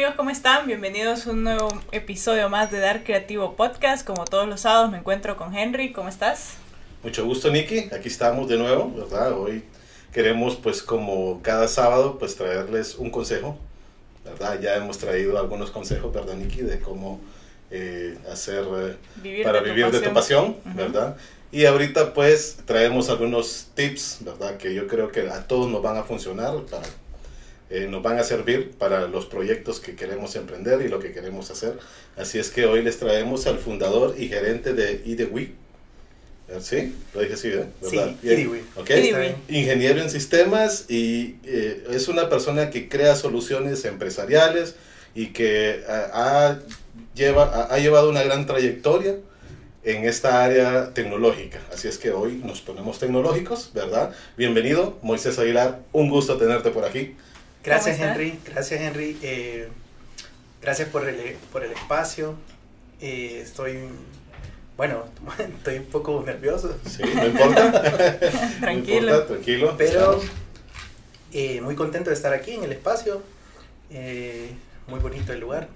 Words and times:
amigos, 0.00 0.16
¿cómo 0.16 0.30
están? 0.30 0.66
Bienvenidos 0.66 1.26
a 1.26 1.30
un 1.30 1.44
nuevo 1.44 1.68
episodio 1.92 2.48
más 2.48 2.70
de 2.70 2.78
Dar 2.78 3.04
Creativo 3.04 3.54
Podcast. 3.54 4.06
Como 4.06 4.24
todos 4.24 4.48
los 4.48 4.62
sábados 4.62 4.90
me 4.90 4.96
encuentro 4.96 5.36
con 5.36 5.54
Henry. 5.54 5.92
¿Cómo 5.92 6.08
estás? 6.08 6.54
Mucho 7.02 7.26
gusto, 7.26 7.50
Nikki. 7.50 7.90
Aquí 7.92 8.08
estamos 8.08 8.48
de 8.48 8.56
nuevo, 8.56 8.90
¿verdad? 8.96 9.38
Hoy 9.38 9.62
queremos, 10.10 10.56
pues, 10.56 10.82
como 10.82 11.42
cada 11.42 11.68
sábado, 11.68 12.18
pues, 12.18 12.34
traerles 12.34 12.94
un 12.94 13.10
consejo, 13.10 13.58
¿verdad? 14.24 14.58
Ya 14.62 14.74
hemos 14.76 14.96
traído 14.96 15.38
algunos 15.38 15.70
consejos, 15.70 16.10
¿verdad, 16.14 16.32
Nikki? 16.32 16.62
De 16.62 16.80
cómo 16.80 17.20
eh, 17.70 18.16
hacer 18.32 18.64
Vivir 19.16 19.44
para 19.44 19.60
de 19.60 19.68
vivir 19.68 19.90
de 19.90 20.00
tu 20.00 20.14
pasión, 20.14 20.56
Ujú. 20.64 20.76
¿verdad? 20.76 21.18
Y 21.52 21.66
ahorita, 21.66 22.14
pues, 22.14 22.56
traemos 22.64 23.10
algunos 23.10 23.66
tips, 23.74 24.20
¿verdad? 24.20 24.56
Que 24.56 24.72
yo 24.72 24.86
creo 24.86 25.12
que 25.12 25.28
a 25.28 25.46
todos 25.46 25.70
nos 25.70 25.82
van 25.82 25.98
a 25.98 26.04
funcionar, 26.04 26.54
para, 26.70 26.88
eh, 27.70 27.86
nos 27.88 28.02
van 28.02 28.18
a 28.18 28.24
servir 28.24 28.72
para 28.72 29.06
los 29.06 29.26
proyectos 29.26 29.80
que 29.80 29.94
queremos 29.94 30.34
emprender 30.36 30.82
y 30.82 30.88
lo 30.88 30.98
que 30.98 31.12
queremos 31.12 31.50
hacer. 31.50 31.78
Así 32.16 32.38
es 32.38 32.50
que 32.50 32.66
hoy 32.66 32.82
les 32.82 32.98
traemos 32.98 33.46
al 33.46 33.58
fundador 33.58 34.16
y 34.18 34.28
gerente 34.28 34.74
de 34.74 35.02
IDEWI. 35.04 35.54
¿Sí? 36.60 36.92
Lo 37.14 37.20
dije 37.20 37.34
así, 37.34 37.48
¿eh? 37.48 37.66
¿verdad? 37.80 38.08
Sí, 38.08 38.16
Bien. 38.22 38.40
IDEWI. 38.40 38.60
¿Ok? 38.74 38.90
IDEWI. 38.90 39.06
Está 39.06 39.18
bien. 39.20 39.36
ingeniero 39.48 40.02
en 40.02 40.10
sistemas 40.10 40.86
y 40.88 41.36
eh, 41.44 41.86
es 41.90 42.08
una 42.08 42.28
persona 42.28 42.70
que 42.70 42.88
crea 42.88 43.14
soluciones 43.14 43.84
empresariales 43.84 44.74
y 45.14 45.28
que 45.28 45.84
ha, 45.88 46.48
ha 46.48 46.58
lleva, 47.14 47.68
ha 47.70 47.78
llevado 47.78 48.10
una 48.10 48.22
gran 48.22 48.46
trayectoria 48.46 49.16
en 49.84 50.04
esta 50.04 50.44
área 50.44 50.92
tecnológica. 50.92 51.60
Así 51.72 51.88
es 51.88 51.98
que 51.98 52.10
hoy 52.10 52.40
nos 52.44 52.60
ponemos 52.60 52.98
tecnológicos, 52.98 53.70
¿verdad? 53.72 54.12
Bienvenido, 54.36 54.98
Moisés 55.02 55.38
Aguilar, 55.38 55.80
un 55.92 56.10
gusto 56.10 56.36
tenerte 56.36 56.70
por 56.70 56.84
aquí. 56.84 57.14
Gracias. 57.64 58.00
Henry, 58.00 58.38
gracias 58.44 58.80
Henry, 58.80 59.18
eh, 59.22 59.68
gracias 60.62 60.88
por 60.88 61.06
el, 61.08 61.36
por 61.52 61.64
el 61.64 61.72
espacio. 61.72 62.34
Eh, 63.00 63.40
estoy, 63.42 63.80
bueno, 64.76 65.04
estoy 65.58 65.78
un 65.78 65.86
poco 65.86 66.22
nervioso, 66.24 66.74
Sí, 66.86 67.02
no 67.14 67.26
importa. 67.26 67.70
No 68.60 68.60
Tranquilo. 68.60 69.06
importa, 69.12 69.26
tranquilo. 69.26 69.74
pero 69.76 70.20
eh, 71.32 71.60
muy 71.60 71.74
contento 71.76 72.10
de 72.10 72.16
estar 72.16 72.32
aquí 72.32 72.52
en 72.52 72.64
el 72.64 72.72
espacio. 72.72 73.22
Eh, 73.90 74.52
muy 74.86 75.00
bonito 75.00 75.32
el 75.32 75.40
lugar. 75.40 75.68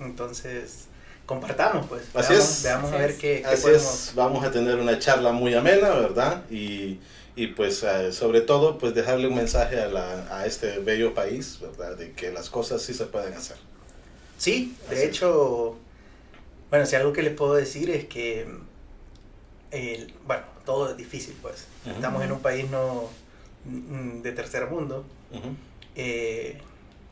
Entonces, 0.00 0.86
compartamos 1.26 1.86
pues. 1.86 2.02
Así 2.14 2.32
veamos, 2.32 2.48
es. 2.50 2.62
Veamos 2.64 2.92
a 2.92 2.96
ver 2.98 3.10
es. 3.10 3.16
qué, 3.16 3.40
qué 3.42 3.46
Así 3.46 3.62
podemos. 3.62 4.08
es, 4.08 4.14
vamos 4.14 4.44
a 4.44 4.50
tener 4.50 4.76
una 4.76 4.98
charla 4.98 5.32
muy 5.32 5.54
amena, 5.54 5.90
¿verdad? 5.90 6.42
Y, 6.50 6.98
y 7.38 7.46
pues 7.48 7.82
eh, 7.84 8.12
sobre 8.12 8.40
todo, 8.40 8.78
pues 8.78 8.94
dejarle 8.94 9.28
un 9.28 9.36
mensaje 9.36 9.80
a, 9.80 9.86
la, 9.88 10.36
a 10.36 10.44
este 10.46 10.78
bello 10.80 11.14
país, 11.14 11.58
¿verdad? 11.60 11.96
De 11.96 12.12
que 12.12 12.32
las 12.32 12.50
cosas 12.50 12.82
sí 12.82 12.92
se 12.94 13.06
pueden 13.06 13.32
hacer. 13.32 13.56
Sí, 14.38 14.76
de 14.90 14.96
Así 14.96 15.06
hecho, 15.06 15.76
bueno, 16.70 16.84
si 16.84 16.96
algo 16.96 17.12
que 17.12 17.22
les 17.22 17.34
puedo 17.34 17.54
decir 17.54 17.90
es 17.90 18.06
que, 18.06 18.46
el- 19.70 20.12
bueno, 20.26 20.42
todo 20.64 20.90
es 20.90 20.96
difícil, 20.96 21.36
pues. 21.40 21.66
Estamos 21.86 22.22
en 22.24 22.32
un 22.32 22.40
país 22.40 22.68
no 22.70 23.08
mm, 23.64 24.20
de 24.22 24.32
tercer 24.32 24.66
mundo, 24.68 25.04
eh, 25.94 26.58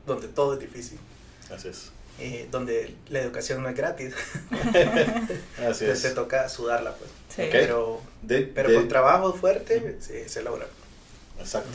donde 0.07 0.29
todo 0.29 0.55
es 0.55 0.61
difícil, 0.61 0.99
Así 1.55 1.69
es. 1.69 1.93
Eh, 2.19 2.49
donde 2.51 2.95
la 3.09 3.21
educación 3.21 3.63
no 3.63 3.69
es 3.69 3.77
gratis, 3.77 4.15
Así 4.51 5.25
entonces 5.59 6.01
se 6.01 6.09
es. 6.09 6.15
toca 6.15 6.49
sudarla, 6.49 6.95
pues. 6.95 7.11
Sí. 7.35 7.43
Pero, 7.51 8.01
De, 8.23 8.43
pero 8.43 8.71
de- 8.71 8.77
con 8.77 8.89
trabajo 8.89 9.33
fuerte 9.35 9.97
se, 10.01 10.29
se 10.29 10.43
logra. 10.43 10.67
Exacto. 11.39 11.71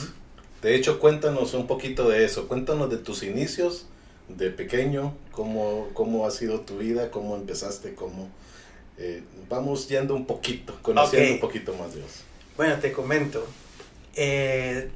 De 0.61 0.75
hecho, 0.75 0.99
cuéntanos 0.99 1.53
un 1.53 1.67
poquito 1.67 2.07
de 2.09 2.23
eso. 2.25 2.47
Cuéntanos 2.47 2.89
de 2.89 2.97
tus 2.97 3.23
inicios 3.23 3.85
de 4.27 4.49
pequeño, 4.51 5.15
cómo, 5.31 5.89
cómo 5.93 6.25
ha 6.25 6.31
sido 6.31 6.61
tu 6.61 6.77
vida, 6.77 7.11
cómo 7.11 7.35
empezaste, 7.35 7.93
cómo... 7.95 8.29
eh, 8.97 9.23
vamos 9.49 9.87
yendo 9.89 10.15
un 10.15 10.25
poquito, 10.25 10.77
conociendo 10.81 11.33
un 11.33 11.39
poquito 11.39 11.73
más 11.75 11.93
de 11.93 12.01
eso. 12.01 12.21
Bueno, 12.57 12.75
te 12.79 12.91
comento. 12.91 13.45
Eh, 14.15 14.89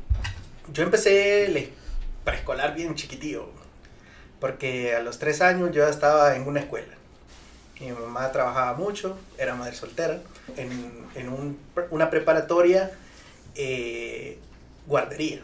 yo 0.74 0.84
empecé 0.84 1.46
el 1.46 1.70
preescolar 2.24 2.76
bien 2.76 2.96
chiquitillo, 2.96 3.50
porque 4.40 4.96
a 4.96 5.02
los 5.02 5.20
tres 5.20 5.42
años 5.42 5.72
yo 5.74 5.88
estaba 5.88 6.36
en 6.36 6.48
una 6.48 6.60
escuela. 6.62 6.94
Mi 7.80 7.92
mamá 7.92 8.32
trabajaba 8.32 8.74
mucho, 8.76 9.18
era 9.38 9.54
madre 9.56 9.76
soltera, 9.76 10.20
en, 10.58 11.06
en 11.16 11.30
un- 11.30 11.58
una 11.92 12.10
preparatoria 12.10 12.92
eh, 13.56 14.38
guardería. 14.88 15.42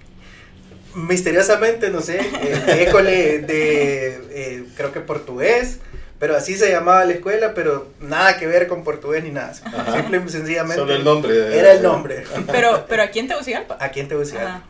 misteriosamente, 0.96 1.90
no 1.90 2.02
sé, 2.02 2.19
eh, 2.19 2.85
école 2.88 3.40
de, 3.40 4.07
eh, 4.31 4.66
creo 4.75 4.91
que 4.91 5.00
portugués, 5.00 5.79
pero 6.23 6.38
así 6.38 6.56
se 6.56 6.72
llamaba 6.72 7.03
la 7.03 7.11
escuela, 7.16 7.53
pero 7.53 7.89
nada 8.00 8.38
que 8.39 8.47
ver 8.47 8.69
con 8.69 8.85
portugués 8.85 9.25
ni 9.25 9.31
nada. 9.31 9.51
Ajá. 9.66 9.97
Simple 9.97 10.23
y 10.25 10.29
sencillamente 10.29 10.79
Solo 10.79 10.95
el 10.95 11.03
nombre. 11.03 11.34
de- 11.34 11.59
era 11.59 11.73
el 11.73 11.84
nombre. 11.84 12.23
Pero, 12.47 12.85
pero 12.88 13.03
aquí 13.03 13.19
en 13.19 13.28
Tegucigalpa. 13.28 13.75
Aquí 13.81 14.00
en 14.00 14.07
Tegucigalpa. 14.07 14.50
Ajá. 14.50 14.63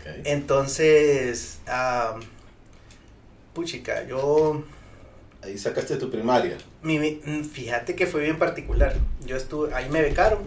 Ok. 0.00 0.20
Entonces, 0.26 1.58
ah, 1.66 2.14
puchica, 3.54 4.04
yo, 4.06 4.62
Ahí 5.42 5.58
sacaste 5.58 5.96
tu 5.96 6.08
primaria. 6.12 6.56
mi- 6.82 7.00
mi- 7.00 7.20
mm, 7.24 7.42
fíjate 7.46 7.96
que 7.96 8.06
fue 8.06 8.20
bien 8.22 8.38
particular. 8.38 8.94
Yo 9.26 9.36
estuve, 9.36 9.74
ahí 9.74 9.88
me 9.88 10.00
becaron 10.00 10.38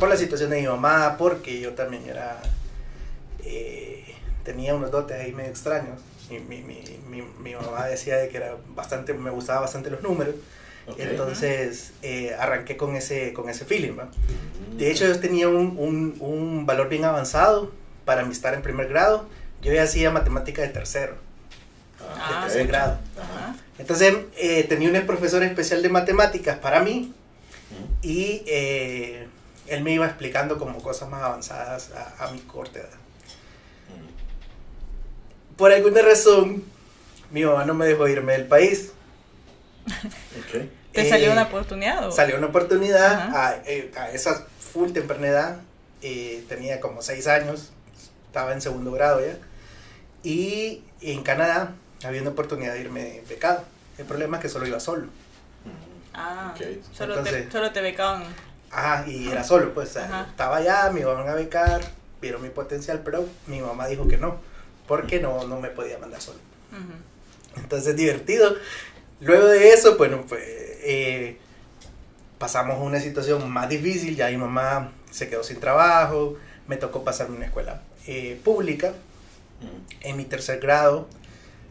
por 0.00 0.08
la 0.08 0.16
situación 0.16 0.50
de 0.50 0.60
mi 0.62 0.66
mamá, 0.66 1.14
porque 1.16 1.60
yo 1.60 1.74
también 1.74 2.02
era, 2.08 2.42
eh, 3.44 4.04
tenía 4.42 4.74
unos 4.74 4.90
dotes 4.90 5.20
ahí 5.20 5.30
medio 5.32 5.50
extraños. 5.50 6.00
Mi, 6.30 6.40
mi, 6.40 6.60
mi, 6.62 7.22
mi, 7.42 7.54
mamá 7.54 7.86
decía 7.86 8.16
de 8.16 8.28
que 8.28 8.36
era 8.38 8.56
bastante, 8.74 9.14
me 9.14 9.30
gustaba 9.30 9.60
bastante 9.60 9.90
los 9.90 10.02
números, 10.02 10.34
Ok. 10.88 10.98
entonces 10.98 11.92
eh, 12.02 12.34
arranqué 12.38 12.76
con 12.76 12.96
ese, 12.96 13.32
con 13.32 13.48
ese 13.48 13.64
feeling. 13.64 13.96
¿va? 13.98 14.04
Mm. 14.06 14.76
De 14.76 14.90
hecho, 14.90 15.06
yo 15.06 15.18
tenía 15.20 15.48
un, 15.48 15.76
un, 15.78 16.16
un 16.20 16.66
valor 16.66 16.88
bien 16.88 17.04
avanzado 17.04 17.72
para 18.04 18.24
mi 18.24 18.32
estar 18.32 18.54
en 18.54 18.62
primer 18.62 18.88
grado. 18.88 19.28
Yo 19.62 19.72
ya 19.72 19.84
hacía 19.84 20.10
matemática 20.10 20.62
de 20.62 20.68
tercero, 20.68 21.14
Ah, 22.00 22.42
de 22.42 22.46
tercer 22.48 22.66
grado. 22.66 22.98
Ajá. 23.20 23.56
Entonces, 23.78 24.14
eh, 24.36 24.64
tenía 24.64 24.90
un 24.90 25.06
profesor 25.06 25.42
especial 25.42 25.82
de 25.82 25.88
matemáticas 25.88 26.58
para 26.58 26.80
mí 26.80 27.12
y 28.02 28.42
eh, 28.46 29.26
él 29.66 29.82
me 29.82 29.92
iba 29.92 30.06
explicando 30.06 30.58
como 30.58 30.78
cosas 30.82 31.08
más 31.08 31.22
avanzadas 31.22 31.90
a, 31.92 32.24
a 32.26 32.32
mi 32.32 32.38
corta 32.40 32.80
edad. 32.80 32.88
Por 35.56 35.72
alguna 35.72 36.02
razón, 36.02 36.64
mi 37.30 37.44
mamá 37.44 37.64
no 37.64 37.74
me 37.74 37.86
dejó 37.86 38.06
irme 38.08 38.32
del 38.34 38.46
país. 38.46 38.92
¿Te 40.92 41.02
Eh, 41.02 41.08
salió 41.10 41.32
una 41.32 41.42
oportunidad? 41.44 42.06
o? 42.08 42.12
Salió 42.12 42.36
una 42.38 42.46
oportunidad 42.46 43.34
a, 43.36 43.56
eh, 43.66 43.90
a 43.96 44.10
esa 44.10 44.46
full 44.72 44.92
temprana 44.92 45.26
edad. 45.28 45.56
eh, 46.02 46.44
tenía 46.48 46.78
como 46.80 47.00
seis 47.02 47.26
años, 47.26 47.70
estaba 48.26 48.52
en 48.52 48.60
segundo 48.60 48.92
grado 48.92 49.20
ya. 49.20 49.36
Y 50.22 50.82
en 51.00 51.22
Canadá 51.22 51.72
había 52.04 52.20
una 52.20 52.30
oportunidad 52.30 52.74
de 52.74 52.80
irme 52.80 53.22
becado. 53.28 53.64
El 53.98 54.04
problema 54.04 54.36
es 54.36 54.42
que 54.42 54.48
solo 54.48 54.66
iba 54.66 54.78
solo. 54.78 55.06
Ah, 56.14 56.52
Ok. 56.54 56.66
solo, 56.92 57.14
te, 57.14 57.18
Entonces- 57.20 57.52
solo 57.52 57.72
te 57.72 57.80
becaban. 57.80 58.24
Ajá, 58.70 59.04
y 59.08 59.28
era 59.28 59.42
solo, 59.42 59.72
pues. 59.74 59.96
Ajá. 59.96 60.26
estaba 60.28 60.56
allá, 60.58 60.90
me 60.92 61.00
iban 61.00 61.26
a 61.28 61.34
becar, 61.34 61.80
vieron 62.20 62.42
mi 62.42 62.50
potencial, 62.50 63.00
pero 63.04 63.26
mi 63.46 63.60
mamá 63.60 63.86
dijo 63.86 64.06
que 64.06 64.16
no, 64.18 64.36
porque 64.86 65.20
no, 65.20 65.46
no 65.46 65.60
me 65.60 65.68
podía 65.70 65.98
mandar 65.98 66.20
solo. 66.20 66.38
Ujú. 66.72 67.60
Entonces, 67.62 67.96
divertido. 67.96 68.54
Luego 69.20 69.46
de 69.46 69.70
eso, 69.72 69.96
bueno, 69.96 70.24
pues 70.28 70.42
eh, 70.44 71.38
pasamos 72.38 72.76
a 72.76 72.80
una 72.80 73.00
situación 73.00 73.50
más 73.50 73.68
difícil. 73.68 74.16
Ya 74.16 74.28
mi 74.28 74.36
mamá 74.36 74.92
se 75.10 75.28
quedó 75.28 75.42
sin 75.42 75.58
trabajo, 75.60 76.36
me 76.68 76.76
tocó 76.76 77.02
pasarme 77.04 77.34
a 77.34 77.36
una 77.38 77.46
escuela 77.46 77.82
eh, 78.06 78.38
pública 78.44 78.88
Ujú. 79.62 79.70
en 80.02 80.16
mi 80.16 80.24
tercer 80.24 80.60
grado. 80.60 81.08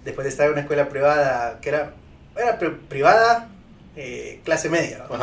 Después 0.03 0.25
de 0.25 0.29
estar 0.29 0.45
en 0.47 0.53
una 0.53 0.61
escuela 0.61 0.89
privada, 0.89 1.59
que 1.61 1.69
era, 1.69 1.93
era 2.35 2.57
pri- 2.59 2.77
privada, 2.89 3.47
eh, 3.95 4.39
clase 4.43 4.69
media. 4.69 5.05
ok. 5.09 5.19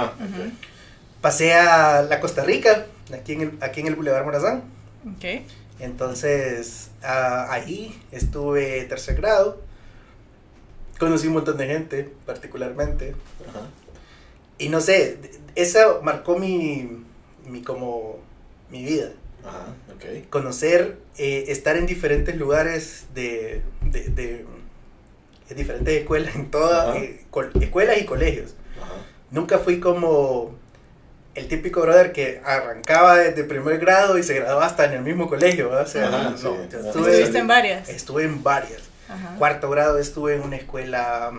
pasé 1.21 1.55
a 1.55 2.03
la 2.03 2.19
Costa 2.21 2.43
Rica, 2.43 2.87
aquí 3.15 3.35
en 3.35 3.41
el, 3.43 3.59
aquí 3.61 3.81
en 3.81 3.87
el 3.87 3.95
Boulevard 3.95 4.25
Morazán. 4.25 4.63
Ok. 5.17 5.43
Entonces, 5.81 6.91
ah, 7.03 7.49
ahí 7.51 8.01
estuve 8.13 8.85
tercer 8.85 9.17
grado. 9.17 9.61
Conocí 10.99 11.27
un 11.27 11.35
montón 11.35 11.57
de 11.57 11.67
gente, 11.67 12.13
particularmente. 12.27 13.15
Ajá. 13.49 13.69
Y 14.59 14.69
no 14.69 14.81
sé, 14.81 15.19
eso 15.57 16.01
marcó 16.03 16.39
mi, 16.39 17.05
mi 17.47 17.63
como 17.63 18.19
mi 18.71 18.85
vida. 18.85 19.11
Ajá. 19.45 19.67
Conocer, 20.31 20.99
eh, 21.19 21.45
estar 21.49 21.77
en 21.77 21.87
diferentes 21.87 22.37
lugares 22.37 23.07
de, 23.15 23.63
de, 23.83 24.09
de- 24.11 24.47
en 25.51 25.57
diferentes 25.57 25.95
escuelas, 26.01 26.35
en 26.37 26.51
todas, 26.51 26.97
eh, 26.97 27.25
escuelas 27.61 27.99
y 28.01 28.05
colegios. 28.07 28.55
Ajá. 28.81 28.95
Nunca 29.31 29.59
fui 29.59 29.81
como 29.81 30.55
el 31.35 31.49
típico 31.49 31.81
brother 31.81 32.13
que 32.13 32.41
arrancaba 32.45 33.17
desde 33.17 33.45
primer 33.45 33.79
grado 33.79 34.19
y 34.19 34.23
se 34.23 34.35
graduaba 34.35 34.67
hasta 34.67 34.85
en 34.85 34.93
el 34.93 35.03
mismo 35.03 35.29
colegio, 35.29 35.69
¿verdad? 35.71 35.85
O 35.85 35.89
sea, 35.89 36.09
Ajá, 36.09 36.31
no, 36.31 36.37
sí. 36.37 36.43
yo 36.45 36.53
Ajá. 36.55 36.63
estuve, 36.89 37.11
Estuviste 37.13 37.39
en 37.39 37.47
varias. 37.47 37.89
estuve 37.89 38.25
en 38.25 38.43
varias. 38.43 38.83
Ajá. 39.09 39.35
Cuarto 39.39 39.71
grado 39.71 39.99
estuve 39.99 40.35
en 40.37 40.43
una 40.43 40.57
escuela 40.57 41.33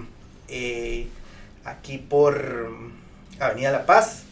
eh, 0.48 1.07
aquí 1.66 1.98
por 1.98 2.69
Avenida 3.40 3.72
La 3.72 3.86
Paz, 3.86 4.24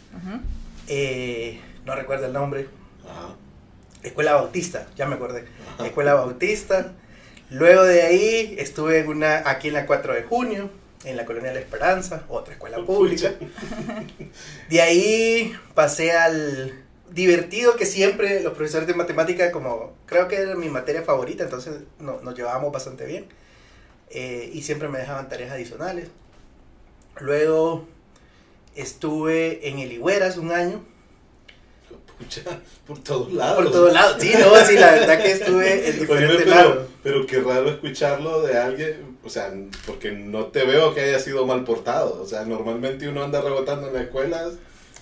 eh, 0.88 1.60
no 1.86 1.96
recuerdo 1.96 2.26
el 2.26 2.34
nombre, 2.34 2.68
Ajá. 3.04 3.36
Escuela 4.04 4.34
Bautista, 4.34 4.88
ya 4.96 5.06
me 5.06 5.16
acordé, 5.16 5.46
Ajá. 5.76 5.86
Escuela 5.88 6.14
Bautista. 6.16 6.94
Luego 7.52 7.84
de 7.84 8.02
ahí 8.04 8.56
estuve 8.60 9.00
en 9.00 9.10
una, 9.10 9.44
aquí 9.50 9.68
en 9.68 9.74
la 9.76 9.86
4 9.86 10.14
de 10.14 10.24
junio, 10.24 10.70
en 11.04 11.18
la 11.18 11.26
Colonia 11.26 11.52
La 11.54 11.60
Esperanza, 11.60 12.24
otra 12.30 12.54
escuela 12.54 12.78
pública. 12.86 13.34
De 14.70 14.82
ahí 14.82 15.54
pasé 15.74 16.12
al 16.12 16.84
divertido 17.10 17.76
que 17.76 17.86
siempre 17.86 18.42
los 18.42 18.54
profesores 18.54 18.88
de 18.88 18.94
matemática, 18.94 19.52
como 19.52 19.94
creo 20.06 20.28
que 20.28 20.38
era 20.38 20.56
mi 20.56 20.70
materia 20.70 21.02
favorita, 21.04 21.44
entonces 21.44 21.82
no- 22.00 22.22
nos 22.22 22.36
llevábamos 22.36 22.72
bastante 22.72 23.06
bien. 23.06 23.26
eh, 24.14 24.50
y 24.54 24.62
siempre 24.64 24.90
me 24.90 25.00
dejaban 25.00 25.30
tareas 25.30 25.52
adicionales. 25.52 26.10
Luego 27.20 27.88
estuve 28.76 29.68
en 29.70 29.80
el 29.80 29.92
Higueras 29.94 30.38
un 30.38 30.52
año, 30.52 30.84
Pucha, 32.18 32.42
por 32.86 33.00
todos 33.04 33.34
lados. 33.34 33.64
por 33.64 33.72
todos 33.72 33.94
lados. 33.94 34.18
Sí, 34.20 34.32
no, 34.40 34.56
sí, 34.64 34.76
la 34.76 34.92
verdad 34.92 35.22
que 35.22 35.32
estuve 35.32 35.74
en 35.74 35.94
Oye, 35.94 36.00
diferentes 36.02 36.38
pero, 36.44 36.50
lados. 36.56 36.88
pero 37.02 37.26
qué 37.26 37.40
raro 37.40 37.70
escucharlo 37.72 38.42
de 38.44 38.58
alguien, 38.58 39.18
o 39.24 39.30
sea, 39.30 39.52
porque 39.88 40.12
no 40.12 40.46
te 40.48 40.64
veo 40.66 40.94
que 40.94 41.02
haya 41.02 41.20
sido 41.20 41.46
mal 41.48 41.64
portado. 41.64 42.22
O 42.22 42.28
sea, 42.28 42.44
normalmente 42.46 43.08
uno 43.10 43.24
anda 43.24 43.42
rebotando 43.42 43.88
en 43.88 43.94
las 43.96 44.04
escuelas 44.04 44.54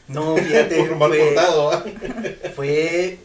No, 0.07 0.37
fíjate, 0.37 0.77
por 0.85 0.95
mal 0.95 1.09
fue, 1.09 1.19
portado. 1.19 1.83
fue 2.55 3.17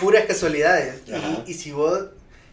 puras 0.00 0.24
casualidades. 0.26 1.02
Y, 1.06 1.50
y 1.52 1.54
si 1.54 1.70
vos, 1.70 2.06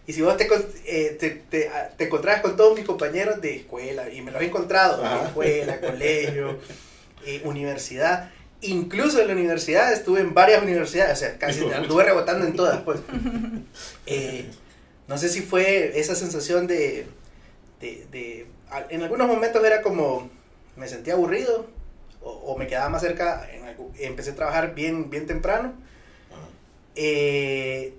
y 0.06 0.14
si 0.14 0.22
vos 0.22 0.38
te, 0.38 0.48
eh, 0.86 1.18
te, 1.20 1.30
te, 1.50 1.70
ah, 1.70 1.90
te 1.98 2.04
encontrabas 2.06 2.42
con 2.42 2.56
todos 2.56 2.75
mis 2.78 2.86
compañeros 2.86 3.42
de 3.42 3.56
escuela, 3.56 4.08
y 4.12 4.22
me 4.22 4.30
los 4.31 4.40
he 4.42 4.46
encontrado, 4.46 5.04
Ajá. 5.04 5.25
escuela, 5.28 5.81
colegio, 5.81 6.60
eh, 7.25 7.42
universidad. 7.46 8.30
Incluso 8.63 9.19
en 9.21 9.27
la 9.27 9.33
universidad 9.33 9.92
estuve 9.94 10.21
en 10.21 10.33
varias 10.33 10.62
universidades, 10.63 11.13
o 11.13 11.19
sea, 11.19 11.38
casi 11.38 11.63
anduve 11.71 12.04
rebotando 12.04 12.45
en 12.45 12.56
todas, 12.56 12.81
pues. 12.81 13.00
Eh, 14.06 14.50
no 15.07 15.18
sé 15.18 15.30
si 15.30 15.42
fue 15.42 16.00
esa 16.00 16.15
sensación 16.15 16.65
de, 16.68 17.06
de, 17.81 18.06
de- 18.12 18.48
a- 18.69 18.86
En 18.89 19.01
algunos 19.04 19.27
momentos 19.27 19.63
era 19.63 19.81
como. 19.81 20.30
Me 20.75 20.88
sentía 20.88 21.13
aburrido, 21.13 21.68
o, 22.21 22.31
o 22.31 22.57
me 22.57 22.68
quedaba 22.68 22.89
más 22.89 23.01
cerca. 23.01 23.48
en 23.51 23.63
empecé 24.00 24.31
a 24.31 24.36
trabajar 24.36 24.74
bien, 24.75 25.10
bien 25.10 25.27
temprano. 25.27 25.74
Eh, 26.95 27.94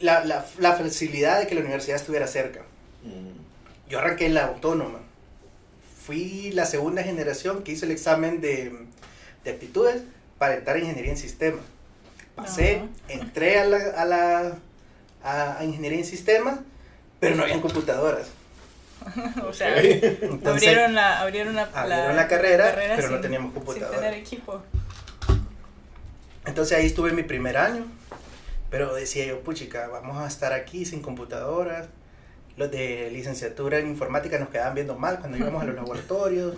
la, 0.00 0.24
la, 0.24 0.44
la 0.58 0.72
facilidad 0.74 1.40
de 1.40 1.46
que 1.46 1.54
la 1.54 1.60
universidad 1.62 1.96
estuviera 1.96 2.26
cerca. 2.26 2.60
Mm, 3.02 3.88
Yo 3.90 3.98
arranqué 3.98 4.26
en 4.26 4.34
la 4.34 4.46
autónoma. 4.46 5.00
Fui 6.04 6.50
la 6.52 6.66
segunda 6.66 7.02
generación 7.02 7.62
que 7.62 7.72
hizo 7.72 7.86
el 7.86 7.90
examen 7.92 8.40
de, 8.40 8.72
de 9.44 9.50
aptitudes 9.52 10.02
para 10.38 10.54
entrar 10.54 10.76
a 10.76 10.78
ingeniería 10.80 11.12
en 11.12 11.18
sistemas. 11.18 11.64
Pasé, 12.34 12.76
Ajá. 12.76 12.86
entré 13.08 13.60
a 13.60 13.64
la, 13.64 13.76
a 13.96 14.04
la 14.04 14.52
a, 15.22 15.58
a 15.58 15.64
ingeniería 15.64 15.98
en 16.00 16.04
sistemas, 16.04 16.58
pero 17.20 17.36
no 17.36 17.42
habían 17.44 17.60
computadoras. 17.60 18.28
o 19.46 19.52
sea. 19.52 19.80
Entonces, 19.80 20.68
abrieron 20.68 20.94
la, 20.94 21.20
abrieron 21.20 21.54
la, 21.54 21.62
abrieron 21.74 22.16
la 22.16 22.26
carrera, 22.28 22.72
pero 22.96 23.10
no 23.10 23.20
teníamos 23.20 23.52
Sin 23.52 23.62
computadora. 23.62 23.98
tener 24.00 24.14
equipo. 24.14 24.62
entonces 26.46 26.76
ahí 26.78 26.86
estuve 26.86 27.12
mi 27.12 27.22
primer 27.22 27.56
año, 27.56 27.86
pero 28.70 28.94
decía 28.94 29.24
yo, 29.26 29.40
puchica, 29.40 29.88
vamos 29.88 30.18
a 30.18 30.26
estar 30.26 30.52
aquí 30.52 30.84
sin 30.84 31.02
computadoras. 31.02 31.88
Los 32.56 32.70
de 32.70 33.10
licenciatura 33.10 33.78
en 33.78 33.88
informática 33.88 34.38
nos 34.38 34.48
quedaban 34.48 34.74
viendo 34.74 34.96
mal 34.96 35.18
cuando 35.18 35.36
íbamos 35.38 35.62
a 35.62 35.66
los 35.66 35.74
laboratorios. 35.82 36.56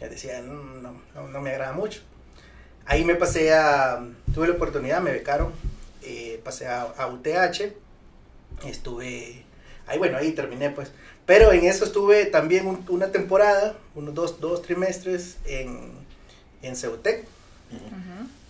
Les 0.00 0.10
decía, 0.10 0.40
"Mm, 0.42 0.82
no, 0.82 0.94
no, 1.14 1.28
no 1.28 1.40
me 1.40 1.50
agrada 1.50 1.72
mucho. 1.72 2.02
Ahí 2.86 3.04
me 3.04 3.14
pasé 3.14 3.52
a, 3.54 4.04
tuve 4.34 4.48
la 4.48 4.54
oportunidad, 4.54 5.00
me 5.00 5.10
becaron, 5.12 5.52
eh, 6.02 6.40
pasé 6.44 6.66
a, 6.66 6.82
a 6.82 7.06
UTH, 7.06 7.72
estuve, 8.66 9.42
ahí 9.86 9.98
bueno, 9.98 10.18
ahí 10.18 10.32
terminé 10.32 10.70
pues. 10.70 10.90
Pero 11.26 11.52
en 11.52 11.64
eso 11.64 11.86
estuve 11.86 12.26
también 12.26 12.66
un- 12.66 12.84
una 12.88 13.10
temporada, 13.10 13.74
unos 13.94 14.14
dos, 14.14 14.40
dos 14.40 14.60
trimestres 14.62 15.38
en, 15.46 15.92
en 16.62 16.76
Ceutec. 16.76 17.24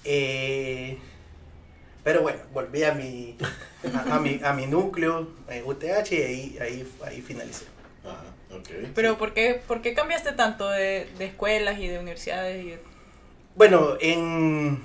Eh, 0.04 0.98
pero 2.02 2.20
bueno, 2.22 2.40
volví 2.52 2.82
a 2.84 2.92
mi, 2.92 3.36
a, 3.94 4.16
a 4.16 4.20
mi, 4.20 4.40
a 4.42 4.52
mi 4.52 4.66
núcleo, 4.66 5.28
eh, 5.48 5.62
UTH, 5.64 6.12
y 6.12 6.16
ahí, 6.22 6.58
ahí, 6.60 6.92
ahí 7.06 7.22
finalicé. 7.22 7.64
Ajá, 8.04 8.24
ok. 8.54 8.88
Pero 8.94 9.16
¿por 9.16 9.32
qué, 9.32 9.62
¿por 9.66 9.80
qué 9.80 9.94
cambiaste 9.94 10.32
tanto 10.32 10.68
de, 10.68 11.08
de 11.16 11.24
escuelas 11.26 11.78
y 11.78 11.86
de 11.88 11.98
universidades? 12.00 12.62
Y 12.64 12.70
de- 12.70 12.93
Bueno, 13.56 13.96
en... 14.00 14.82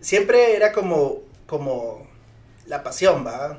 Siempre 0.00 0.56
era 0.56 0.72
como, 0.72 1.22
como 1.46 2.06
la 2.66 2.82
pasión, 2.82 3.24
¿va? 3.24 3.58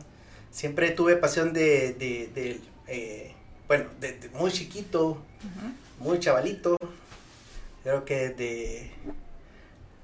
Siempre 0.52 0.92
tuve 0.92 1.16
pasión 1.16 1.54
de, 1.54 1.94
de, 1.94 2.28
de, 2.34 2.62
eh, 2.88 3.34
bueno, 3.68 3.86
desde 4.00 4.30
muy 4.30 4.52
chiquito, 4.52 5.18
muy 6.00 6.20
chavalito. 6.20 6.76
Creo 7.84 8.04
que 8.04 8.30
de... 8.30 8.92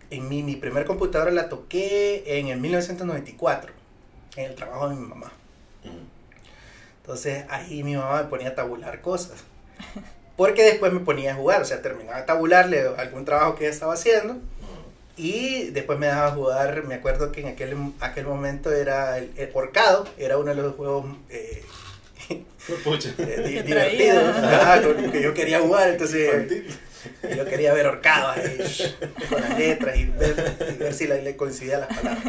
En 0.10 0.30
mi, 0.30 0.44
mi 0.44 0.56
primer 0.56 0.86
computadora 0.86 1.32
la 1.32 1.50
toqué 1.50 2.24
en 2.40 2.48
el 2.48 2.60
1994, 2.60 3.74
en 4.38 4.46
el 4.46 4.56
trabajo 4.56 4.90
de 4.90 4.96
mi 4.96 5.06
mamá. 5.06 5.32
Entonces 7.02 7.46
ahí 7.50 7.84
mi 7.84 7.96
mamá 7.96 8.24
me 8.24 8.30
ponía 8.30 8.50
a 8.50 8.56
tabular 8.56 9.02
cosas. 9.02 9.44
Porque 10.36 10.63
después 10.63 10.92
me 10.92 11.00
ponía 11.00 11.34
a 11.34 11.36
jugar, 11.36 11.62
o 11.62 11.66
sea, 11.66 11.82
terminaba 11.82 12.18
de 12.20 12.24
tabularle 12.25 12.88
algún 12.98 13.24
trabajo 13.25 13.56
que 13.56 13.68
estaba 13.68 13.94
haciendo 13.94 14.38
y 15.16 15.66
después 15.70 16.00
me 16.00 16.08
dejaba 16.08 16.32
jugar. 16.32 16.84
Me 16.86 16.96
acuerdo 16.96 17.32
que 17.32 17.42
en 17.42 17.48
aquel, 17.50 17.75
aquel 18.00 18.25
momento 18.25 18.72
era 18.72 19.18
el, 19.20 19.32
el 19.38 19.50
Horcado, 19.54 20.08
era 20.18 20.38
uno 20.40 20.56
de 20.56 20.62
los 20.62 20.75
juegos 20.75 21.06
eh, 21.30 21.63
eh, 22.30 23.63
divertidos 23.66 24.24
con 24.84 25.12
que 25.12 25.22
yo 25.22 25.34
quería 25.36 25.60
jugar. 25.60 25.90
Entonces 25.90 26.34
Infantil. 26.34 26.68
yo 27.38 27.46
quería 27.46 27.74
ver 27.74 27.86
Horcado 27.86 28.30
ahí, 28.30 28.58
con 29.30 29.40
las 29.42 29.58
letras 29.60 29.98
y 29.98 30.06
ver, 30.06 30.56
y 30.74 30.78
ver 30.78 30.94
si 30.96 31.06
le, 31.08 31.22
le 31.22 31.36
coincidían 31.36 31.82
las 31.82 31.90
palabras. 31.96 32.24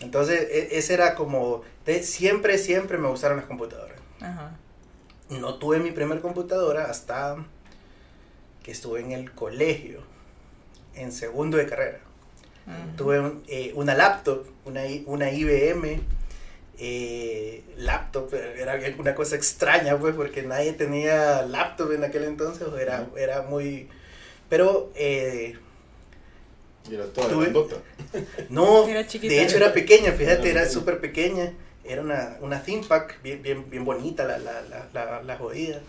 Entonces 0.00 0.40
e- 0.50 0.78
ese 0.78 0.94
era 0.94 1.14
como, 1.14 1.62
de- 1.84 2.02
siempre, 2.02 2.56
siempre 2.56 2.96
me 2.96 3.08
gustaron 3.08 3.36
las 3.36 3.46
computadoras. 3.46 3.98
Ajá. 4.22 4.52
No 5.30 5.54
tuve 5.54 5.78
mi 5.78 5.92
primer 5.92 6.20
computadora 6.20 6.86
hasta 6.90 7.36
que 8.62 8.72
estuve 8.72 9.00
en 9.00 9.12
el 9.12 9.32
colegio, 9.32 10.00
en 10.94 11.12
segundo 11.12 11.56
de 11.56 11.66
carrera. 11.66 12.00
Tuve 12.96 13.18
un- 13.20 13.42
eh, 13.48 13.72
una 13.74 13.94
laptop, 13.94 14.46
una, 14.64 14.86
I- 14.86 15.02
una 15.06 15.30
IBM 15.32 16.00
eh, 16.82 17.62
laptop, 17.76 18.32
era 18.34 18.78
una 18.98 19.14
cosa 19.14 19.36
extraña 19.36 19.98
pues 19.98 20.14
porque 20.14 20.42
nadie 20.42 20.72
tenía 20.72 21.42
laptop 21.42 21.92
en 21.92 22.04
aquel 22.04 22.24
entonces, 22.24 22.66
era, 22.80 23.06
era 23.16 23.42
muy... 23.42 23.88
Pero 24.48 24.90
eh, 24.94 25.58
Y 26.90 26.94
era 26.94 27.06
toda 27.06 27.28
Tuve- 27.28 27.52
no, 28.50 28.86
Era 28.88 29.06
chiquita. 29.06 29.32
de 29.34 29.42
hecho 29.42 29.56
era 29.56 29.72
pequeña, 29.72 30.12
fíjate, 30.12 30.50
Era 30.50 30.68
súper 30.68 31.00
pequeña. 31.00 31.52
Era 31.84 32.02
una, 32.02 32.36
una 32.40 32.62
ThinkPad 32.62 33.04
bien, 33.22 33.42
bien, 33.42 33.70
bien 33.70 33.84
bonita, 33.84 34.24
la, 34.24 34.38
la, 34.38 34.62
la, 34.62 34.86
la, 34.92 35.22
la 35.22 35.36
jodida. 35.36 35.80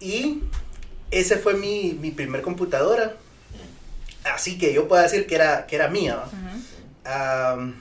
Y 0.00 0.42
ese 1.10 1.36
fue 1.36 1.54
mi, 1.54 1.96
mi 2.00 2.10
primer 2.10 2.42
computadora. 2.42 3.14
Así 4.24 4.58
que 4.58 4.72
yo 4.72 4.88
puedo 4.88 5.02
decir 5.02 5.26
que 5.26 5.34
era, 5.36 5.66
que 5.66 5.76
era 5.76 5.88
mía. 5.88 6.18
Ujú. 6.26 7.08
Am, 7.10 7.74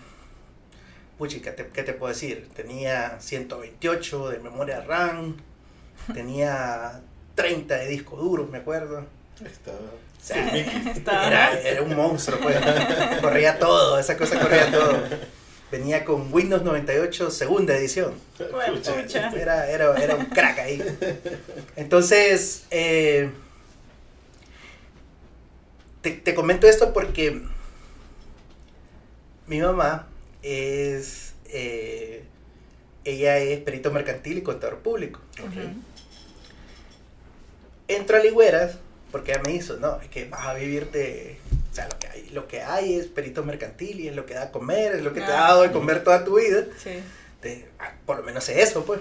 puchi, 1.18 1.40
¿qué 1.42 1.52
te, 1.52 1.68
qué 1.68 1.84
te 1.84 1.94
puedo 1.94 2.14
decir? 2.14 2.48
Tenía 2.56 3.18
128 3.20 4.30
de 4.30 4.40
memoria 4.40 4.82
RAM, 4.82 5.36
tenía 6.14 7.02
30 7.36 7.76
de 7.78 7.88
disco 7.88 8.16
duro, 8.18 8.48
me 8.52 8.60
acuerdo. 8.60 9.06
Estaba... 9.44 9.78
O 9.78 10.22
sea, 10.22 10.56
Estaba- 10.96 11.28
era, 11.28 11.60
era 11.62 11.82
un 11.82 11.96
monstruo, 11.96 12.40
pues. 12.42 12.58
corría 13.22 13.58
todo, 13.58 13.98
esa 13.98 14.16
cosa 14.18 14.40
corría 14.40 14.70
todo. 14.72 15.02
Venía 15.72 16.04
con 16.04 16.34
Windows 16.34 16.64
98 16.64 17.30
segunda 17.30 17.76
edición. 17.78 18.14
Era, 19.36 19.70
era, 19.70 19.96
era 19.96 20.16
un 20.16 20.26
crack 20.26 20.60
ahí. 20.60 20.84
Entonces, 21.76 22.66
eh, 22.72 23.30
te, 26.02 26.12
te 26.12 26.34
comento 26.34 26.68
esto 26.68 26.92
porque 26.94 27.42
mi 29.48 29.60
mamá 29.60 30.08
es, 30.44 31.34
eh, 31.46 32.24
ella 33.04 33.38
es 33.40 33.60
perito 33.62 33.92
mercantil 33.92 34.38
y 34.38 34.42
contador 34.42 34.80
público. 34.80 35.20
Ujú. 35.40 35.60
Entro 37.88 38.18
a 38.18 38.20
Ligüeras 38.20 38.78
porque 39.12 39.32
ella 39.32 39.42
me 39.44 39.54
hizo, 39.54 39.78
no, 39.78 40.00
es 40.02 40.08
que 40.10 40.26
vas 40.26 40.46
a 40.46 40.54
vivirte, 40.54 41.40
o 41.72 41.74
sea, 41.76 41.88
lo 41.88 42.00
que 42.00 42.08
hay, 42.08 42.30
lo 42.32 42.48
que 42.48 42.62
hay 42.62 42.96
es 42.96 43.08
perito 43.08 43.44
mercantil 43.44 44.00
y 44.00 44.08
es 44.08 44.16
lo 44.16 44.26
que 44.26 44.34
da 44.34 44.44
a 44.44 44.52
comer, 44.52 44.96
es 44.96 45.04
lo 45.04 45.14
que 45.14 45.20
te 45.20 45.26
ha 45.28 45.42
dado 45.42 45.62
de 45.62 45.72
comer 45.72 46.04
toda 46.04 46.24
tu 46.26 46.40
vida. 46.40 46.66
Sí. 46.82 47.00
Te- 47.42 47.70
ah, 47.80 47.94
por 48.06 48.18
lo 48.18 48.24
menos 48.24 48.44
sé 48.44 48.62
eso, 48.62 48.84
pues. 48.86 49.00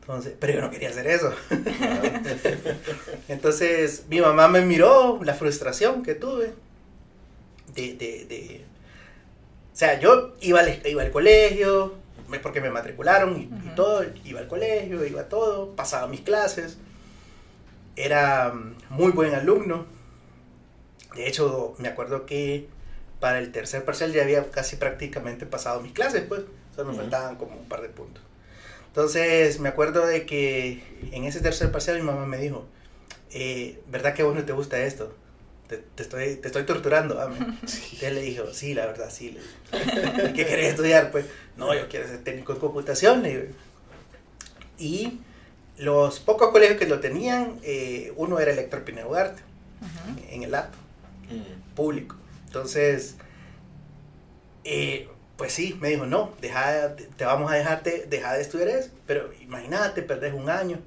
Entonces, 0.00 0.34
pero 0.38 0.52
yo 0.54 0.60
no 0.60 0.70
quería 0.70 0.90
hacer 0.90 1.06
eso. 1.08 1.32
Entonces, 3.28 4.04
mi 4.08 4.20
mamá 4.20 4.48
me 4.48 4.60
miró 4.62 5.20
la 5.24 5.34
frustración 5.34 6.02
que 6.02 6.14
tuve. 6.14 6.52
De, 7.74 7.94
de, 7.94 8.24
de- 8.26 8.64
o 9.74 9.78
sea, 9.78 9.98
yo 10.00 10.34
iba 10.40 10.60
al, 10.60 10.80
iba 10.86 11.02
al 11.02 11.10
colegio, 11.10 11.94
porque 12.42 12.60
me 12.62 12.70
matricularon 12.70 13.36
y, 13.36 13.42
y 13.66 13.72
todo, 13.74 14.04
iba 14.24 14.40
al 14.40 14.48
colegio, 14.48 15.04
iba 15.04 15.22
a 15.22 15.28
todo, 15.28 15.76
pasaba 15.76 16.06
mis 16.06 16.20
clases. 16.22 16.78
Era 17.94 18.52
mm, 18.54 18.74
muy 18.90 19.12
buen 19.12 19.34
alumno. 19.34 19.86
De 21.16 21.26
hecho, 21.26 21.74
me 21.78 21.88
acuerdo 21.88 22.26
que 22.26 22.68
para 23.20 23.38
el 23.38 23.50
tercer 23.50 23.84
parcial 23.84 24.12
ya 24.12 24.22
había 24.22 24.50
casi 24.50 24.76
prácticamente 24.76 25.46
pasado 25.46 25.80
mis 25.80 25.92
clases, 25.92 26.22
pues. 26.28 26.42
Solo 26.74 26.92
me 26.92 26.98
faltaban 26.98 27.36
como 27.36 27.56
un 27.56 27.68
par 27.68 27.80
de 27.80 27.88
puntos. 27.88 28.22
Entonces, 28.88 29.58
me 29.60 29.70
acuerdo 29.70 30.06
de 30.06 30.26
que 30.26 30.82
en 31.12 31.24
ese 31.24 31.40
tercer 31.40 31.72
parcial 31.72 31.96
mi 31.96 32.02
mamá 32.02 32.26
me 32.26 32.36
dijo, 32.36 32.66
eh, 33.30 33.80
¿verdad 33.88 34.12
que 34.12 34.22
a 34.22 34.24
vos 34.26 34.34
no 34.34 34.44
te 34.44 34.52
gusta 34.52 34.78
esto? 34.82 35.14
Te, 35.68 35.78
te 35.78 36.02
estoy, 36.02 36.36
te 36.36 36.48
estoy 36.48 36.64
torturando, 36.64 37.20
ame". 37.20 37.36
Entonces 37.66 38.10
le 38.12 38.20
dijo, 38.20 38.52
sí, 38.52 38.74
la 38.74 38.84
verdad, 38.84 39.10
sí. 39.10 39.30
le 39.30 39.40
dije. 39.40 40.28
¿Y 40.30 40.32
¿Qué 40.34 40.46
querés 40.46 40.68
estudiar? 40.70 41.10
Pues, 41.10 41.24
no, 41.56 41.74
yo 41.74 41.88
quiero 41.88 42.06
ser 42.06 42.22
técnico 42.22 42.52
en 42.52 42.58
computación. 42.58 43.22
le. 43.22 43.48
Y 44.78 45.20
los 45.78 46.20
pocos 46.20 46.50
colegios 46.50 46.78
que 46.78 46.86
lo 46.86 47.00
tenían, 47.00 47.58
eh, 47.62 48.12
uno 48.16 48.38
era 48.38 48.52
Electro 48.52 48.84
Pineo 48.84 49.08
Ugarte, 49.08 49.42
en 50.30 50.42
el 50.42 50.54
app 50.54 50.74
Mm. 51.30 51.74
público. 51.74 52.16
Entonces, 52.46 53.16
eh, 54.64 55.08
pues 55.36 55.52
sí, 55.52 55.76
me 55.80 55.88
dijo, 55.90 56.06
no, 56.06 56.32
deja, 56.40 56.96
te, 56.96 57.04
te 57.04 57.24
vamos 57.24 57.50
a 57.52 57.54
dejarte, 57.56 58.06
deja 58.08 58.34
de 58.34 58.40
estudiar 58.42 58.68
eso, 58.68 58.90
pero 59.06 59.30
imagínate, 59.40 60.02
perdés 60.02 60.32
un 60.34 60.48
año. 60.48 60.78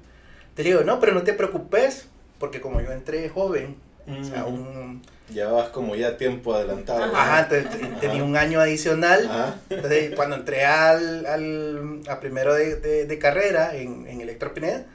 Te 0.54 0.62
digo, 0.62 0.82
no, 0.82 0.98
pero 1.00 1.14
no 1.14 1.22
te 1.22 1.32
preocupes, 1.32 2.08
porque 2.38 2.60
como 2.60 2.80
yo 2.80 2.90
entré 2.92 3.28
joven, 3.28 3.76
o 4.08 4.24
sea, 4.24 4.44
Mm. 4.44 4.54
un, 4.54 5.02
Llevabas 5.32 5.68
como 5.68 5.94
ya 5.94 6.16
tiempo 6.16 6.52
adelantado. 6.54 7.04
ajá, 7.04 7.42
entonces 7.48 7.70
te- 7.70 7.86
tenía 8.08 8.24
un 8.24 8.36
año 8.36 8.58
adicional. 8.60 9.26
Ajá. 9.30 9.60
Entonces, 9.70 10.12
cuando 10.16 10.34
entré 10.34 10.64
al, 10.64 11.24
al 11.24 12.00
a 12.08 12.18
primero 12.18 12.52
de, 12.54 12.74
de- 12.74 13.06
de 13.06 13.18
carrera 13.20 13.76
en, 13.76 14.08
en 14.08 14.20
Electropineda, 14.20 14.86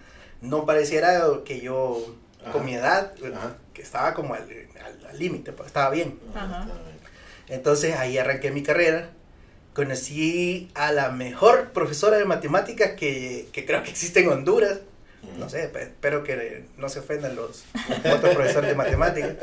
no 0.41 0.65
pareciera 0.65 1.21
que 1.45 1.61
yo, 1.61 2.05
Ajá. 2.45 2.51
con 2.53 2.65
mi 2.65 2.75
edad, 2.75 3.13
Ajá. 3.33 3.57
que 3.73 3.81
estaba 3.81 4.13
como 4.13 4.33
al 4.33 4.43
al- 4.43 5.05
al 5.09 5.19
límite, 5.19 5.51
pues, 5.51 5.67
estaba 5.67 5.89
bien. 5.89 6.19
Ajá. 6.33 6.67
Entonces 7.47 7.95
ahí 7.95 8.17
arranqué 8.17 8.51
mi 8.51 8.63
carrera. 8.63 9.09
Conocí 9.73 10.69
a 10.73 10.91
la 10.93 11.09
mejor 11.11 11.71
profesora 11.73 12.17
de 12.17 12.23
matemáticas 12.25 12.91
que, 12.91 13.49
que 13.51 13.65
creo 13.65 13.83
que 13.83 13.89
existe 13.91 14.21
en 14.21 14.29
Honduras. 14.29 14.79
No 15.37 15.49
sé, 15.49 15.67
pe- 15.69 15.81
espero 15.83 16.23
que 16.23 16.65
no 16.77 16.87
se 16.87 16.99
ofendan 16.99 17.35
los 17.35 17.63
otros 18.13 18.35
profesores 18.35 18.69
de 18.69 18.75
matemáticas. 18.75 19.35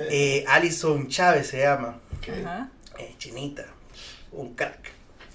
Eh, 0.00 0.44
Alison 0.48 1.08
Chávez 1.08 1.46
se 1.46 1.60
llama, 1.60 2.00
Ok. 2.18 2.28
Ajá. 2.44 2.68
eh, 2.98 3.14
chinita, 3.16 3.64
un 4.32 4.54
crack. 4.54 4.90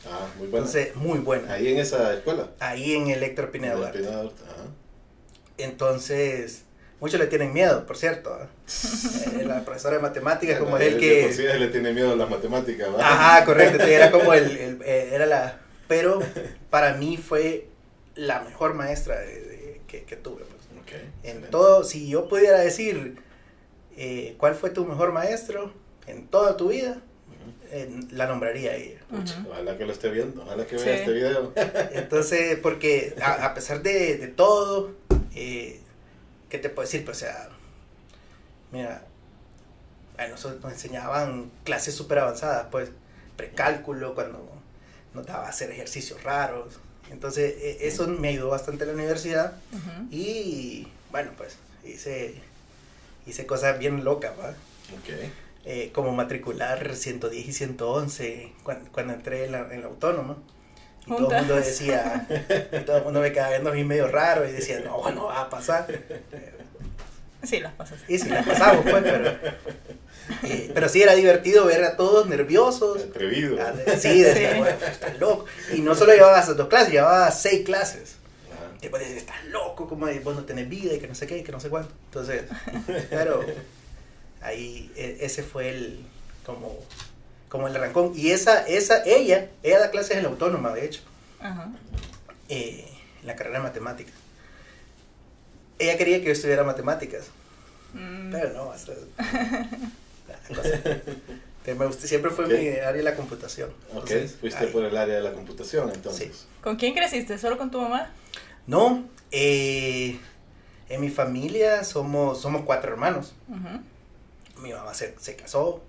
Ah, 0.05 0.27
muy 0.37 0.47
bueno. 0.47 0.65
Entonces, 0.65 0.95
muy 0.97 1.19
buena. 1.19 1.53
Ahí 1.53 1.69
en 1.69 1.79
esa 1.79 2.13
escuela. 2.13 2.49
Ahí 2.59 2.93
en 2.93 3.09
Electro 3.09 3.49
Pineda 3.51 3.75
Duarte. 3.75 3.99
Pineda 3.99 4.21
Duarte, 4.23 4.43
ajá. 4.43 4.63
Entonces, 5.57 6.63
muchos 7.03 7.19
le 7.19 7.27
tienen 7.27 7.51
miedo, 7.53 7.85
por 7.85 7.97
cierto. 7.97 8.33
¿ah? 8.33 8.47
Eh, 9.39 9.45
la 9.45 9.63
profesora 9.65 9.97
de 9.97 10.01
matemáticas, 10.01 10.57
como 10.57 10.71
Bueno, 10.71 10.85
es 10.85 10.93
el 10.93 11.01
de 11.01 11.19
por 11.21 11.29
que... 11.29 11.35
sí 11.35 11.43
le 11.59 11.67
tiene 11.67 11.91
miedo 11.93 12.13
a 12.13 12.15
las 12.15 12.29
matemáticas, 12.29 12.87
¿va? 12.93 12.99
Ajá, 12.99 13.45
correcto. 13.45 13.73
entonces 13.73 13.95
Era 13.95 14.11
como 14.11 14.33
el, 14.33 14.57
el- 14.57 14.81
eh, 14.83 15.09
era 15.13 15.25
la, 15.25 15.59
pero 15.87 16.19
para 16.69 16.93
mí 16.95 17.17
fue 17.17 17.67
la 18.15 18.41
mejor 18.41 18.73
maestra 18.73 19.19
de- 19.19 19.41
de- 19.41 19.81
que, 19.87 20.03
que 20.03 20.15
tuve. 20.15 20.43
pues. 20.45 20.61
Ok, 20.81 20.91
En 20.93 21.03
excelente. 21.23 21.47
todo, 21.49 21.83
si 21.83 22.07
yo 22.09 22.27
pudiera 22.29 22.59
decir 22.59 23.17
eh, 23.97 24.35
cuál 24.37 24.55
fue 24.55 24.69
tu 24.69 24.85
mejor 24.85 25.11
maestro 25.11 25.73
en 26.07 26.27
toda 26.27 26.55
tu 26.57 26.69
vida, 26.69 27.01
eh, 27.71 27.89
la 28.11 28.27
nombraría 28.27 28.71
a 28.71 28.75
ella. 28.75 28.99
Pucha, 29.09 29.39
Ujú. 29.39 29.51
Ojalá 29.51 29.77
que 29.77 29.85
lo 29.85 29.91
esté 29.91 30.09
viendo, 30.09 30.43
ojalá 30.43 30.65
que 30.65 30.75
vea 30.75 30.83
Sí. 30.85 30.89
este 30.91 31.11
video. 31.11 31.53
Entonces, 31.93 32.57
porque 32.61 33.15
a, 33.21 33.45
a 33.45 33.53
pesar 33.53 33.81
de, 33.81 34.17
de 34.17 34.27
todo, 34.27 34.91
eh, 35.35 35.79
¿qué 36.53 36.59
te 36.59 36.69
puedo 36.69 36.85
decir? 36.85 37.03
Pues, 37.03 37.17
o 37.17 37.19
sea, 37.21 37.49
mira, 38.71 39.03
a 40.19 40.27
nosotros 40.27 40.61
nos 40.61 40.71
enseñaban 40.71 41.49
clases 41.63 41.95
súper 41.95 42.19
avanzadas, 42.19 42.67
pues, 42.69 42.91
precálculo, 43.35 44.13
cuando 44.13 44.47
nos 45.15 45.25
daba 45.25 45.47
a 45.47 45.49
hacer 45.49 45.71
ejercicios 45.71 46.21
raros. 46.21 46.75
Entonces, 47.11 47.55
e- 47.59 47.87
eso 47.87 48.07
me 48.07 48.27
ayudó 48.27 48.49
bastante 48.49 48.83
en 48.83 48.89
la 48.89 48.93
universidad 48.93 49.53
y, 50.11 50.87
bueno, 51.09 51.31
pues, 51.35 51.57
hice, 51.83 52.35
hice 53.25 53.47
cosas 53.47 53.79
bien 53.79 54.03
locas, 54.03 54.33
¿va? 54.39 54.53
Eh, 55.65 55.89
como 55.91 56.11
matricular 56.11 56.95
110 56.95 57.47
y 57.47 57.51
111 57.51 58.53
cuando, 58.61 58.91
cuando 58.91 59.13
entré 59.13 59.45
en 59.45 59.53
la, 59.53 59.73
en 59.73 59.81
la 59.81 59.87
autónoma. 59.87 60.37
Y 61.05 61.09
todo 61.09 61.31
el 61.31 61.37
mundo 61.39 61.55
decía, 61.57 62.27
y 62.71 62.79
todo 62.85 62.97
el 62.97 63.03
mundo 63.03 63.19
me 63.19 63.31
quedaba 63.33 63.49
viendo 63.49 63.69
a 63.69 63.73
mí 63.73 63.83
medio 63.83 64.07
raro 64.07 64.47
y 64.47 64.51
decía, 64.53 64.79
no, 64.79 65.09
no 65.11 65.25
va 65.25 65.41
a 65.41 65.49
pasar. 65.49 65.85
Sí, 67.43 67.59
las 67.59 67.73
pasas. 67.73 67.99
Y 68.07 68.17
sí, 68.19 68.29
la 68.29 68.41
pasamos, 68.41 68.85
pues, 68.89 69.03
pero, 69.03 69.29
eh, 70.43 70.71
pero 70.73 70.87
sí 70.87 71.01
era 71.03 71.13
divertido 71.13 71.65
ver 71.65 71.83
a 71.83 71.97
todos 71.97 72.27
nerviosos. 72.27 73.03
Atrevido. 73.03 73.57
Ah, 73.61 73.73
Sí, 73.99 74.21
decía, 74.23 74.53
Sí. 74.53 74.59
"Bueno, 74.59 74.77
pues, 74.79 74.91
estás 74.91 75.19
loco. 75.19 75.45
Y 75.73 75.81
no 75.81 75.93
solo 75.93 76.13
llevaba 76.13 76.39
esas 76.39 76.55
dos 76.55 76.69
clases, 76.69 76.93
llevaba 76.93 77.29
seis 77.31 77.65
clases. 77.65 78.15
Ajá. 78.53 78.71
Y 78.77 78.81
después 78.83 79.01
decía, 79.03 79.17
estás 79.17 79.43
loco, 79.47 79.89
como 79.89 80.05
vos 80.23 80.35
no 80.37 80.45
tenés 80.45 80.69
vida 80.69 80.93
y 80.93 80.99
que 80.99 81.07
no 81.09 81.15
sé 81.15 81.27
qué, 81.27 81.39
y 81.39 81.43
que 81.43 81.51
no 81.51 81.59
sé 81.59 81.67
cuánto. 81.67 81.93
Entonces, 82.05 82.43
pero 83.09 83.43
ahí 84.41 84.89
e- 84.95 85.17
ese 85.19 85.43
fue 85.43 85.69
el, 85.69 86.05
como, 86.45 86.77
como 87.53 87.67
el 87.67 87.75
arrancón. 87.75 88.13
Y 88.15 88.31
esa, 88.31 88.65
esa, 88.67 89.03
ella, 89.05 89.47
ella 89.61 89.79
da 89.79 89.91
clases 89.91 90.17
en 90.17 90.23
la 90.23 90.29
autónoma, 90.29 90.73
de 90.73 90.85
hecho, 90.85 91.01
Ajá. 91.39 91.69
eh, 92.49 92.87
en 93.21 93.27
la 93.27 93.35
carrera 93.35 93.59
de 93.59 93.63
matemáticas. 93.65 94.13
Ella 95.77 95.95
quería 95.97 96.17
que 96.19 96.25
yo 96.25 96.31
estudiara 96.31 96.63
matemáticas, 96.63 97.25
Mm, 97.93 98.31
pero 98.31 98.53
no, 98.53 98.73
que 101.63 101.75
me 101.75 101.85
gustó- 101.85 102.07
siempre 102.07 102.31
fue 102.31 102.47
mi 102.47 102.69
área 102.69 102.91
de 102.91 103.03
la 103.03 103.15
computación. 103.15 103.71
Ok, 103.93 104.09
fuiste 104.39 104.65
ahí. 104.65 104.71
por 104.71 104.83
el 104.83 104.97
área 104.97 105.15
de 105.17 105.21
la 105.21 105.31
computación 105.33 105.91
entonces. 105.93 106.35
Sí. 106.35 106.45
¿Con 106.63 106.75
quién 106.75 106.93
creciste? 106.95 107.37
¿Solo 107.37 107.57
con 107.57 107.69
tu 107.71 107.79
mamá? 107.79 108.11
No, 108.65 109.07
eh, 109.31 110.19
en 110.89 111.01
mi 111.01 111.09
familia 111.09 111.83
somos, 111.83 112.41
somos 112.41 112.63
cuatro 112.65 112.91
hermanos. 112.91 113.33
Ujú. 113.47 114.61
Mi 114.63 114.73
mamá 114.73 114.93
se, 114.95 115.13
se 115.19 115.35
casó, 115.35 115.83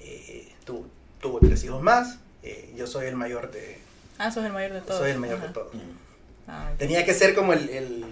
eh, 0.00 0.50
tu- 0.64 0.86
tuvo 1.22 1.38
tres 1.40 1.64
hijos 1.64 1.80
más. 1.80 2.18
eh, 2.42 2.70
yo 2.76 2.86
soy 2.86 3.06
el 3.06 3.14
mayor 3.16 3.50
de, 3.50 3.78
Ah, 4.18 4.30
sos 4.30 4.44
el 4.44 4.52
mayor 4.52 4.72
de 4.74 4.80
todos. 4.82 5.00
soy 5.00 5.12
el 5.12 5.18
mayor 5.18 5.38
Ajá. 5.38 5.46
de 5.46 5.52
todos. 5.54 5.72
Ah. 6.48 6.70
Tenía 6.76 7.04
que 7.06 7.14
ser 7.14 7.34
como 7.34 7.52
el... 7.54 7.68
el- 7.70 8.04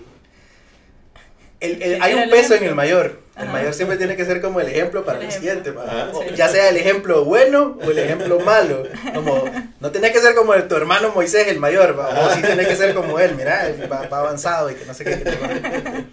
el- 1.60 1.82
el- 1.82 1.94
Sí, 1.96 1.98
hay 2.00 2.14
un 2.14 2.30
peso 2.30 2.54
en 2.54 2.64
el 2.64 2.74
mayor. 2.74 3.20
El 3.36 3.42
Ajá. 3.44 3.52
mayor 3.52 3.74
siempre 3.74 3.96
tiene 3.98 4.16
que 4.16 4.24
ser 4.24 4.40
como 4.40 4.60
el 4.60 4.68
ejemplo 4.68 5.04
para 5.04 5.20
El 5.22 5.30
siguiente. 5.30 5.72
Sí. 5.72 6.34
Ya 6.36 6.48
sea 6.48 6.68
el 6.70 6.76
ejemplo 6.78 7.24
bueno 7.24 7.76
o 7.84 7.90
el 7.90 7.98
ejemplo 7.98 8.40
malo. 8.40 8.84
Como, 9.14 9.44
no 9.80 9.90
tenés 9.90 10.12
que 10.12 10.20
ser 10.20 10.34
como 10.34 10.54
el- 10.54 10.68
tu 10.68 10.76
hermano 10.76 11.10
Moisés, 11.14 11.48
el 11.48 11.58
mayor. 11.58 11.90
O 11.98 12.34
sí 12.34 12.40
tenés 12.42 12.66
que 12.68 12.76
ser 12.76 12.94
como 12.94 13.18
él. 13.18 13.34
Mira, 13.34 13.66
él 13.68 13.92
va, 13.92 14.06
va 14.08 14.18
avanzado 14.20 14.70
y 14.70 14.74
que 14.74 14.86
no 14.86 14.94
sé 14.94 15.04
qué. 15.04 15.10
que 15.10 15.24
te- 15.24 16.04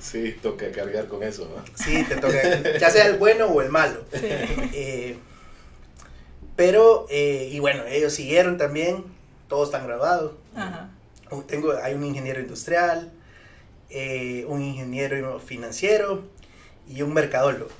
Sí, 0.00 0.36
toca 0.42 0.70
cargar 0.72 1.06
con 1.08 1.22
eso, 1.24 1.50
¿no? 1.54 1.64
Sí, 1.84 2.04
te 2.04 2.16
toca. 2.16 2.78
Ya 2.78 2.88
sea 2.90 3.06
el 3.06 3.18
bueno 3.18 3.46
o 3.46 3.60
el 3.60 3.68
malo. 3.68 4.04
Sí. 4.12 4.20
Eh, 4.72 5.18
pero, 6.58 7.06
eh, 7.08 7.48
y 7.52 7.60
bueno, 7.60 7.84
ellos 7.86 8.12
siguieron 8.12 8.58
también, 8.58 9.04
todos 9.48 9.68
están 9.68 9.86
graduados. 9.86 10.32
Ajá. 10.56 10.90
Tengo, 11.46 11.72
hay 11.80 11.94
un 11.94 12.02
ingeniero 12.04 12.40
industrial, 12.40 13.12
eh, 13.90 14.44
un 14.48 14.60
ingeniero 14.62 15.38
financiero 15.38 16.24
y 16.88 17.02
un 17.02 17.14
mercadólogo. 17.14 17.70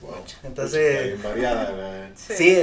Wow. 0.00 0.14
Entonces- 0.44 1.22
variada 1.22 1.72
la- 1.72 2.10
Sí, 2.16 2.58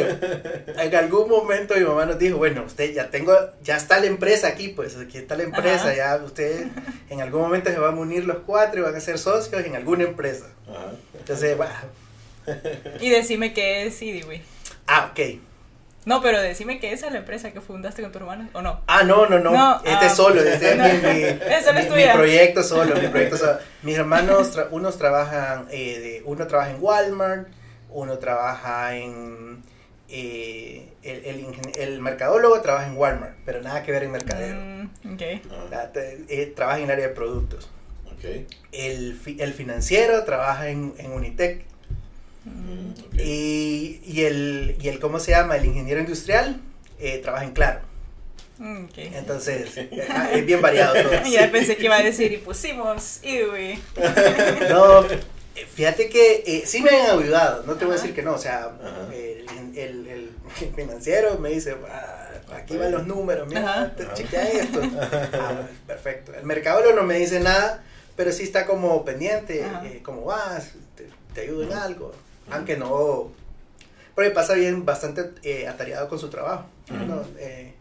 en 0.77 0.95
algún 0.95 1.29
momento 1.29 1.75
mi 1.75 1.81
mamá 1.85 2.07
nos 2.07 2.17
dijo, 2.17 2.37
bueno, 2.37 2.63
usted 2.65 2.91
ya 2.91 3.11
tengo, 3.11 3.33
ya 3.63 3.77
está 3.77 3.99
la 3.99 4.07
empresa 4.07 4.47
aquí, 4.47 4.69
pues 4.69 4.97
aquí 4.97 5.19
está 5.19 5.35
la 5.37 5.43
empresa, 5.43 5.89
Ajá. 5.89 5.95
ya 5.95 6.15
usted 6.23 6.65
en 7.11 7.21
algún 7.21 7.41
momento 7.41 7.69
se 7.69 7.77
van 7.77 7.95
a 7.95 7.99
unir 7.99 8.25
los 8.25 8.37
cuatro 8.45 8.79
y 8.81 8.83
van 8.83 8.95
a 8.95 8.99
ser 8.99 9.19
socios 9.19 9.63
en 9.65 9.75
alguna 9.75 10.03
empresa. 10.03 10.47
Ajá. 10.67 10.93
Entonces, 11.19 11.55
bueno, 11.57 11.73
Y 12.99 13.09
decime 13.09 13.53
qué 13.53 13.85
es 13.85 14.01
Idiwi. 14.01 14.41
ah, 14.87 15.09
ok. 15.11 15.19
No, 16.03 16.19
pero 16.23 16.41
decime 16.41 16.79
que 16.79 16.91
esa 16.93 17.05
es 17.07 17.11
la 17.13 17.19
empresa 17.19 17.51
que 17.51 17.61
fundaste 17.61 18.01
con 18.01 18.11
tu 18.11 18.17
hermano, 18.17 18.49
¿o 18.53 18.61
no? 18.63 18.81
Ah, 18.87 19.03
no, 19.03 19.27
no, 19.27 19.37
no, 19.37 19.51
No, 19.51 19.75
este 19.85 19.91
ah. 19.91 20.07
es 20.07 20.13
solo, 20.15 20.41
este 20.41 20.71
es 20.71 20.75
mi, 20.77 20.83
mi- 21.09 21.23
esa 21.53 21.73
no 21.73 21.79
es 21.79 21.89
mi- 21.91 21.97
mi 21.97 22.11
proyecto 22.11 22.63
solo, 22.63 22.95
mi 22.99 23.07
proyecto 23.07 23.37
solo. 23.37 23.59
Mis 23.83 23.97
hermanos, 23.97 24.57
tra- 24.57 24.67
unos 24.71 24.97
trabajan, 24.97 25.67
eh, 25.69 25.99
de- 25.99 26.21
uno 26.25 26.47
trabaja 26.47 26.71
en 26.71 26.77
Walmart, 26.81 27.47
uno 27.91 28.17
trabaja 28.17 28.95
en, 28.97 29.61
eh, 30.09 30.89
el, 31.03 31.23
el, 31.25 31.45
ingen- 31.45 31.77
el 31.77 32.01
mercadólogo 32.01 32.59
trabaja 32.61 32.87
en 32.87 32.97
Walmart, 32.97 33.35
pero 33.45 33.61
nada 33.61 33.83
que 33.83 33.91
ver 33.91 34.01
en 34.03 34.11
mercadero. 34.11 34.55
Mm, 34.59 35.13
ok. 35.13 35.21
Ah, 35.71 35.89
eh, 36.29 36.51
trabaja 36.55 36.79
en 36.79 36.85
el 36.85 36.91
área 36.91 37.09
de 37.09 37.13
productos. 37.13 37.69
ok. 38.07 38.47
El, 38.71 39.15
fi- 39.23 39.37
el 39.39 39.53
financiero 39.53 40.23
trabaja 40.23 40.69
en, 40.69 40.95
en 40.97 41.11
Unitec. 41.11 41.65
Mm. 42.45 43.19
Y, 43.19 44.01
y, 44.05 44.21
el, 44.25 44.75
y 44.81 44.87
el, 44.87 44.99
¿cómo 44.99 45.19
se 45.19 45.31
llama? 45.31 45.57
El 45.57 45.65
ingeniero 45.65 45.99
industrial 45.99 46.59
eh, 46.99 47.19
trabaja 47.19 47.45
en 47.45 47.51
Claro. 47.51 47.81
mm. 48.57 48.85
Entonces, 48.95 49.79
ah, 50.09 50.29
es 50.33 50.45
bien 50.45 50.61
variado 50.61 50.93
todo. 50.93 51.11
Ya 51.29 51.51
pensé 51.51 51.75
que 51.77 51.85
iba 51.85 51.97
a 51.97 52.03
decir 52.03 52.31
y 52.31 52.37
pusimos 52.37 53.19
Idiwi. 53.23 53.79
No, 54.69 55.03
eh, 55.05 55.19
fíjate 55.73 56.09
que 56.09 56.43
eh, 56.45 56.63
sí 56.65 56.81
me 56.81 56.89
han 56.89 57.19
ayudado, 57.19 57.63
no 57.67 57.75
te 57.75 57.85
voy 57.85 57.93
a 57.95 57.97
decir 57.97 58.15
que 58.15 58.21
no, 58.23 58.33
o 58.33 58.37
sea, 58.37 58.71
el, 59.13 59.45
el- 59.77 60.07
el 60.07 60.29
financiero 60.75 61.37
me 61.39 61.49
dice, 61.49 61.75
"Ah, 61.89 62.29
aquí 62.55 62.75
van 62.77 62.91
los 62.91 63.05
números, 63.05 63.47
mira, 63.47 63.93
te 63.95 64.07
chequea 64.13 64.47
esto. 64.49 64.81
Ah, 65.33 65.61
perfecto. 65.87 66.33
El 66.33 66.43
mercadólogo 66.45 66.95
no 66.95 67.03
me 67.03 67.17
dice 67.19 67.39
nada, 67.39 67.83
pero 68.15 68.31
sí 68.31 68.43
está 68.43 68.65
como 68.65 69.03
pendiente, 69.05 69.61
eh, 69.83 69.99
cómo 70.03 70.23
vas, 70.25 70.71
te, 70.95 71.07
te 71.33 71.41
ayudo 71.41 71.63
en 71.63 71.73
Ajá. 71.73 71.87
Aunque 72.49 72.77
no, 72.77 73.31
porque 74.15 74.31
pasa 74.31 74.53
bien 74.55 74.85
bastante 74.85 75.31
eh, 75.43 75.67
atareado 75.67 76.09
con 76.09 76.19
su 76.19 76.29
trabajo. 76.29 76.65
Eh, 77.37 77.73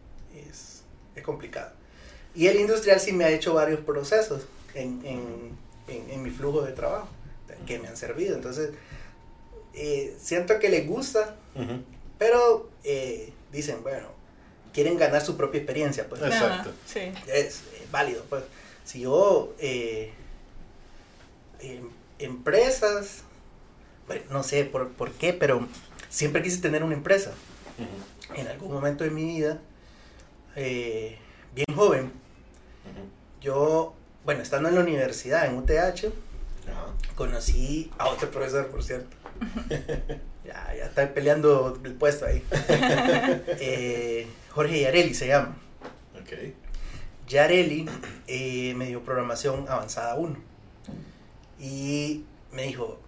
es, 0.48 0.82
es 1.16 1.22
complicado. 1.22 1.72
Y 2.34 2.46
el 2.46 2.60
industrial 2.60 3.00
sí 3.00 3.12
me 3.12 3.24
ha 3.24 3.30
hecho 3.30 3.54
varios 3.54 3.80
procesos 3.80 4.42
en, 4.74 5.04
en, 5.04 5.58
en, 5.88 6.10
en 6.10 6.22
mi 6.22 6.30
flujo 6.30 6.62
de 6.62 6.72
trabajo 6.72 7.08
que 7.66 7.78
me 7.78 7.88
han 7.88 7.96
servido. 7.96 8.36
Entonces, 8.36 8.70
eh, 9.74 10.16
siento 10.20 10.58
que 10.60 10.68
les 10.68 10.86
gusta, 10.86 11.34
pero 12.18 12.70
eh, 12.84 13.32
dicen, 13.52 13.82
bueno, 13.82 14.08
quieren 14.72 14.96
ganar 14.96 15.20
su 15.22 15.36
propia 15.36 15.58
experiencia, 15.58 16.08
pues 16.08 16.22
Exacto. 16.22 16.70
Sí. 16.86 17.12
es 17.26 17.56
eh, 17.74 17.86
válido. 17.90 18.22
Pues 18.28 18.44
si 18.84 19.00
yo, 19.00 19.52
eh, 19.58 20.12
em- 21.60 21.90
empresas, 22.18 23.22
no 24.30 24.42
sé 24.42 24.64
por, 24.64 24.88
por 24.90 25.12
qué, 25.12 25.32
pero 25.32 25.66
siempre 26.08 26.42
quise 26.42 26.60
tener 26.60 26.82
una 26.84 26.94
empresa. 26.94 27.32
En 28.34 28.46
algún 28.46 28.72
momento 28.72 29.04
de 29.04 29.10
mi 29.10 29.24
vida, 29.24 29.58
eh, 30.56 31.18
bien 31.54 31.66
joven, 31.74 32.12
yo, 33.40 33.94
bueno, 34.24 34.42
estando 34.42 34.68
en 34.68 34.74
la 34.74 34.82
universidad, 34.82 35.46
en 35.46 35.56
UTH, 35.56 36.12
conocí 37.14 37.90
a 37.98 38.08
otro 38.08 38.30
profesor, 38.30 38.68
por 38.68 38.84
cierto. 38.84 39.16
ya, 40.44 40.74
ya 40.76 40.84
está 40.84 41.12
peleando 41.14 41.78
el 41.82 41.94
puesto 41.94 42.26
ahí. 42.26 42.44
Eh, 43.62 44.26
Jorge 44.50 44.80
Yareli 44.80 45.14
se 45.14 45.28
llama. 45.28 45.56
Ok. 46.20 46.54
Yareli 47.28 47.88
eh, 48.26 48.74
me 48.76 48.86
dio 48.86 49.02
programación 49.02 49.66
avanzada 49.68 50.14
1. 50.16 50.36
Y 51.60 52.24
me 52.52 52.62
dijo, 52.64 52.98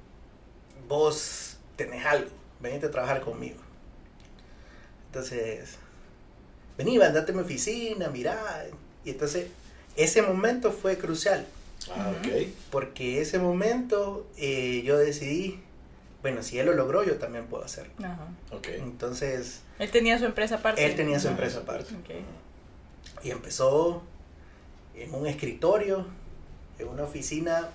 vos 0.92 1.56
tenés 1.76 2.04
algo, 2.04 2.28
venite 2.60 2.84
a 2.84 2.90
trabajar 2.90 3.22
conmigo. 3.22 3.56
Entonces, 5.06 5.76
vení, 6.76 7.00
andate 7.00 7.32
a 7.32 7.34
mi 7.34 7.40
oficina, 7.40 8.08
mirá. 8.10 8.66
Y 9.02 9.10
entonces, 9.10 9.46
ese 9.96 10.20
momento 10.20 10.70
fue 10.70 10.98
crucial. 10.98 11.46
Ah, 11.90 12.12
Ujú. 12.20 12.28
ok. 12.30 12.46
Porque 12.70 13.22
ese 13.22 13.38
momento 13.38 14.26
eh, 14.36 14.82
yo 14.84 14.98
decidí, 14.98 15.62
bueno, 16.20 16.42
si 16.42 16.58
él 16.58 16.66
lo 16.66 16.74
logró, 16.74 17.02
yo 17.04 17.16
también 17.16 17.46
puedo 17.46 17.64
hacerlo. 17.64 17.94
Ajá. 18.04 18.28
Ok. 18.50 18.68
Entonces, 18.68 19.62
Él 19.78 19.90
tenía 19.90 20.18
su 20.18 20.26
empresa 20.26 20.56
aparte. 20.56 20.84
él 20.84 20.94
tenía 20.94 21.18
su 21.18 21.28
Ajá. 21.28 21.36
empresa 21.36 21.60
aparte. 21.60 21.94
Ok. 21.94 23.24
Y 23.24 23.30
empezó 23.30 24.02
en 24.94 25.14
un 25.14 25.26
escritorio, 25.26 26.04
en 26.78 26.88
una 26.88 27.04
oficina 27.04 27.70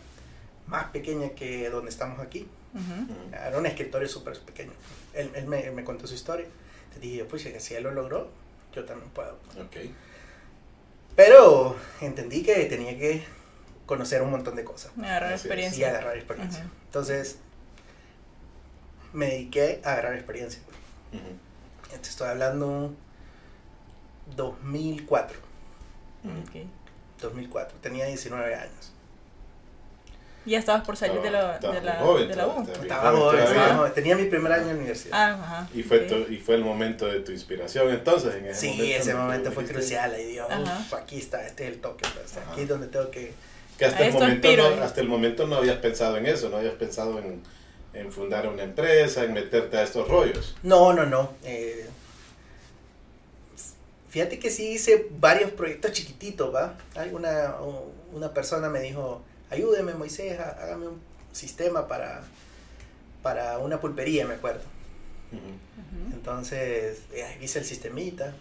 más 0.68 0.86
pequeña 0.92 1.30
que 1.30 1.68
donde 1.72 1.90
estamos 1.90 2.20
aquí. 2.20 2.48
Ujú. 2.74 3.12
Ujú. 3.12 3.34
Era 3.34 3.58
un 3.58 3.66
escritorio 3.66 4.08
súper 4.08 4.40
pequeño. 4.40 4.74
Él, 5.14 5.32
él 5.36 5.48
me, 5.48 5.72
me 5.72 5.84
contó 5.84 6.08
su 6.08 6.14
historia. 6.14 6.46
Te 6.94 7.00
dije, 7.00 7.26
pues 7.26 7.48
si 7.60 7.76
él 7.76 7.84
lo 7.84 7.92
logró, 7.92 8.30
yo 8.74 8.86
también 8.86 9.10
puedo. 9.12 9.34
Ok. 9.60 9.78
Pero 11.16 11.76
entendí 12.02 12.44
que 12.44 12.54
tenía 12.66 12.98
que 12.98 13.24
conocer 13.86 14.22
un 14.22 14.32
montón 14.32 14.56
de 14.56 14.64
cosas. 14.64 14.92
Agarrar 14.98 15.34
es. 15.34 15.44
y 15.44 15.48
experiencia. 15.48 15.90
agarrar 15.90 16.18
experiencia. 16.18 16.64
Ujú. 16.64 16.72
Entonces, 16.86 17.38
me 19.14 19.28
dediqué 19.28 19.82
a 19.84 19.94
agarrar 19.94 20.14
experiencia. 20.14 20.62
Ujú. 21.14 21.98
Te 22.02 22.10
estoy 22.10 22.28
hablando 22.28 22.94
2004. 24.36 25.40
Ok. 26.26 26.68
2004. 27.22 27.78
Tenía 27.80 28.06
19 28.06 28.54
años. 28.56 28.92
Ya 30.48 30.60
estabas 30.60 30.86
por 30.86 30.96
salir 30.98 31.22
de 31.22 31.30
la, 31.30 31.56
Estaba- 31.56 31.74
de 31.76 31.82
la, 31.82 31.94
joven 31.96 32.28
de 32.30 32.36
la 32.36 32.48
U. 32.48 32.64
Estaba 32.82 33.12
joven. 33.12 33.94
Tenía 33.94 34.16
mi 34.16 34.26
primer 34.26 34.52
año 34.52 34.62
en 34.64 34.68
la 34.70 34.74
universidad. 34.76 35.12
Ah, 35.14 35.34
ajá. 35.44 35.70
Y 35.76 35.84
fue, 35.84 36.00
tu- 36.00 36.32
y 36.32 36.38
fue 36.38 36.56
el 36.56 36.64
momento 36.64 37.06
de 37.06 37.20
tu 37.20 37.32
inspiración 37.34 37.90
entonces. 37.90 38.34
En 38.36 38.46
ese 38.46 38.60
sí, 38.62 38.68
momento 38.70 38.96
ese 39.02 39.14
momento 39.14 39.52
fue 39.52 39.66
crucial. 39.66 40.14
Ahí 40.14 40.26
digo, 40.26 40.48
Ajá. 40.50 40.80
"Uf, 40.80 40.94
aquí 40.94 41.18
está, 41.20 41.46
este 41.46 41.66
es 41.68 41.74
el 41.74 41.82
toque. 41.82 42.06
pues, 42.14 42.38
aquí 42.38 42.62
es 42.62 42.68
donde 42.70 42.88
tengo 42.88 43.12
que. 43.12 43.34
Que 43.78 43.86
hasta 43.86 44.04
A 44.04 44.08
el, 44.08 44.14
momento 44.14 44.48
aspiro, 44.48 44.76
no, 44.76 44.84
hasta 44.84 45.02
el 45.02 45.08
momento 45.08 45.46
no 45.48 45.56
habías 45.58 45.78
pensado 45.78 46.18
en 46.18 46.26
eso, 46.26 46.50
no 46.50 46.58
habías 46.58 46.74
pensado 46.74 47.20
en, 47.20 47.44
en 47.94 48.12
fundar 48.12 48.48
una 48.48 48.64
empresa, 48.64 49.24
en 49.24 49.34
meterte 49.34 49.78
a 49.78 49.84
estos 49.84 50.08
rollos. 50.08 50.56
No, 50.64 50.94
no, 50.94 51.06
no. 51.06 51.34
eh, 51.44 51.88
fíjate 54.10 54.40
que 54.40 54.50
sí 54.50 54.70
hice 54.72 55.08
varios 55.20 55.52
proyectos 55.52 55.92
chiquititos, 55.92 56.54
¿va? 56.56 56.76
Hay 56.96 57.12
una, 57.14 57.56
una 58.14 58.34
persona 58.34 58.70
me 58.70 58.80
dijo, 58.80 59.22
ayúdeme 59.50 59.94
Moisés, 59.94 60.40
há- 60.40 60.58
hágame 60.62 60.88
un 60.88 61.02
sistema 61.32 61.88
para, 61.88 62.22
para 63.24 63.58
una 63.60 63.80
pulpería, 63.80 64.26
me 64.28 64.36
acuerdo. 64.36 64.62
Entonces, 66.14 67.00
eh, 67.14 67.38
hice 67.42 67.60
el 67.60 67.66
sistemita. 67.66 68.34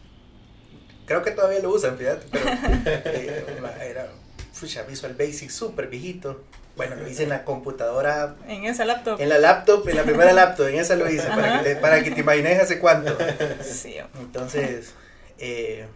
Creo 1.07 1.23
que 1.23 1.31
todavía 1.31 1.61
lo 1.61 1.71
usan, 1.71 1.97
fíjate, 1.99 2.27
pero 2.31 2.45
eh, 2.87 3.45
era 3.90 4.09
fucha, 4.53 4.83
Visual 4.83 5.14
Basic 5.14 5.51
súper 5.51 5.88
viejito. 5.88 6.42
Bueno, 6.77 6.97
lo 6.97 7.09
hice 7.09 7.23
en 7.23 7.31
la 7.31 7.45
computadora, 7.45 8.37
En 8.47 8.64
esa 8.66 8.85
laptop. 8.85 9.19
en 9.21 9.31
la 9.31 9.38
laptop, 9.38 9.88
en 9.88 9.97
la 9.97 10.03
primera 10.03 10.33
laptop, 10.35 10.66
en 10.69 10.75
esa 10.77 10.95
lo 10.97 11.11
hice, 11.11 11.27
para 11.29 11.62
que, 11.62 11.77
para 11.77 12.03
que 12.03 12.11
te 12.11 12.21
imagines 12.21 12.61
hace 12.61 12.79
cuánto. 12.79 13.16
Sí. 13.62 13.97
Entonces, 14.21 14.92
eh, 15.38 15.87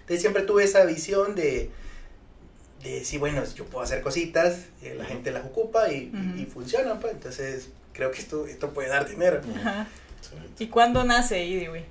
entonces 0.00 0.20
siempre 0.20 0.42
tuve 0.42 0.64
esa 0.64 0.84
visión 0.84 1.34
de, 1.36 1.70
de 2.82 2.98
decir, 3.00 3.18
bueno, 3.20 3.42
yo 3.54 3.64
puedo 3.64 3.84
hacer 3.84 4.02
cositas, 4.02 4.66
eh, 4.82 4.94
la 4.96 5.04
gente 5.04 5.30
las 5.30 5.44
ocupa 5.44 5.90
y, 5.92 6.10
y- 6.12 6.14
Ujú. 6.14 6.38
y 6.40 6.44
funcionan, 6.46 6.98
pues, 7.00 7.12
entonces 7.14 7.68
creo 7.92 8.10
que 8.10 8.18
esto, 8.20 8.46
esto 8.46 8.70
puede 8.74 8.88
dar 8.88 9.08
dinero. 9.08 9.40
Ajá. 9.60 9.86
¿Y 10.58 10.66
cuándo 10.68 11.04
nace 11.04 11.44
Idiwi? 11.44 11.84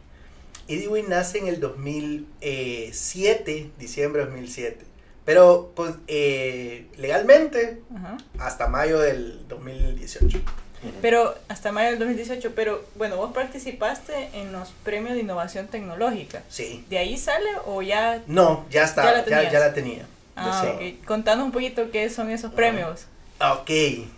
Edwin 0.68 1.10
nace 1.10 1.38
en 1.40 1.48
el 1.48 1.60
2007, 1.60 3.70
diciembre 3.80 4.22
de 4.22 4.28
2007. 4.28 4.86
Pero 5.26 5.72
pues, 5.76 5.96
eh, 6.08 6.88
legalmente 6.98 7.82
Ajá. 7.96 8.18
hasta 8.38 8.68
mayo 8.68 9.00
del 9.00 9.48
2018. 9.48 10.38
Ujú. 10.38 10.92
Pero 11.02 11.36
hasta 11.48 11.72
mayo 11.72 11.90
del 11.92 12.00
2018, 12.00 12.52
pero 12.56 12.84
bueno, 12.96 13.18
vos 13.18 13.34
participaste 13.34 14.30
en 14.34 14.52
los 14.52 14.70
premios 14.84 15.16
de 15.16 15.22
innovación 15.22 15.68
tecnológica. 15.68 16.44
Sí. 16.50 16.86
¿De 16.90 16.98
ahí 17.00 17.18
sale 17.18 17.50
o 17.66 17.82
ya? 17.82 18.22
No, 18.28 18.68
ya 18.70 18.84
está, 18.84 19.04
Ya 19.04 19.12
la 19.14 19.26
ya, 19.44 19.52
ya 19.52 19.60
la 19.60 19.74
tenía. 19.74 20.06
Ah, 20.36 20.62
Sí. 20.80 20.98
ok. 21.00 21.06
Contanos 21.06 21.46
un 21.46 21.52
poquito 21.52 21.90
qué 21.92 22.10
son 22.10 22.30
esos 22.30 22.52
premios. 22.54 23.06
Ok, 23.40 23.70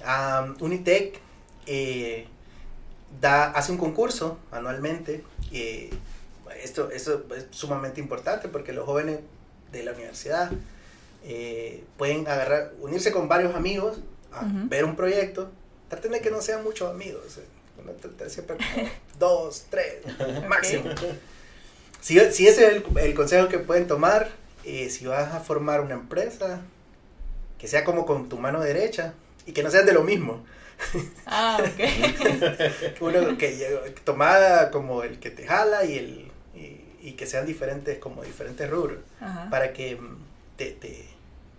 um, 0.03 0.55
Unitec 0.63 1.19
eh, 1.65 2.27
da, 3.21 3.45
hace 3.51 3.71
un 3.71 3.77
concurso 3.77 4.37
anualmente. 4.51 5.23
eh, 5.51 5.89
esto, 6.63 6.89
esto 6.91 7.23
es 7.35 7.45
sumamente 7.51 7.99
importante 8.01 8.47
porque 8.47 8.73
los 8.73 8.85
jóvenes 8.85 9.19
de 9.71 9.83
la 9.83 9.91
universidad 9.91 10.49
eh, 11.23 11.83
pueden 11.97 12.27
agarrar, 12.27 12.73
unirse 12.79 13.11
con 13.11 13.27
varios 13.27 13.53
amigos 13.53 13.97
a 14.31 14.39
Ujú. 14.45 14.69
ver 14.69 14.85
un 14.85 14.95
proyecto. 14.95 15.51
Traten 15.89 16.11
de 16.13 16.21
que 16.21 16.31
no 16.31 16.41
sean 16.41 16.63
muchos 16.63 16.89
amigos. 16.89 17.37
eh, 17.37 18.29
siempre 18.29 18.57
como 18.57 18.89
dos, 19.19 19.65
tres, 19.69 19.95
máximo. 20.47 20.85
Si, 22.01 22.19
si 22.31 22.47
ese 22.47 22.65
es 22.67 22.73
el, 22.73 22.83
el 22.97 23.13
consejo 23.13 23.47
que 23.49 23.59
pueden 23.59 23.87
tomar, 23.87 24.29
eh, 24.69 24.89
si 24.89 25.05
vas 25.07 25.33
a 25.33 25.39
formar 25.39 25.81
una 25.81 25.93
empresa, 25.95 26.61
que 27.57 27.67
sea 27.67 27.83
como 27.83 28.05
con 28.05 28.29
tu 28.29 28.37
mano 28.37 28.59
derecha 28.61 29.13
y 29.45 29.53
que 29.53 29.63
no 29.63 29.71
sean 29.71 29.85
de 29.85 29.93
lo 29.93 30.03
mismo. 30.03 30.43
Ah, 31.25 31.57
ok. 31.59 33.01
Uno 33.01 33.37
que 33.37 33.93
tomada 34.03 34.69
como 34.71 35.03
el 35.03 35.19
que 35.19 35.29
te 35.31 35.45
jala 35.45 35.83
y 35.85 35.97
el 35.97 36.31
y, 36.55 36.81
y 37.09 37.11
que 37.13 37.25
sean 37.25 37.45
diferentes 37.45 37.97
como 37.99 38.23
diferentes 38.23 38.69
rubros 38.69 38.99
Ajá. 39.19 39.49
para 39.49 39.73
que 39.73 39.95
mm, 39.95 40.17
te, 40.55 40.71
te, 40.71 41.05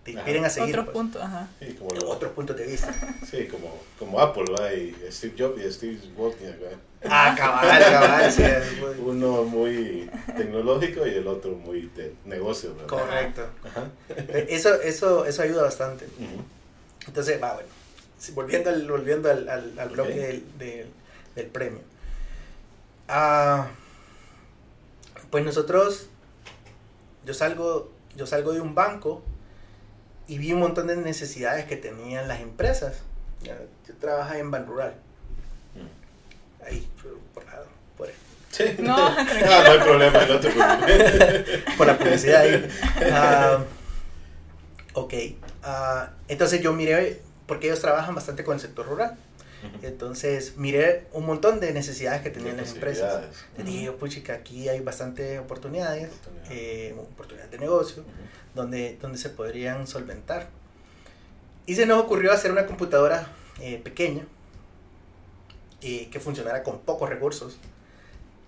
te 0.04 0.10
Ajá. 0.12 0.20
inspiren 0.20 0.44
a 0.44 0.50
seguir 0.50 0.70
Otros 0.78 0.84
pues, 0.86 0.94
puntos, 0.96 1.22
ajá. 1.22 1.48
Sí, 1.58 1.74
como, 1.78 1.90
lo- 1.90 2.08
otros 2.10 2.32
puntos 2.32 2.56
de 2.56 2.66
vista. 2.66 2.94
sí, 3.30 3.46
como, 3.48 3.76
como 3.98 4.20
Apple, 4.20 4.44
¿va? 4.58 4.72
Y 4.72 4.94
Steve 5.10 5.34
Jobs 5.38 5.60
y 5.64 5.72
Steve 5.72 5.98
Wozniak, 6.16 6.56
¿va? 6.62 6.78
Ah, 7.10 7.34
cabal, 7.36 7.78
cabal, 7.90 8.32
sí, 8.32 8.42
es 8.42 8.78
muy- 8.80 9.10
Uno 9.10 9.42
muy 9.44 10.08
tecnológico 10.38 11.06
y 11.06 11.10
el 11.14 11.26
otro 11.26 11.52
muy 11.52 11.82
de 11.94 12.14
negocio, 12.24 12.74
¿verdad? 12.74 12.86
correcto. 12.88 13.46
Ajá. 13.64 13.88
Eh, 14.08 14.46
Eso, 14.50 14.74
eso, 14.82 15.24
eso 15.26 15.42
ayuda 15.42 15.62
bastante. 15.62 16.06
Entonces, 17.06 17.42
va, 17.42 17.54
bueno, 17.54 17.68
volviendo 18.34 18.70
al, 18.70 18.88
volviendo 18.90 19.30
al, 19.30 19.48
al, 19.48 19.78
al 19.78 19.88
bloque 19.90 20.14
del, 20.14 20.58
del, 20.58 20.86
del 21.34 21.46
premio. 21.46 21.80
Ah, 23.08 23.68
pues 25.30 25.44
nosotros, 25.44 26.06
yo 27.24 27.34
salgo, 27.34 27.90
yo 28.16 28.26
salgo 28.26 28.52
de 28.52 28.60
un 28.60 28.74
banco 28.74 29.22
y 30.26 30.38
vi 30.38 30.52
un 30.52 30.60
montón 30.60 30.86
de 30.88 30.96
necesidades 30.96 31.64
que 31.66 31.76
tenían 31.76 32.28
las 32.28 32.40
empresas. 32.40 32.98
Yo 33.42 33.54
trabajaba 34.00 34.38
en 34.38 34.50
Ban 34.50 34.66
Rural, 34.66 34.94
ahí, 36.66 36.86
por, 37.02 37.16
por, 37.34 37.44
la- 37.46 37.62
por- 37.96 38.08
Sí. 38.58 38.64
No, 38.80 38.96
Ah, 39.08 39.26
no 39.64 39.70
hay 39.72 39.78
problema, 39.78 40.26
no 40.26 40.40
te 40.40 40.50
preocupes. 40.50 41.64
por 41.78 41.86
la 41.86 41.96
publicidad 41.98 42.40
ahí. 42.42 42.68
Ah, 43.12 43.64
ok, 44.94 45.14
ah, 45.62 46.10
entonces 46.28 46.60
yo 46.60 46.72
miré, 46.72 47.20
porque 47.46 47.68
ellos 47.68 47.80
trabajan 47.80 48.14
bastante 48.14 48.44
con 48.44 48.54
el 48.54 48.60
sector 48.60 48.86
rural. 48.86 49.16
Entonces 49.82 50.56
miré 50.56 51.06
un 51.12 51.26
montón 51.26 51.58
de 51.58 51.72
necesidades 51.72 52.22
que 52.22 52.30
tenían 52.30 52.56
las 52.56 52.74
empresas. 52.74 53.06
posibilidades. 53.12 53.44
Les 53.56 53.66
dije 53.66 53.84
yo, 53.86 53.96
puchica, 53.96 54.34
aquí 54.34 54.68
hay 54.68 54.78
bastantes 54.80 55.40
oportunidades, 55.40 56.08
Oportunidades. 56.10 56.50
eh, 56.52 56.94
oportunidades 56.96 57.50
de 57.50 57.58
negocio, 57.58 58.04
donde, 58.54 58.98
donde 59.00 59.18
se 59.18 59.30
podrían 59.30 59.86
solventar. 59.88 60.48
Y 61.66 61.74
se 61.74 61.86
nos 61.86 61.98
ocurrió 62.00 62.32
hacer 62.32 62.52
una 62.52 62.66
computadora 62.66 63.32
eh, 63.60 63.80
pequeña, 63.82 64.22
eh, 65.82 66.08
que 66.10 66.20
funcionara 66.20 66.62
con 66.62 66.78
pocos 66.80 67.08
recursos, 67.08 67.58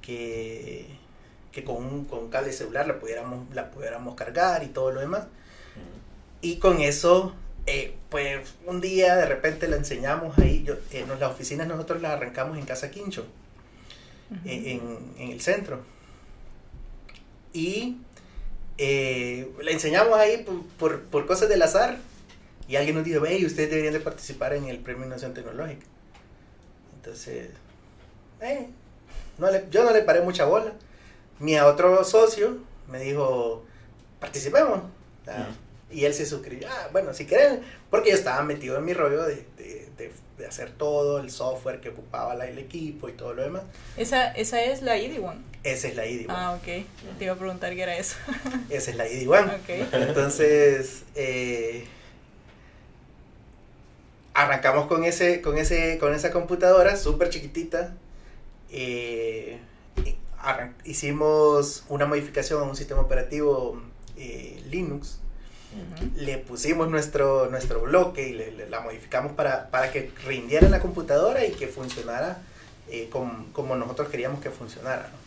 que, 0.03 0.87
que 1.53 1.65
con, 1.65 1.77
un, 1.77 2.05
con 2.05 2.21
un 2.21 2.31
cable 2.31 2.53
celular 2.53 2.87
la 2.87 2.99
pudiéramos, 2.99 3.55
la 3.55 3.71
pudiéramos 3.71 4.15
cargar 4.15 4.63
y 4.63 4.69
todo 4.69 4.91
lo 4.93 5.01
demás. 5.01 5.25
Y 6.43 6.57
con 6.57 6.81
eso, 6.81 7.35
eh, 7.67 7.95
pues 8.09 8.55
un 8.67 8.81
día 8.81 9.17
de 9.17 9.27
repente 9.27 9.69
la 9.69 9.77
enseñamos 9.77 10.39
ahí. 10.39 10.63
Yo, 10.65 10.75
eh, 10.93 11.05
nos- 11.07 11.21
las 11.21 11.31
oficinas 11.33 11.67
nosotros 11.67 12.01
las 12.03 12.13
arrancamos 12.13 12.57
en 12.59 12.65
Casa 12.65 12.91
Quincho, 12.91 13.27
Ujú. 14.31 14.41
eh, 14.49 14.73
en, 14.73 15.23
en 15.23 15.33
el 15.33 15.41
centro. 15.41 15.81
Y 17.53 17.99
eh, 18.79 19.51
la 19.61 19.71
enseñamos 19.73 20.19
ahí 20.19 20.45
por, 20.45 20.63
por, 20.79 21.03
por 21.03 21.27
cosas 21.27 21.49
del 21.49 21.63
azar. 21.63 21.99
Y 22.69 22.77
alguien 22.77 22.95
nos 22.95 23.05
dijo, 23.05 23.23
hey, 23.27 23.45
ustedes 23.45 23.69
deberían 23.69 23.93
de 23.95 24.01
participar 24.01 24.55
en 24.55 24.67
el 24.67 24.79
Premio 24.79 25.05
Innovación 25.05 25.35
Tecnológica. 25.35 25.85
Entonces, 26.95 27.51
eh, 28.41 28.69
no 29.39 29.51
le- 29.51 29.65
yo 29.71 29.85
no 29.85 29.91
le 29.93 30.03
paré 30.03 30.21
mucha 30.21 30.45
bola. 30.45 30.73
Mi 31.39 31.59
otro 31.59 32.05
socio 32.05 32.59
me 32.89 32.99
dijo, 33.01 33.65
participemos. 34.21 34.81
Ah, 35.27 35.49
Y 35.93 36.05
él 36.05 36.15
se 36.15 36.25
suscribió. 36.25 36.69
Ah, 36.71 36.89
bueno, 36.93 37.13
si 37.15 37.27
quieren, 37.27 37.63
porque 37.91 38.11
yo 38.11 38.17
estaba 38.17 38.43
metido 38.43 38.77
en 38.79 38.85
mi 38.85 38.93
rollo 38.95 39.25
de, 39.25 39.45
de, 39.57 39.89
de- 39.97 40.13
de 40.39 40.47
hacer 40.47 40.71
todo, 40.71 41.19
el 41.19 41.31
software 41.31 41.81
que 41.81 41.89
ocupaba 41.91 42.35
la- 42.35 42.47
el 42.47 42.59
equipo 42.59 43.09
y 43.09 43.13
todo 43.13 43.35
lo 43.35 43.43
demás. 43.43 43.63
Esa, 43.97 44.31
esa 44.33 44.63
es 44.63 44.83
la 44.83 44.97
ID 44.99 45.19
One. 45.23 45.41
Esa 45.65 45.89
es 45.89 45.97
la 45.97 46.07
ID 46.07 46.27
One. 46.29 46.35
Ah, 46.39 46.53
ok. 46.53 46.65
Te 47.19 47.25
iba 47.25 47.33
a 47.35 47.37
preguntar 47.37 47.75
qué 47.75 47.83
era 47.83 47.97
eso. 47.97 48.15
Esa 48.71 48.91
es 48.93 48.97
la 48.97 49.09
ID 49.09 49.29
One. 49.29 49.47
Ok. 49.53 49.93
Entonces, 49.93 51.03
eh, 51.17 51.85
arrancamos 54.35 54.87
con, 54.87 55.05
ese, 55.05 55.41
con, 55.43 55.59
ese, 55.59 55.99
con 55.99 56.15
esa 56.15 56.31
computadora 56.31 56.97
súper 56.97 57.31
chiquitita. 57.31 57.95
Eh, 58.71 59.59
hicimos 60.85 61.85
una 61.89 62.07
modificación 62.07 62.61
a 62.63 62.65
un 62.65 62.77
sistema 62.77 63.01
operativo 63.03 63.81
eh, 64.17 64.63
Linux. 64.71 65.19
Le 66.17 66.39
pusimos 66.39 66.89
nuestro, 66.91 67.49
nuestro 67.49 67.83
bloque 67.83 68.29
y 68.29 68.33
le, 68.33 68.51
le- 68.51 68.69
la 68.69 68.81
modificamos 68.81 69.33
para, 69.33 69.71
para 69.71 69.93
que 69.93 70.11
rindiera 70.27 70.69
la 70.69 70.81
computadora 70.81 71.45
y 71.47 71.53
que 71.53 71.69
funcionara 71.69 72.43
eh, 72.89 73.09
com- 73.09 73.53
como 73.53 73.77
nosotros 73.77 74.09
queríamos 74.09 74.41
que 74.41 74.51
funcionara. 74.51 75.03
¿no? 75.13 75.19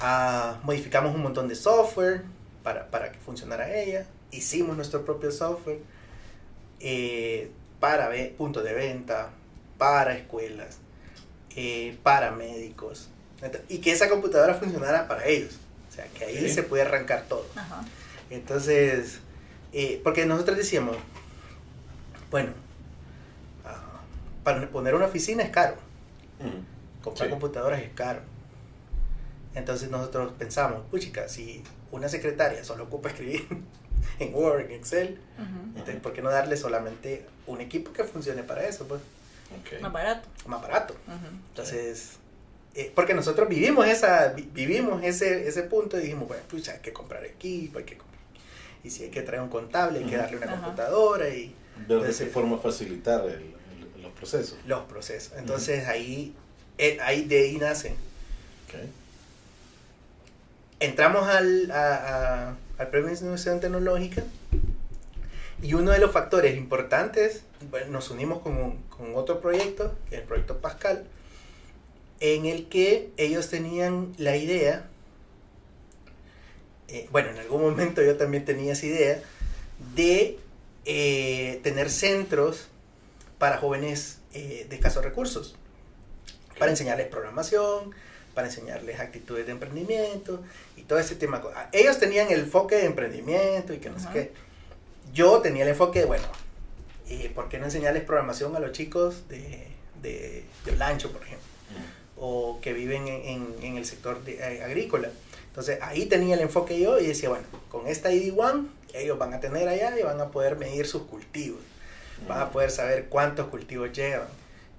Ah, 0.00 0.58
modificamos 0.64 1.14
un 1.14 1.22
montón 1.22 1.46
de 1.46 1.54
software 1.54 2.22
para, 2.64 2.90
para 2.90 3.12
que 3.12 3.18
funcionara 3.20 3.72
ella. 3.72 4.04
Hicimos 4.32 4.74
nuestro 4.76 5.04
propio 5.04 5.30
software 5.30 5.78
eh, 6.80 7.50
para 7.78 8.10
puntos 8.36 8.64
de 8.64 8.72
venta, 8.74 9.30
para 9.78 10.14
escuelas, 10.16 10.78
eh, 11.56 11.96
para 12.02 12.30
médicos. 12.32 13.08
Ent- 13.40 13.60
Y 13.68 13.78
que 13.78 13.92
esa 13.92 14.08
computadora 14.08 14.54
funcionara 14.54 15.08
para 15.08 15.26
ellos. 15.26 15.58
O 15.90 15.94
sea, 15.94 16.06
que 16.06 16.24
ahí 16.24 16.48
se 16.50 16.62
puede 16.62 16.82
arrancar 16.82 17.24
todo. 17.28 17.46
Ajá. 17.56 17.84
Entonces, 18.30 19.18
eh, 19.72 20.00
porque 20.02 20.24
nosotros 20.26 20.56
decíamos, 20.56 20.96
bueno, 22.30 22.52
ah, 23.64 24.00
para 24.44 24.66
poner 24.70 24.94
una 24.94 25.06
oficina 25.06 25.42
es 25.42 25.50
caro, 25.50 25.76
comprar 27.02 27.28
Sí. 27.28 27.30
computadoras 27.30 27.82
es 27.82 27.90
caro. 27.94 28.20
Entonces 29.54 29.90
nosotros 29.90 30.32
pensamos, 30.38 30.80
puchica, 30.90 31.28
si 31.28 31.62
una 31.90 32.08
secretaria 32.08 32.64
solo 32.64 32.84
ocupa 32.84 33.10
escribir 33.10 33.46
en 34.18 34.34
Word, 34.34 34.62
en 34.62 34.70
Excel, 34.72 35.18
entonces, 35.76 35.96
¿por 36.00 36.14
qué 36.14 36.22
no 36.22 36.30
darle 36.30 36.56
solamente 36.56 37.26
un 37.46 37.60
equipo 37.60 37.92
que 37.92 38.04
funcione 38.04 38.42
para 38.42 38.66
eso? 38.66 38.86
Pues, 38.88 39.02
Más 39.80 39.92
barato. 39.92 40.28
más 40.46 40.62
barato. 40.62 40.94
Entonces, 41.50 42.18
eh, 42.74 42.90
porque 42.94 43.14
nosotros 43.14 43.48
vivimos 43.48 43.86
esa 43.86 44.28
vi- 44.28 44.48
vivimos 44.52 45.02
ese, 45.04 45.46
ese 45.48 45.62
punto 45.64 45.98
y 45.98 46.02
dijimos, 46.02 46.26
bueno, 46.28 46.42
pues 46.48 46.68
hay 46.68 46.80
que 46.80 46.92
comprar 46.92 47.24
equipo, 47.24 47.78
hay 47.78 47.84
que 47.84 47.96
comprar. 47.98 48.20
Y 48.84 48.90
si 48.90 49.04
hay 49.04 49.10
que 49.10 49.22
traer 49.22 49.42
un 49.42 49.48
contable, 49.48 49.98
hay 50.00 50.06
que 50.06 50.16
darle 50.16 50.36
una 50.38 50.46
computadora 50.60 51.28
y 51.28 51.54
Ver 51.88 52.00
de 52.02 52.08
qué 52.14 52.26
forma 52.26 52.58
facilitar 52.58 53.24
el- 53.26 53.32
el- 53.96 54.02
los 54.02 54.12
procesos. 54.12 54.58
los 54.66 54.82
procesos. 54.86 55.32
Entonces 55.38 55.86
ahí, 55.86 56.34
eh, 56.78 56.98
ahí 57.02 57.24
de 57.24 57.38
ahí 57.42 57.56
nace. 57.58 57.94
Entramos 60.80 61.28
al, 61.28 61.70
a- 61.70 61.94
a- 62.48 62.56
al 62.78 62.88
Premio 62.88 63.10
de 63.10 63.16
Innovación 63.20 63.60
Tecnológica 63.60 64.24
y 65.62 65.74
uno 65.74 65.92
de 65.92 65.98
los 66.00 66.10
factores 66.10 66.56
importantes, 66.56 67.42
bueno, 67.70 67.86
nos 67.92 68.10
unimos 68.10 68.40
con, 68.42 68.56
un- 68.56 68.82
con 69.02 69.16
otro 69.16 69.40
proyecto, 69.40 69.96
que 70.08 70.14
es 70.14 70.20
el 70.20 70.28
proyecto 70.28 70.58
Pascal, 70.58 71.04
en 72.20 72.46
el 72.46 72.68
que 72.68 73.10
ellos 73.16 73.50
tenían 73.50 74.14
la 74.16 74.36
idea, 74.36 74.88
eh, 76.86 77.08
bueno, 77.10 77.30
en 77.30 77.38
algún 77.38 77.62
momento 77.70 78.00
yo 78.00 78.16
también 78.16 78.44
tenía 78.44 78.74
esa 78.74 78.86
idea, 78.86 79.20
de 79.96 80.38
eh, 80.84 81.58
tener 81.64 81.90
centros 81.90 82.68
para 83.38 83.58
jóvenes 83.58 84.20
eh, 84.34 84.66
de 84.70 84.76
escasos 84.76 85.02
recursos, 85.02 85.56
para 86.60 86.70
enseñarles 86.70 87.08
programación, 87.08 87.90
para 88.34 88.46
enseñarles 88.46 89.00
actitudes 89.00 89.46
de 89.46 89.52
emprendimiento 89.52 90.44
y 90.76 90.82
todo 90.82 91.00
ese 91.00 91.16
tema. 91.16 91.42
Ellos 91.72 91.98
tenían 91.98 92.30
el 92.30 92.42
enfoque 92.42 92.76
de 92.76 92.84
emprendimiento 92.84 93.74
y 93.74 93.78
que 93.78 93.90
no 93.90 93.98
sé 93.98 94.08
qué. 94.12 94.32
Yo 95.12 95.40
tenía 95.40 95.64
el 95.64 95.70
enfoque 95.70 95.98
de, 95.98 96.04
bueno, 96.04 96.28
eh, 97.12 97.30
¿por 97.34 97.48
qué 97.48 97.58
no 97.58 97.64
enseñarles 97.66 98.02
programación 98.04 98.54
a 98.56 98.60
los 98.60 98.72
chicos 98.72 99.28
de, 99.28 99.66
de, 100.02 100.44
de 100.64 100.72
Olancho, 100.72 101.12
por 101.12 101.22
ejemplo? 101.22 101.46
o 102.24 102.60
que 102.60 102.72
viven 102.72 103.08
en, 103.08 103.24
en- 103.24 103.54
en 103.62 103.76
el 103.76 103.84
sector 103.84 104.22
de- 104.22 104.34
eh, 104.38 104.62
agrícola. 104.62 105.08
Entonces 105.48 105.78
ahí 105.82 106.06
tenía 106.06 106.34
el 106.36 106.40
enfoque 106.42 106.78
yo 106.78 107.00
y 107.00 107.06
decía, 107.08 107.28
bueno, 107.30 107.44
con 107.68 107.88
esta 107.88 108.12
ID 108.12 108.32
One 108.38 108.68
ellos 108.94 109.18
van 109.18 109.34
a 109.34 109.40
tener 109.40 109.66
allá 109.68 109.98
y 109.98 110.02
van 110.04 110.20
a 110.20 110.30
poder 110.30 110.56
medir 110.56 110.86
sus 110.86 111.02
cultivos, 111.02 111.58
van 112.28 112.40
a 112.42 112.50
poder 112.50 112.70
saber 112.70 113.06
cuántos 113.06 113.48
cultivos 113.48 113.90
llevan, 113.92 114.28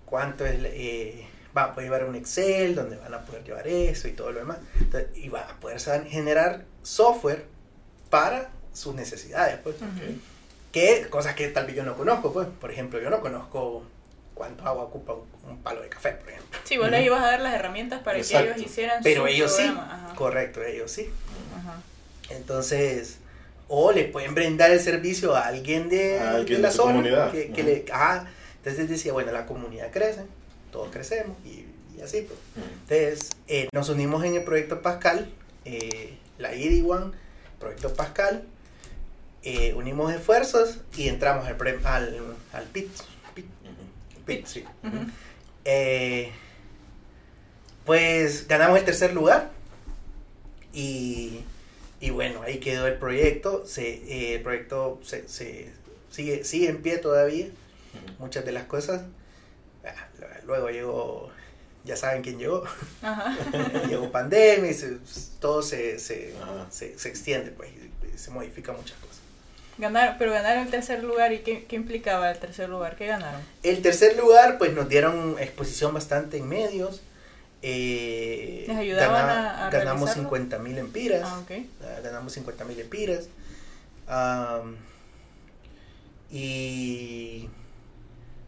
cuánto 0.06 0.46
es, 0.46 0.56
eh, 0.64 1.26
van 1.54 1.72
a 1.72 1.74
poder 1.74 1.90
llevar 1.90 2.06
un 2.06 2.16
Excel 2.16 2.76
donde 2.76 2.96
van 2.96 3.14
a 3.14 3.26
poder 3.26 3.44
llevar 3.44 3.68
eso 3.68 4.08
y 4.08 4.12
todo 4.14 4.32
lo 4.32 4.40
demás. 4.40 4.60
Entonces, 4.80 5.10
y 5.18 5.28
van 5.30 5.50
a 5.50 5.60
poder 5.60 5.80
saber 5.82 6.08
generar 6.08 6.64
software 6.82 7.44
para 8.10 8.52
sus 8.72 8.96
necesidades, 8.96 9.58
pues. 9.64 9.76
Ujú. 9.78 10.18
Que, 10.74 11.08
cosas 11.10 11.36
que 11.36 11.48
tal 11.50 11.66
vez 11.68 11.76
yo 11.76 11.84
no 11.84 11.96
conozco, 11.96 12.34
pues. 12.34 12.48
Por 12.60 12.72
ejemplo, 12.72 13.00
yo 13.00 13.10
no 13.10 13.22
conozco 13.22 13.84
cuánto 14.34 14.66
agua 14.66 14.84
ocupa 14.84 15.14
un, 15.14 15.24
un 15.50 15.62
palo 15.64 15.82
de 15.82 15.88
café, 15.90 16.12
por 16.14 16.30
ejemplo. 16.30 16.60
Sí, 16.66 16.78
vos 16.78 16.90
les 16.90 17.00
Ujú. 17.02 17.06
ibas 17.08 17.22
a 17.24 17.28
dar 17.28 17.40
las 17.42 17.54
herramientas 17.54 18.02
para 18.02 18.18
Exacto. 18.18 18.48
que 18.56 18.60
ellos 18.60 18.72
hicieran 18.72 19.04
Pero 19.04 19.22
su 19.22 19.28
ellos 19.28 19.56
sí. 19.56 19.64
Ajá. 19.64 20.14
Correcto, 20.16 20.62
ellos 20.64 20.92
sí. 20.92 21.10
Ajá. 21.58 21.80
Entonces, 22.32 23.20
o 23.68 23.92
le 23.92 24.06
pueden 24.06 24.34
brindar 24.36 24.72
el 24.72 24.80
servicio 24.80 25.36
a 25.36 25.46
alguien 25.48 25.90
de, 25.90 26.20
A 26.20 26.32
alguien 26.32 26.58
de 26.58 26.64
la 26.64 26.70
de 26.70 26.74
zona. 26.76 26.92
comunidad. 26.94 27.32
Que, 27.32 27.64
le, 27.64 27.86
ajá. 27.92 28.28
Entonces 28.58 28.90
decía, 28.90 29.14
bueno, 29.14 29.32
la 29.32 29.46
comunidad 29.46 29.92
crece, 29.92 30.24
todos 30.72 30.90
crecemos 30.92 31.38
y, 31.46 31.66
y 31.98 32.02
así. 32.02 32.22
Pues. 32.22 32.40
Entonces, 32.90 33.30
eh, 33.48 33.70
nos 33.74 33.90
unimos 33.90 34.24
en 34.26 34.36
el 34.36 34.44
proyecto 34.44 34.82
Pascal, 34.82 35.30
eh, 35.66 36.18
la 36.40 36.56
IDIWAN, 36.56 37.14
proyecto 37.60 37.94
Pascal, 37.94 38.44
eh, 39.44 39.74
unimos 39.76 40.14
esfuerzos 40.14 40.78
y 40.96 41.08
entramos 41.08 41.46
al, 41.48 41.58
pre- 41.58 41.80
al, 41.84 42.36
al 42.54 42.64
PIT. 42.66 42.90
PIT, 43.36 43.46
PIT, 44.26 44.46
sí. 44.46 44.64
Eh, 45.66 46.32
pues 47.86 48.48
ganamos 48.48 48.80
el 48.80 48.86
tercer 48.86 49.14
lugar 49.14 49.52
y, 50.72 51.40
y 52.00 52.10
bueno, 52.10 52.42
ahí 52.44 52.60
quedó 52.60 52.88
el 52.88 52.96
proyecto. 52.96 53.66
Se, 53.66 53.88
eh, 53.88 54.36
el 54.36 54.42
proyecto 54.42 55.00
se, 55.04 55.28
se- 55.28 55.72
sigue, 56.10 56.44
sigue 56.44 56.70
en 56.70 56.82
pie 56.82 56.98
todavía, 56.98 57.48
muchas 58.20 58.46
de 58.46 58.52
las 58.52 58.66
cosas. 58.66 59.02
Ah, 59.86 60.08
Luego 60.46 60.70
llegó, 60.70 61.30
ya 61.86 61.96
saben 61.98 62.22
quién 62.22 62.38
llegó, 62.40 62.64
Ajá. 63.02 63.36
llegó 63.90 64.12
pandemia 64.12 64.72
y 64.72 64.74
se- 64.74 64.98
todo 65.40 65.62
se, 65.62 66.00
se, 66.00 66.34
se, 66.70 66.98
se 67.00 67.10
extiende, 67.10 67.52
pues, 67.52 67.70
y 68.14 68.18
se 68.18 68.32
modifican 68.32 68.76
muchas 68.76 68.98
cosas. 68.98 69.13
Pero 69.78 70.32
ganaron 70.32 70.64
el 70.64 70.70
tercer 70.70 71.04
lugar 71.04 71.34
y 71.34 71.40
qué, 71.40 71.66
qué 71.66 71.76
implicaba 71.76 72.30
el 72.32 72.38
tercer 72.40 72.70
lugar, 72.70 72.96
¿qué 72.96 73.08
ganaron? 73.08 73.42
El 73.64 73.82
tercer 73.82 74.16
lugar, 74.18 74.58
pues 74.58 74.74
nos 74.74 74.88
dieron 74.88 75.36
exposición 75.40 75.94
bastante 75.94 76.38
en 76.38 76.48
medios. 76.48 77.02
eh, 77.66 78.66
¿Les 78.68 78.78
ayudaban 78.78 79.26
gana- 79.28 79.50
a- 79.52 79.68
a 79.68 79.70
ganamos 79.70 80.02
realizarlo? 80.10 80.24
50 80.30 80.60
mil 80.60 80.78
empiras. 80.78 81.22
Ah, 81.24 81.40
ok. 81.44 81.52
ah, 81.84 82.00
ganamos 82.04 82.34
50 82.34 82.66
mil 82.66 82.80
empiras. 82.80 83.28
y 86.30 87.48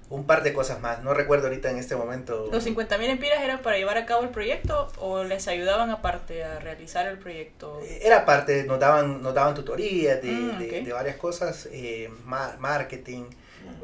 un 0.09 0.25
par 0.25 0.43
de 0.43 0.53
cosas 0.53 0.79
más. 0.81 1.01
No 1.03 1.13
recuerdo 1.13 1.47
ahorita 1.47 1.71
en 1.71 1.77
este 1.77 1.95
momento. 1.95 2.47
¿Los 2.51 2.63
50.000 2.65 3.09
empiras 3.09 3.41
eran 3.43 3.61
para 3.61 3.77
llevar 3.77 3.97
a 3.97 4.05
cabo 4.05 4.23
el 4.23 4.29
proyecto 4.29 4.91
o 4.99 5.23
les 5.23 5.47
ayudaban 5.47 5.89
aparte 5.89 6.43
a 6.43 6.59
realizar 6.59 7.07
el 7.07 7.17
proyecto? 7.17 7.81
Era 8.01 8.23
parte, 8.25 8.63
nos 8.65 8.79
daban, 8.79 9.23
nos 9.23 9.33
daban 9.33 9.55
tutorías 9.55 10.21
de, 10.21 10.31
Mm, 10.31 10.59
de- 10.59 10.79
ok. 10.79 10.85
de 10.85 10.93
varias 10.93 11.15
cosas, 11.17 11.67
eh, 11.71 12.09
ma- 12.25 12.55
marketing. 12.59 13.23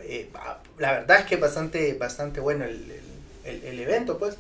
eh, 0.04 0.30
la 0.78 0.92
verdad 0.92 1.22
es 1.22 1.26
que 1.26 1.38
bastante, 1.38 1.96
bastante 1.96 2.40
bueno 2.40 2.66
el, 2.66 3.02
el- 3.44 3.64
el- 3.64 3.80
evento, 3.80 4.20
pues. 4.20 4.38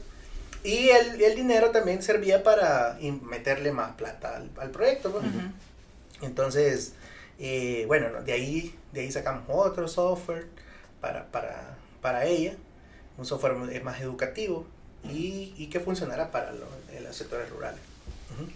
Y 0.63 0.89
el, 0.89 1.19
el 1.19 1.35
dinero 1.35 1.71
también 1.71 2.03
servía 2.03 2.43
para 2.43 2.99
meterle 3.23 3.71
más 3.71 3.93
plata 3.95 4.35
al, 4.37 4.51
al 4.59 4.69
proyecto, 4.69 5.11
pues. 5.11 5.23
Ujú. 5.23 5.39
Entonces, 6.21 6.93
eh, 7.39 7.85
bueno, 7.87 8.09
no, 8.09 8.21
de 8.21 8.33
ahí, 8.33 8.75
de 8.91 9.01
ahí 9.01 9.11
sacamos 9.11 9.45
otro 9.47 9.87
software 9.87 10.45
para, 11.01 11.25
para, 11.31 11.75
para 12.01 12.25
ella, 12.25 12.53
un 13.17 13.25
software 13.25 13.55
más 13.83 13.99
educativo 14.01 14.65
y, 15.09 15.53
y 15.57 15.67
que 15.67 15.79
funcionara 15.79 16.31
para 16.31 16.51
los, 16.51 16.69
en 16.95 17.03
los 17.03 17.15
sectores 17.15 17.49
rurales. 17.49 17.79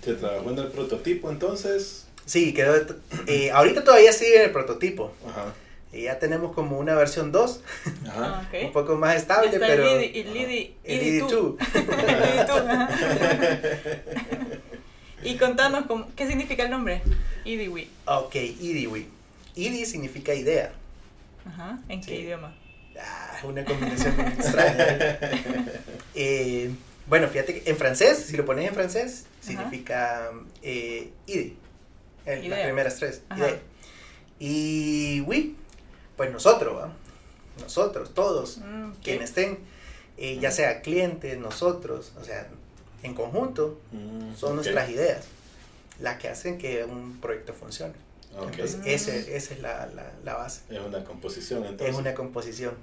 Se 0.03 0.13
trabajó 0.13 0.49
en 0.51 0.60
el 0.60 0.67
prototipo 0.67 1.29
entonces. 1.29 2.05
Sí, 2.25 2.53
quedó, 2.53 2.75
eh, 3.27 3.51
ahorita 3.51 3.84
todavía 3.84 4.13
sigue 4.13 4.38
en 4.38 4.41
el 4.43 4.51
prototipo. 4.51 5.12
Ajá. 5.27 5.53
Eh, 5.93 6.03
ya 6.03 6.17
tenemos 6.19 6.53
como 6.53 6.77
una 6.79 6.95
versión 6.95 7.31
2, 7.31 7.62
Ajá. 8.08 8.13
Ah, 8.15 8.47
ok. 8.49 8.63
un 8.65 8.73
poco 8.73 8.95
más 8.95 9.15
estable, 9.15 9.49
Está 9.53 9.65
pero... 9.67 9.88
el 9.88 10.01
Lidi, 10.01 10.19
el 10.19 10.34
Lidi, 10.34 10.75
el 10.84 10.99
Lidi 10.99 11.19
ID2. 11.21 11.27
tú. 11.29 11.58
El 11.73 11.88
Lidi 11.88 12.45
tú, 12.47 12.53
ajá. 12.53 12.89
Y 15.23 15.38
contanos, 15.38 15.86
cómo- 15.88 16.08
¿qué 16.15 16.27
significa 16.27 16.63
el 16.63 16.69
nombre? 16.71 17.01
Idiwi. 17.45 17.89
Ok, 18.05 18.36
IDIWI. 18.36 19.08
IDI 19.55 19.86
significa 19.86 20.34
idea. 20.34 20.73
Ajá. 21.45 21.79
¿En 21.89 22.01
qué 22.01 22.08
Sí. 22.08 22.15
idioma? 22.23 22.55
Ah, 22.99 23.39
una 23.43 23.63
combinación 23.65 24.15
muy 24.15 24.25
extraña. 24.27 25.19
Eh, 26.17 26.71
bueno, 27.08 27.27
fíjate 27.27 27.62
que 27.62 27.69
en 27.69 27.75
francés, 27.75 28.17
si 28.27 28.38
lo 28.38 28.45
pones 28.45 28.69
en 28.69 28.73
francés, 28.73 29.25
significa 29.41 30.29
eh. 30.62 31.12
El- 31.27 32.49
las 32.49 32.62
primeras 32.62 32.95
tres. 32.95 33.21
Idea. 33.36 33.60
Y 34.39 35.21
oui, 35.27 35.58
pues 36.15 36.31
nosotros, 36.31 36.77
¿va? 36.77 36.93
nosotros, 37.62 38.13
todos, 38.13 38.58
Mm, 38.60 38.91
quienes 39.03 39.29
estén, 39.29 39.60
eh, 40.17 40.38
ya 40.39 40.51
sea 40.51 40.81
clientes, 40.81 41.38
nosotros, 41.38 42.13
o 42.19 42.23
sea, 42.23 42.47
en 43.03 43.13
conjunto, 43.13 43.79
Mm, 43.91 44.34
son 44.36 44.55
nuestras 44.55 44.89
ideas 44.89 45.25
las 45.99 46.17
que 46.17 46.29
hacen 46.29 46.58
que 46.58 46.84
un 46.86 47.19
proyecto 47.21 47.53
funcione. 47.53 47.93
Entonces, 48.38 48.78
ese, 48.86 49.36
esa 49.36 49.54
es 49.54 49.60
la, 49.62 49.86
la, 49.88 50.12
la 50.24 50.34
base. 50.36 50.62
Es 50.69 50.80
una 50.82 51.04
composición 51.04 51.63
entonces. 51.65 51.89
Es 51.89 51.95
una 51.95 52.13
composición. 52.13 52.74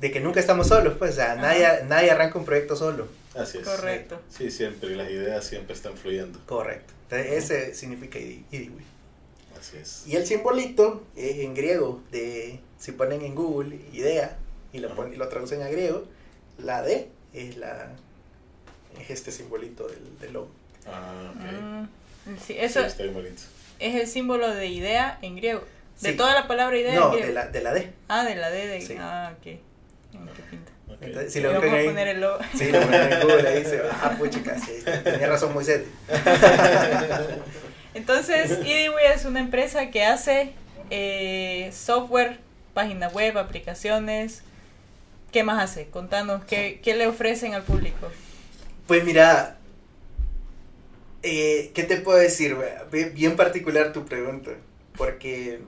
De 0.00 0.10
que 0.10 0.18
nunca 0.18 0.40
estamos 0.40 0.66
solos, 0.66 0.94
pues, 0.98 1.12
o 1.12 1.14
sea, 1.14 1.32
Ajá. 1.34 1.42
nadie, 1.42 1.68
nadie 1.86 2.10
arranca 2.10 2.38
un 2.38 2.44
proyecto 2.44 2.74
solo. 2.74 3.06
Así 3.36 3.58
es. 3.58 3.64
Correcto. 3.64 4.20
Sí, 4.28 4.50
siempre 4.50 4.96
las 4.96 5.08
ideas 5.10 5.44
siempre 5.46 5.74
están 5.74 5.96
fluyendo. 5.96 6.40
Correcto. 6.46 6.92
Entonces, 7.08 7.32
ese 7.50 7.74
significa 7.74 8.18
idi- 8.18 8.42
idiwi. 8.50 8.82
Así 9.58 9.76
es. 9.76 10.02
Y 10.08 10.16
el 10.16 10.26
simbolito 10.26 11.04
es 11.14 11.36
en 11.38 11.54
griego, 11.54 12.02
de 12.10 12.58
si 12.80 12.90
ponen 12.92 13.22
en 13.22 13.34
Google 13.36 13.76
idea 13.92 14.36
y 14.72 14.78
lo, 14.80 14.92
ponen- 14.96 15.12
y 15.12 15.16
lo 15.16 15.28
traducen 15.28 15.62
a 15.62 15.68
griego, 15.68 16.04
la 16.58 16.82
D 16.82 17.08
es 17.32 17.56
la 17.56 17.92
es 18.98 19.10
este 19.10 19.30
simbolito 19.30 19.86
del, 19.86 20.18
del 20.18 20.32
logo. 20.32 20.48
Ah, 20.86 21.32
ok. 21.32 21.62
Mm, 22.26 22.36
sí, 22.38 22.42
Sí, 22.46 22.56
eso 22.58 22.80
está 22.80 23.02
bien 23.04 23.14
bonito. 23.14 23.42
Es 23.80 23.94
el 23.96 24.06
símbolo 24.06 24.48
de 24.54 24.66
idea 24.68 25.18
en 25.22 25.36
griego. 25.36 25.64
De 26.00 26.10
Sí. 26.12 26.16
toda 26.16 26.32
la 26.34 26.46
palabra 26.46 26.76
idea 26.78 26.94
en 26.94 27.00
No, 27.00 27.10
griego. 27.10 27.26
de 27.26 27.32
la, 27.34 27.46
de 27.48 27.60
la 27.62 27.72
D. 27.74 27.90
Ah, 28.08 28.24
de 28.24 28.36
la 28.36 28.50
D 28.50 28.66
de... 28.66 28.80
Sí. 28.80 28.96
Ah, 28.98 29.32
ok. 29.36 29.42
Qué 29.42 29.58
pinta. 30.50 30.72
Entonces, 31.02 31.32
si 31.32 31.40
lo 31.40 31.52
buscan 31.54 31.74
ahí, 31.74 31.86
poner 31.86 32.08
el 32.08 32.20
logo. 32.20 32.38
sí, 32.56 32.70
lo 32.70 32.80
ponen 32.80 33.12
en 33.12 33.20
Google 33.20 33.48
ahí 33.48 33.64
se 33.64 33.80
ah, 33.90 34.14
puchica, 34.18 34.58
sí, 34.58 34.72
tenía 35.04 35.28
razón 35.28 35.52
Moisés. 35.54 35.82
Entonces, 37.94 38.50
Idiwi 38.64 39.02
es 39.14 39.24
una 39.24 39.40
empresa 39.40 39.90
que 39.90 40.04
hace 40.04 40.52
eh, 40.90 41.70
software, 41.72 42.38
página 42.74 43.08
web, 43.08 43.36
aplicaciones. 43.38 44.42
¿Qué 45.32 45.42
más 45.44 45.62
hace? 45.62 45.86
Contanos, 45.88 46.44
¿qué, 46.44 46.80
qué 46.82 46.94
le 46.94 47.06
ofrecen 47.06 47.54
al 47.54 47.62
público? 47.62 48.10
Pues 48.86 49.04
mira, 49.04 49.56
eh, 51.22 51.70
¿qué 51.74 51.82
te 51.84 51.98
puedo 51.98 52.18
decir? 52.18 52.56
Bien 53.14 53.36
particular 53.36 53.92
tu 53.92 54.04
pregunta, 54.04 54.52
porque 54.96 55.60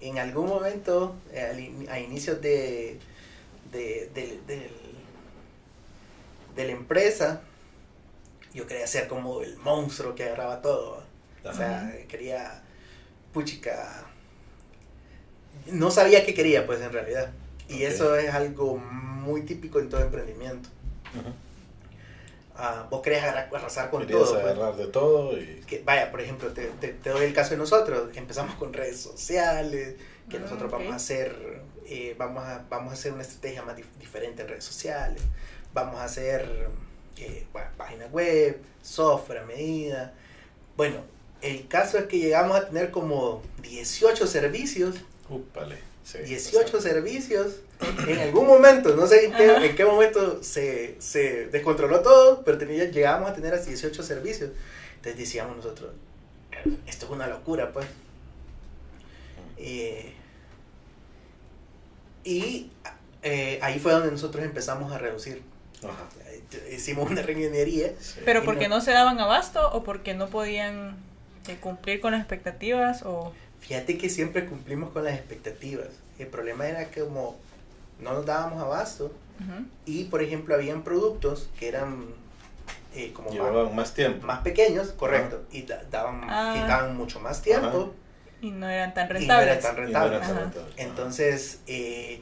en 0.00 0.18
algún 0.18 0.48
momento, 0.48 1.16
eh, 1.32 1.86
a 1.90 2.00
inicios 2.00 2.40
de, 2.40 2.98
de, 3.70 4.70
la 6.56 6.72
empresa, 6.72 7.42
yo 8.52 8.66
quería 8.66 8.86
ser 8.86 9.08
como 9.08 9.42
el 9.42 9.56
monstruo 9.58 10.14
que 10.14 10.24
agarraba 10.24 10.60
todo. 10.62 11.02
O 11.44 11.52
sea, 11.52 11.80
Ajá. 11.80 11.92
quería, 12.08 12.62
puchica, 13.32 14.06
no 15.66 15.90
sabía 15.90 16.24
qué 16.24 16.34
quería, 16.34 16.66
pues 16.66 16.80
en 16.80 16.92
realidad. 16.92 17.32
Y 17.68 17.84
eso 17.84 18.16
es 18.16 18.32
algo 18.34 18.76
muy 18.76 19.42
típico 19.42 19.80
en 19.80 19.88
todo 19.88 20.02
emprendimiento. 20.02 20.68
Ujú. 21.14 21.32
Vos 22.90 23.02
querés 23.02 23.22
agarrar- 23.22 23.48
arrasar 23.54 23.90
con 23.90 24.02
Querías 24.02 24.22
todo. 24.22 24.32
pues. 24.40 24.44
agarrar 24.44 24.76
de 24.76 24.86
todo 24.86 25.38
y. 25.38 25.62
Que, 25.66 25.80
vaya, 25.84 26.10
por 26.10 26.20
ejemplo, 26.20 26.48
te, 26.52 26.66
te- 26.80 26.88
te 26.88 27.10
doy 27.10 27.24
el 27.26 27.34
caso 27.34 27.50
de 27.50 27.56
nosotros. 27.56 28.16
Empezamos 28.16 28.54
con 28.56 28.72
redes 28.72 29.00
sociales, 29.00 29.96
que 30.30 30.36
Ah, 30.36 30.40
nosotros 30.40 30.72
ok. 30.72 30.78
vamos 30.78 30.92
a 30.92 30.96
hacer, 30.96 31.60
eh, 31.86 32.14
vamos 32.18 32.44
a, 32.44 32.64
vamos 32.70 32.90
a 32.90 32.94
hacer 32.94 33.12
una 33.12 33.22
estrategia 33.22 33.62
más 33.62 33.76
dif- 33.76 33.92
diferente 33.98 34.42
en 34.42 34.48
redes 34.48 34.64
sociales. 34.64 35.22
Vamos 35.74 35.96
a 36.00 36.04
hacer 36.04 36.68
eh, 37.18 37.46
bueno, 37.52 37.68
página 37.76 38.06
web, 38.06 38.58
software 38.82 39.38
a 39.40 39.44
medida. 39.44 40.14
Bueno, 40.76 40.98
el 41.42 41.66
caso 41.68 41.98
es 41.98 42.04
que 42.06 42.18
llegamos 42.18 42.56
a 42.56 42.66
tener 42.68 42.90
como 42.90 43.42
18 43.62 44.26
servicios, 44.26 44.96
Úpale. 45.28 45.78
Sí, 46.04 46.18
18 46.18 46.62
bastante. 46.72 46.88
servicios. 46.88 47.54
En 48.08 48.18
algún 48.18 48.46
momento, 48.46 48.94
no 48.96 49.06
sé 49.06 49.26
en 49.26 49.32
qué, 49.32 49.50
Ajá. 49.50 49.64
en 49.64 49.76
qué 49.76 49.84
momento 49.84 50.42
se, 50.42 50.96
se 51.00 51.46
descontroló 51.46 52.00
todo, 52.00 52.42
pero 52.44 52.58
tenía, 52.58 52.84
llegamos 52.86 53.30
a 53.30 53.34
tener 53.34 53.54
así 53.54 53.70
18 53.70 54.02
servicios. 54.02 54.50
Entonces 54.96 55.18
decíamos 55.18 55.56
nosotros, 55.56 55.90
esto 56.86 57.06
es 57.06 57.12
una 57.12 57.26
locura, 57.26 57.72
pues. 57.72 57.86
Eh, 59.56 60.12
y 62.24 62.70
eh, 63.22 63.58
ahí 63.62 63.78
fue 63.78 63.92
donde 63.92 64.10
nosotros 64.10 64.44
empezamos 64.44 64.92
a 64.92 64.98
reducir. 64.98 65.42
Ajá. 65.82 66.08
Eh, 66.28 66.74
Hicimos 66.74 67.10
una 67.10 67.22
reingeniería. 67.22 67.92
Sí. 68.00 68.20
¿Pero 68.24 68.44
porque 68.44 68.68
no- 68.68 68.76
no 68.76 68.80
se 68.80 68.92
daban 68.92 69.18
abasto 69.20 69.70
o 69.72 69.82
porque 69.84 70.14
no 70.14 70.28
podían 70.28 70.96
de 71.46 71.56
cumplir 71.56 72.00
con 72.00 72.12
las 72.12 72.20
expectativas 72.20 73.02
o... 73.04 73.32
Fíjate 73.60 73.96
que 73.98 74.08
siempre 74.08 74.46
cumplimos 74.46 74.90
con 74.90 75.04
las 75.04 75.14
expectativas. 75.14 75.88
El 76.18 76.26
problema 76.28 76.68
era 76.68 76.90
que 76.90 77.00
como 77.00 77.36
no 78.02 78.12
nos 78.14 78.26
dábamos 78.26 78.60
abasto 78.62 79.12
y, 79.86 80.04
por 80.04 80.22
ejemplo, 80.22 80.54
habían 80.54 80.82
productos 80.82 81.48
que 81.58 81.66
eran 81.68 82.06
eh, 82.94 83.12
como 83.12 83.30
Llevaban 83.30 83.74
más 83.74 83.94
tiempo. 83.94 84.26
más 84.26 84.40
pequeños, 84.40 84.88
correcto, 84.92 85.42
y 85.50 85.62
da- 85.62 85.82
daban, 85.90 86.20
Ah. 86.28 86.52
quitaban 86.54 86.96
mucho 86.96 87.18
más 87.20 87.40
tiempo 87.42 87.92
Y 88.42 88.50
no 88.50 88.68
eran 88.68 88.92
tan 88.94 89.06
y 89.06 89.08
no 89.12 89.18
rentables. 89.18 89.48
eran 89.48 89.60
tan 89.62 89.72
Y 89.72 89.76
no 89.78 89.82
rentables. 89.84 90.12
era 90.12 90.20
tan 90.20 90.30
Ajá. 90.30 90.40
rentable. 90.44 90.72
Entonces, 90.76 91.60
eh, 91.66 92.20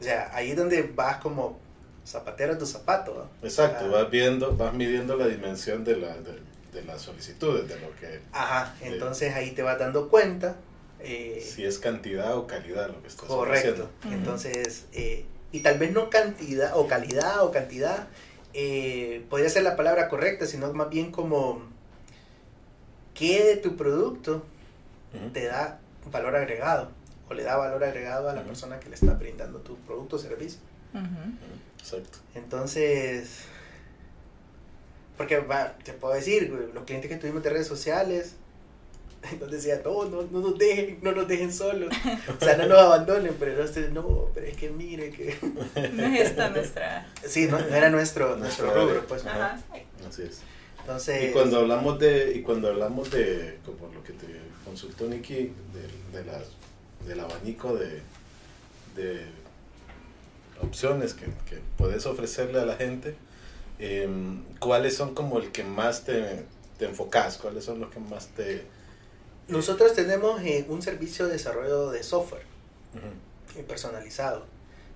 o 0.00 0.04
sea, 0.04 0.30
ahí 0.34 0.50
es 0.50 0.56
donde 0.56 0.82
vas 0.94 1.18
como 1.18 1.58
zapatero 2.04 2.54
a 2.54 2.58
tu 2.58 2.66
zapato. 2.66 3.14
¿no? 3.42 3.46
Exacto, 3.46 3.88
vas 3.90 4.10
viendo, 4.10 4.56
vas 4.56 4.74
midiendo 4.74 5.16
la 5.16 5.28
dimensión 5.28 5.84
de 5.84 5.96
la, 5.96 6.16
de, 6.16 6.40
de 6.72 6.82
las 6.84 7.02
solicitudes, 7.02 7.68
de 7.68 7.78
lo 7.80 7.94
que, 7.96 8.20
Ajá, 8.32 8.74
entonces 8.80 9.34
ahí 9.34 9.52
te 9.52 9.62
vas 9.62 9.78
dando 9.78 10.08
cuenta. 10.08 10.56
Eh, 11.04 11.42
si 11.44 11.64
es 11.64 11.78
cantidad 11.78 12.36
o 12.36 12.46
calidad 12.46 12.88
lo 12.88 13.02
que 13.02 13.08
estás 13.08 13.26
correcto. 13.26 13.90
Entonces, 14.10 14.86
eh, 14.92 15.24
y 15.50 15.60
tal 15.60 15.78
vez 15.78 15.92
no 15.92 16.10
cantidad 16.10 16.76
o 16.76 16.86
calidad 16.86 17.44
o 17.44 17.50
cantidad, 17.50 18.08
eh, 18.54 19.24
podría 19.28 19.48
ser 19.48 19.62
la 19.64 19.76
palabra 19.76 20.08
correcta, 20.08 20.46
sino 20.46 20.72
más 20.72 20.90
bien 20.90 21.10
como 21.10 21.62
qué 23.14 23.44
de 23.44 23.56
tu 23.56 23.76
producto 23.76 24.44
te 25.32 25.44
da 25.44 25.78
valor 26.10 26.36
agregado 26.36 26.90
o 27.28 27.34
le 27.34 27.42
da 27.42 27.56
valor 27.56 27.84
agregado 27.84 28.28
a 28.28 28.34
la 28.34 28.44
persona 28.44 28.80
que 28.80 28.88
le 28.88 28.94
está 28.94 29.14
brindando 29.14 29.58
tu 29.60 29.76
producto 29.78 30.16
o 30.16 30.18
servicio. 30.18 30.60
Exacto. 31.78 32.18
Entonces, 32.34 33.44
porque 35.16 35.38
va, 35.38 35.76
te 35.84 35.92
puedo 35.92 36.14
decir, 36.14 36.50
los 36.74 36.84
clientes 36.84 37.10
que 37.10 37.16
tuvimos 37.16 37.42
de 37.42 37.50
redes 37.50 37.66
sociales, 37.66 38.36
nos 39.40 39.50
decían, 39.50 39.80
no, 39.84 40.04
no, 40.04 40.22
no 40.22 40.40
nos 40.40 40.58
dejen, 40.58 40.98
no 41.02 41.12
nos 41.12 41.28
dejen 41.28 41.52
solos, 41.52 41.92
o 42.40 42.44
sea, 42.44 42.56
no 42.56 42.66
nos 42.66 42.78
abandonen, 42.78 43.34
pero 43.38 43.62
no, 43.62 43.68
sé, 43.68 43.88
no, 43.88 44.28
pero 44.34 44.46
es 44.46 44.56
que 44.56 44.70
mire 44.70 45.10
que... 45.10 45.36
No 45.92 46.06
es 46.06 46.20
esta 46.20 46.50
nuestra... 46.50 47.06
Sí, 47.24 47.46
no, 47.46 47.58
no 47.58 47.74
era 47.74 47.88
nuestro, 47.90 48.36
nuestro 48.36 48.72
rubro, 48.74 49.06
pues. 49.06 49.24
Ajá. 49.26 49.60
Así 50.08 50.22
es. 50.22 50.40
Entonces, 50.80 51.30
Y 51.30 51.32
cuando 51.32 51.60
hablamos 51.60 51.98
de, 52.00 52.32
y 52.34 52.42
cuando 52.42 52.68
hablamos 52.68 53.10
de, 53.10 53.58
como 53.64 53.92
lo 53.92 54.02
que 54.02 54.12
te 54.12 54.26
consultó 54.64 55.06
Nicky, 55.06 55.52
de, 55.72 56.18
de 56.18 56.24
las, 56.24 56.42
del 57.06 57.20
abanico 57.20 57.76
de, 57.76 58.00
de 58.96 59.26
opciones 60.60 61.14
que, 61.14 61.26
que 61.48 61.60
puedes 61.76 62.04
ofrecerle 62.06 62.60
a 62.60 62.66
la 62.66 62.74
gente, 62.74 63.14
em, 63.78 64.42
¿cuáles 64.58 64.96
son 64.96 65.14
como 65.14 65.38
el 65.38 65.52
que 65.52 65.62
más 65.62 66.04
te, 66.04 66.44
te 66.78 66.86
enfocas? 66.86 67.38
¿Cuáles 67.38 67.64
son 67.64 67.80
los 67.80 67.90
que 67.90 68.00
más 68.00 68.28
te... 68.28 68.64
nosotros 69.48 69.94
tenemos 69.94 70.40
eh, 70.42 70.64
un 70.68 70.82
servicio 70.82 71.26
de 71.26 71.32
desarrollo 71.32 71.90
de 71.90 72.02
software 72.02 72.42
eh, 73.56 73.62
personalizado. 73.62 74.46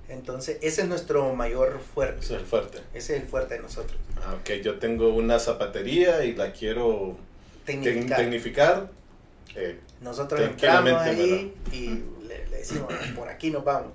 Entonces, 0.08 0.58
ese 0.62 0.82
es 0.82 0.88
nuestro 0.88 1.34
mayor 1.34 1.80
fuerte. 1.80 2.20
Ese 2.20 2.34
es 2.34 2.40
el 2.40 2.46
fuerte. 2.46 2.78
Ese 2.94 3.16
es 3.16 3.22
el 3.22 3.28
fuerte 3.28 3.54
de 3.54 3.60
nosotros. 3.60 3.98
Ah, 4.22 4.34
ok, 4.40 4.50
yo 4.62 4.78
tengo 4.78 5.08
una 5.14 5.38
zapatería 5.40 6.24
y 6.24 6.34
la 6.34 6.52
quiero 6.52 7.16
tec- 7.66 7.82
Tecnificar. 7.82 8.16
tecnificar. 8.18 8.90
eh, 9.56 9.80
Nosotros 10.00 10.40
entramos 10.40 10.92
ahí 11.02 11.54
y 11.72 12.04
le, 12.26 12.46
le 12.48 12.56
decimos, 12.58 12.92
por 13.16 13.28
aquí 13.28 13.50
nos 13.50 13.64
vamos. 13.64 13.92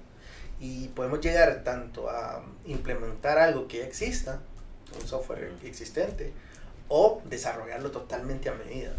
Y 0.60 0.90
podemos 0.90 1.22
llegar 1.22 1.64
tanto 1.64 2.10
a 2.10 2.44
implementar 2.66 3.38
algo 3.40 3.68
que 3.68 3.80
ya 3.80 3.86
exista, 3.86 4.42
un 5.02 5.08
software 5.08 5.54
existente, 5.64 6.34
o 6.90 7.22
desarrollarlo 7.30 7.90
totalmente 7.92 8.50
a 8.50 8.54
medida. 8.54 8.94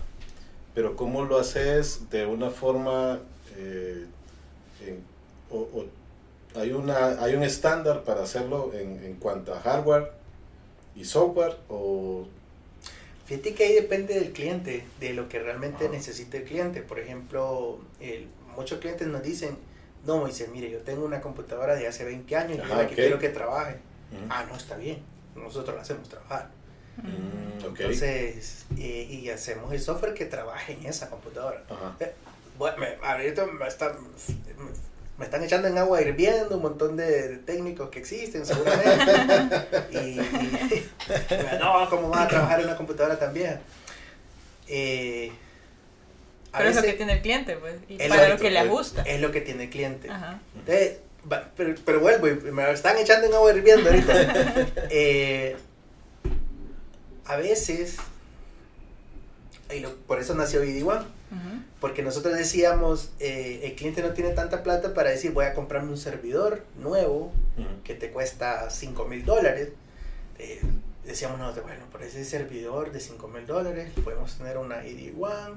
Pero 0.75 0.97
¿cómo 0.97 1.25
lo 1.25 1.39
haces 1.39 2.09
de 2.11 2.27
una 2.27 2.51
forma... 2.51 3.21
eh, 3.57 4.07
en- 4.87 5.05
o, 5.51 5.59
o 5.59 5.85
hay, 6.59 6.73
una, 6.73 7.23
¿Hay 7.23 7.35
un 7.35 7.43
estándar 7.43 8.05
para 8.05 8.23
hacerlo 8.23 8.73
en, 8.75 9.03
en 9.05 9.15
cuanto 9.17 9.55
a 9.55 9.61
hardware 9.61 10.13
y 10.97 11.05
software? 11.05 11.57
¿O 11.69 12.27
Fíjate 13.27 13.55
que 13.55 13.65
ahí 13.65 13.75
depende 13.75 14.15
del 14.15 14.33
cliente, 14.33 14.85
de 15.01 15.15
lo 15.15 15.29
que 15.29 15.39
realmente 15.39 15.85
Ajá. 15.85 15.93
necesite 15.95 16.39
el 16.39 16.45
cliente. 16.45 16.83
Por 16.83 16.99
ejemplo, 16.99 17.79
el- 18.01 18.29
muchos 18.57 18.81
clientes 18.81 19.07
nos 19.09 19.23
dicen, 19.23 19.57
no, 20.07 20.19
Moisés, 20.19 20.49
mire, 20.51 20.71
yo 20.71 20.81
tengo 20.81 21.05
una 21.05 21.21
computadora 21.21 21.75
de 21.77 21.87
hace 21.87 22.05
20 22.05 22.37
años 22.37 22.59
y 22.59 22.61
Ajá, 22.61 22.77
la 22.83 22.87
que 22.89 22.95
quiero 22.97 23.19
que 23.19 23.29
trabaje. 23.29 23.77
Ah, 24.29 24.45
no, 24.51 24.57
está 24.57 24.77
bien, 24.77 24.99
nosotros 25.37 25.75
la 25.77 25.83
hacemos 25.83 26.09
trabajar. 26.09 26.51
Mm, 26.99 27.65
ok. 27.65 27.81
Entonces, 27.81 28.65
eh, 28.79 29.07
y 29.11 29.31
hacemos 29.31 29.73
el 29.73 29.81
software 29.81 30.15
que 30.15 30.25
trabaje 30.27 30.73
en 30.75 30.87
esa 30.87 31.09
computadora. 31.11 31.63
Ajá. 31.71 31.97
Bueno, 32.59 32.77
me, 32.79 32.89
ahorita 33.07 33.47
me, 33.47 33.67
está- 33.67 33.97
me 35.19 35.25
están 35.25 35.43
echando 35.43 35.69
en 35.69 35.79
agua 35.79 36.01
hirviendo 36.03 36.57
un 36.57 36.63
montón 36.63 36.97
de, 36.97 37.29
de 37.29 37.37
técnicos 37.39 37.89
que 37.91 37.99
existen 38.01 38.45
seguramente. 38.45 39.13
y, 39.93 39.97
y- 40.21 40.89
no, 41.61 41.89
¿cómo 41.89 42.09
vas 42.11 42.27
a 42.27 42.29
trabajar 42.29 42.61
en 42.61 42.67
una 42.67 42.77
computadora 42.77 43.19
tan 43.19 43.33
vieja? 43.33 43.61
Eh, 44.69 45.33
Pero 46.53 46.69
es 46.69 46.77
lo 46.77 46.83
que 46.83 46.93
tiene 46.93 47.13
el 47.15 47.23
cliente, 47.23 47.57
pues. 47.57 47.75
Y 47.89 48.01
Es 48.01 48.09
para 48.09 48.29
lo 48.29 48.35
lo 48.35 48.41
que 48.41 48.51
le 48.51 48.59
ajusta. 48.59 49.03
es 49.03 49.21
lo 49.21 49.33
que 49.33 49.41
tiene 49.41 49.65
el 49.65 49.71
cliente. 49.71 50.11
Ajá. 50.11 50.41
Entonces, 50.57 50.99
pero, 51.57 51.75
pero 51.85 52.01
vuelvo, 52.01 52.29
y 52.29 52.35
me 52.53 52.71
están 52.71 52.97
echando 52.99 53.27
en 53.27 53.35
agua 53.35 53.53
hirviendo 53.53 53.89
ahorita. 53.91 54.67
Eh, 54.91 55.57
a 57.27 57.37
veces, 57.37 57.97
y 59.75 59.81
lo- 59.81 59.95
por 60.07 60.19
eso 60.21 60.35
nació 60.35 60.61
BD 60.61 60.83
One, 60.85 61.05
porque 61.81 62.03
nosotros 62.03 62.35
decíamos, 62.37 63.11
eh, 63.21 63.61
el 63.65 63.75
cliente 63.75 64.03
no 64.03 64.11
tiene 64.11 64.31
tanta 64.31 64.63
plata 64.63 64.93
para 64.95 65.11
decir, 65.11 65.33
voy 65.33 65.47
a 65.47 65.55
comprarme 65.55 65.91
un 65.91 65.97
servidor 65.99 66.63
nuevo 66.79 67.33
que 67.85 67.95
te 67.95 68.11
cuesta 68.11 68.69
5 68.71 69.07
mil 69.07 69.25
dólares. 69.25 69.71
Eh, 70.39 70.61
decíamos 71.05 71.39
nosotros, 71.39 71.65
bueno, 71.67 71.85
por 71.91 72.03
ese 72.03 72.25
servidor 72.25 72.93
de 72.93 73.01
5 73.01 73.29
mil 73.29 73.47
dólares 73.47 73.91
podemos 74.05 74.37
tener 74.37 74.59
una 74.59 74.87
ID 74.87 75.15
One 75.19 75.55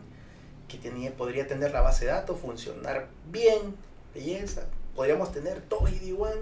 que 0.69 0.77
tenía, 0.77 1.11
podría 1.15 1.45
tener 1.47 1.71
la 1.71 1.81
base 1.81 2.05
de 2.05 2.11
datos, 2.11 2.39
funcionar 2.39 3.07
bien, 3.31 3.75
belleza. 4.13 4.63
Podríamos 4.95 5.31
tener 5.33 5.61
dos 5.69 5.89
ID 5.91 6.13
One 6.17 6.41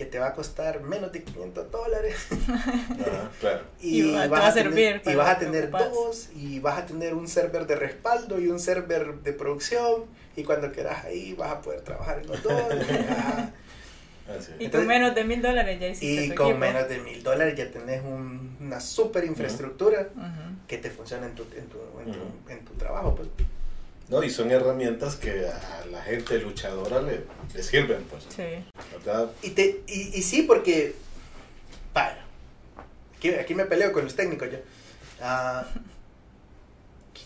que 0.00 0.06
te 0.06 0.18
va 0.18 0.28
a 0.28 0.32
costar 0.32 0.80
menos 0.80 1.12
de 1.12 1.22
500 1.22 1.70
dólares. 1.70 2.16
Claro. 3.40 3.60
Y 3.82 4.02
te 4.02 4.28
vas 4.28 4.30
va 4.30 4.48
a 4.48 4.54
tener- 4.54 5.02
y 5.04 5.14
vas 5.14 5.28
a 5.28 5.88
dos 5.90 6.28
y 6.34 6.58
vas 6.58 6.78
a 6.78 6.86
tener 6.86 7.12
un 7.12 7.28
server 7.28 7.66
de 7.66 7.76
respaldo 7.76 8.38
y 8.40 8.48
un 8.48 8.58
server 8.58 9.16
de 9.16 9.32
producción 9.34 10.04
y 10.36 10.42
cuando 10.42 10.72
quieras 10.72 11.04
ahí 11.04 11.34
vas 11.34 11.52
a 11.52 11.60
poder 11.60 11.82
trabajar 11.82 12.18
en 12.20 12.28
los 12.28 12.42
dos 12.42 12.52
Ah, 14.28 14.36
Y 14.60 14.68
con 14.68 14.86
menos 14.86 15.14
de 15.14 15.24
mil 15.24 15.42
dólares 15.42 15.78
ya 15.80 15.88
hiciste 15.88 16.24
y 16.26 16.28
tu 16.30 16.34
con 16.36 16.46
equipo. 16.46 16.60
menos 16.60 16.88
de 16.88 16.98
mil 17.00 17.22
dólares 17.22 17.54
ya 17.56 17.70
tenés 17.70 18.02
un- 18.04 18.56
una 18.60 18.78
super 18.80 19.24
infraestructura 19.24 20.08
Ujú. 20.16 20.66
que 20.68 20.78
te 20.78 20.88
funciona 20.88 21.26
en 21.26 21.34
tu, 21.34 21.42
en 21.42 21.66
tu, 21.66 21.78
en 22.00 22.12
tu, 22.12 22.18
Ujú. 22.18 22.32
en 22.48 22.64
tu 22.64 22.72
trabajo 22.74 23.16
pues. 23.16 23.28
No, 24.10 24.22
y 24.24 24.28
son 24.30 24.50
herramientas 24.50 25.14
que 25.16 25.46
a 25.48 25.86
la 25.90 26.02
gente 26.02 26.38
luchadora 26.40 27.00
le, 27.00 27.24
le 27.54 27.62
sirven, 27.62 28.02
pues. 28.10 28.24
Sí. 28.28 28.64
¿verdad? 28.92 29.30
y, 29.42 29.50
te, 29.50 29.82
y, 29.86 30.18
y 30.18 30.22
sí 30.22 30.42
porque 30.42 30.94
para 31.92 32.24
aquí, 33.16 33.30
aquí 33.34 33.54
me 33.54 33.64
peleo 33.66 33.92
con 33.92 34.04
los 34.04 34.14
técnicos 34.16 34.50
yo 34.50 34.58
Ah, 35.22 35.66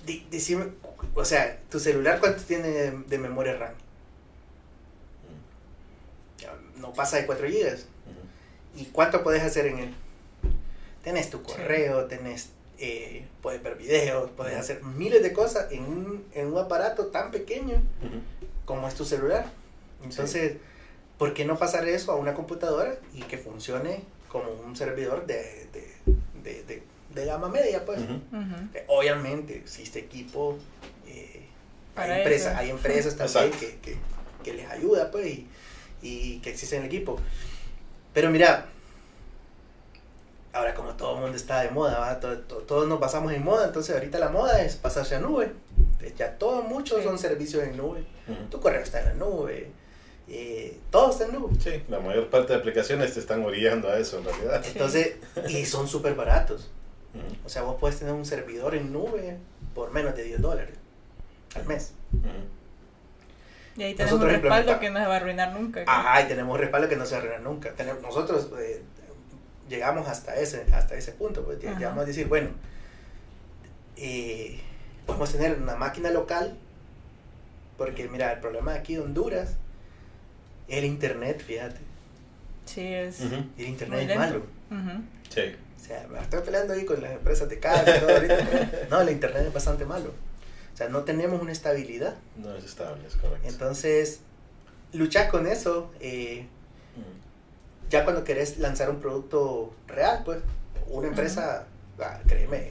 di- 0.04 0.26
decime, 0.30 0.66
o 1.14 1.24
sea 1.24 1.58
tu 1.70 1.78
celular 1.80 2.18
cuánto 2.20 2.42
tiene 2.42 2.68
de, 2.68 2.90
de 2.90 3.18
memoria 3.18 3.54
RAM 3.56 3.74
no 6.76 6.92
pasa 6.92 7.16
de 7.16 7.24
4 7.24 7.46
GB. 7.48 7.78
¿Y 8.76 8.84
cuánto 8.86 9.22
puedes 9.22 9.42
hacer 9.42 9.66
en 9.66 9.78
él? 9.78 9.94
Tenés 11.02 11.30
tu 11.30 11.38
Sí. 11.38 11.44
correo, 11.46 12.04
tenés, 12.06 12.50
eh, 12.78 13.24
puedes 13.42 13.62
ver 13.62 13.76
videos, 13.76 14.30
puedes 14.36 14.56
hacer 14.56 14.82
miles 14.82 15.22
de 15.22 15.32
cosas 15.32 15.70
en 15.72 15.84
un, 15.84 16.24
en 16.34 16.46
un 16.48 16.58
aparato 16.58 17.06
tan 17.06 17.30
pequeño 17.30 17.80
como 18.64 18.88
es 18.88 18.94
tu 18.94 19.04
celular. 19.04 19.46
Entonces, 20.02 20.56
¿por 21.18 21.34
qué 21.34 21.44
no 21.44 21.58
pasar 21.58 21.86
eso 21.88 22.12
a 22.12 22.16
una 22.16 22.34
computadora 22.34 22.96
y 23.14 23.22
que 23.22 23.38
funcione 23.38 24.02
como 24.28 24.50
un 24.50 24.74
servidor 24.76 25.26
de, 25.26 25.66
de, 25.72 25.94
de, 26.42 26.62
de- 26.64 26.82
de 27.14 27.24
gama 27.26 27.48
media? 27.48 27.84
Pues 27.84 28.00
Ujú. 28.00 28.12
Ujú. 28.14 28.56
Eh, 28.74 28.84
obviamente 28.88 29.56
existe 29.56 30.00
equipo, 30.00 30.58
eh, 31.06 31.46
hay, 31.96 32.10
hay 32.56 32.70
empresas 32.70 33.16
también 33.16 33.52
que, 33.60 33.76
que, 33.78 33.96
que 34.42 34.52
les 34.54 34.68
ayuda 34.68 35.10
pues 35.12 35.26
y, 35.26 35.46
y 36.02 36.38
que 36.40 36.50
existen 36.50 36.80
el 36.80 36.86
equipo. 36.86 37.18
Pero 38.12 38.30
mira, 38.30 38.66
ahora 40.54 40.72
como 40.74 40.94
todo 40.94 41.16
el 41.16 41.20
mundo 41.22 41.36
está 41.36 41.60
de 41.62 41.70
moda, 41.70 41.98
¿va? 41.98 42.20
Todo- 42.20 42.38
todo- 42.38 42.60
todos 42.60 42.88
nos 42.88 43.00
basamos 43.00 43.32
en 43.32 43.42
moda, 43.44 43.66
entonces 43.66 43.94
ahorita 43.94 44.18
la 44.18 44.28
moda 44.30 44.62
es 44.62 44.76
pasarse 44.76 45.16
a 45.16 45.20
nube. 45.20 45.52
Entonces, 45.76 46.14
Ya 46.18 46.38
todo, 46.38 46.62
muchos 46.62 46.98
Sí. 46.98 47.04
son 47.04 47.18
servicios 47.18 47.62
en 47.64 47.76
nube. 47.76 48.04
Tu 48.50 48.60
correo 48.60 48.82
está 48.82 49.00
en 49.00 49.06
la 49.06 49.14
nube, 49.14 49.70
eh, 50.28 50.78
todo 50.90 51.10
está 51.10 51.24
en 51.24 51.32
nube. 51.32 51.54
Sí, 51.60 51.82
la 51.88 51.98
mayor 51.98 52.28
parte 52.30 52.52
de 52.52 52.58
aplicaciones 52.58 53.14
te 53.14 53.20
están 53.20 53.42
orillando 53.44 53.88
a 53.90 53.98
eso 53.98 54.18
en 54.18 54.24
realidad. 54.24 54.62
Entonces, 54.66 55.16
y 55.48 55.64
son 55.64 55.88
súper 55.88 56.14
baratos. 56.14 56.70
O 57.44 57.48
sea, 57.48 57.62
vos 57.62 57.76
puedes 57.80 57.98
tener 57.98 58.12
un 58.14 58.24
servidor 58.26 58.74
en 58.74 58.92
nube 58.92 59.38
por 59.74 59.92
menos 59.92 60.14
de 60.14 60.24
10 60.24 60.40
dólares 60.42 60.74
al 61.54 61.64
mes. 61.66 61.92
Y 63.76 63.82
ahí 63.82 63.94
tenemos 63.94 64.20
un 64.20 64.28
respaldo 64.28 64.78
que 64.78 64.90
no 64.90 65.00
se 65.00 65.06
va 65.06 65.14
a 65.14 65.16
arruinar 65.16 65.52
nunca. 65.52 65.82
Ajá, 65.86 66.22
y 66.22 66.28
tenemos 66.28 66.58
respaldo 66.60 66.88
que 66.88 66.96
no 66.96 67.06
se 67.06 67.16
arruina 67.16 67.38
nunca. 67.38 67.72
Tenemos, 67.74 68.02
nosotros 68.02 68.48
eh, 68.60 68.82
llegamos 69.68 70.08
hasta 70.08 70.36
ese, 70.36 70.66
hasta 70.72 70.94
ese 70.96 71.12
punto, 71.12 71.44
pues 71.44 71.58
Ajá. 71.64 71.78
llegamos 71.78 72.02
a 72.04 72.06
decir, 72.06 72.26
bueno, 72.28 72.50
eh, 73.96 74.58
podemos 75.06 75.30
tener 75.32 75.58
una 75.60 75.76
máquina 75.76 76.10
local, 76.10 76.56
porque 77.78 78.08
mira, 78.08 78.32
el 78.32 78.40
problema 78.40 78.74
aquí 78.74 78.94
de 78.94 79.00
Honduras 79.00 79.50
es 80.68 80.78
el 80.78 80.84
internet, 80.84 81.42
fíjate. 81.44 81.80
Sí, 82.66 82.80
es 82.86 83.20
Ujú, 83.20 83.34
El 83.34 83.44
muy 83.56 83.64
internet 83.66 84.00
es 84.00 84.06
lento. 84.08 84.20
malo. 84.22 84.42
Ujú. 84.70 85.02
Sí. 85.28 85.40
O 85.80 85.86
sea, 85.86 86.06
me 86.10 86.18
estoy 86.18 86.40
peleando 86.40 86.72
ahí 86.72 86.84
con 86.86 87.02
las 87.02 87.12
empresas 87.12 87.48
de 87.48 87.58
cable 87.58 87.96
y 87.96 88.00
todo 88.00 88.14
ahorita. 88.14 88.86
No, 88.90 89.00
el 89.02 89.10
internet 89.10 89.44
es 89.46 89.52
bastante 89.52 89.84
malo. 89.84 90.10
O 90.72 90.76
sea, 90.76 90.88
no 90.88 91.02
tenemos 91.04 91.40
una 91.42 91.52
estabilidad. 91.52 92.16
No 92.36 92.54
es 92.56 92.64
estable, 92.64 93.06
es 93.06 93.16
correcto. 93.16 93.46
Entonces, 93.46 94.20
luchar 94.92 95.28
con 95.28 95.46
eso, 95.46 95.92
eh, 96.00 96.46
ya 97.94 98.02
cuando 98.02 98.24
querés 98.24 98.58
lanzar 98.58 98.90
un 98.90 98.98
producto 99.00 99.72
real, 99.86 100.22
pues, 100.24 100.38
una 100.88 101.06
empresa, 101.06 101.68
ah, 102.00 102.18
créeme, 102.26 102.70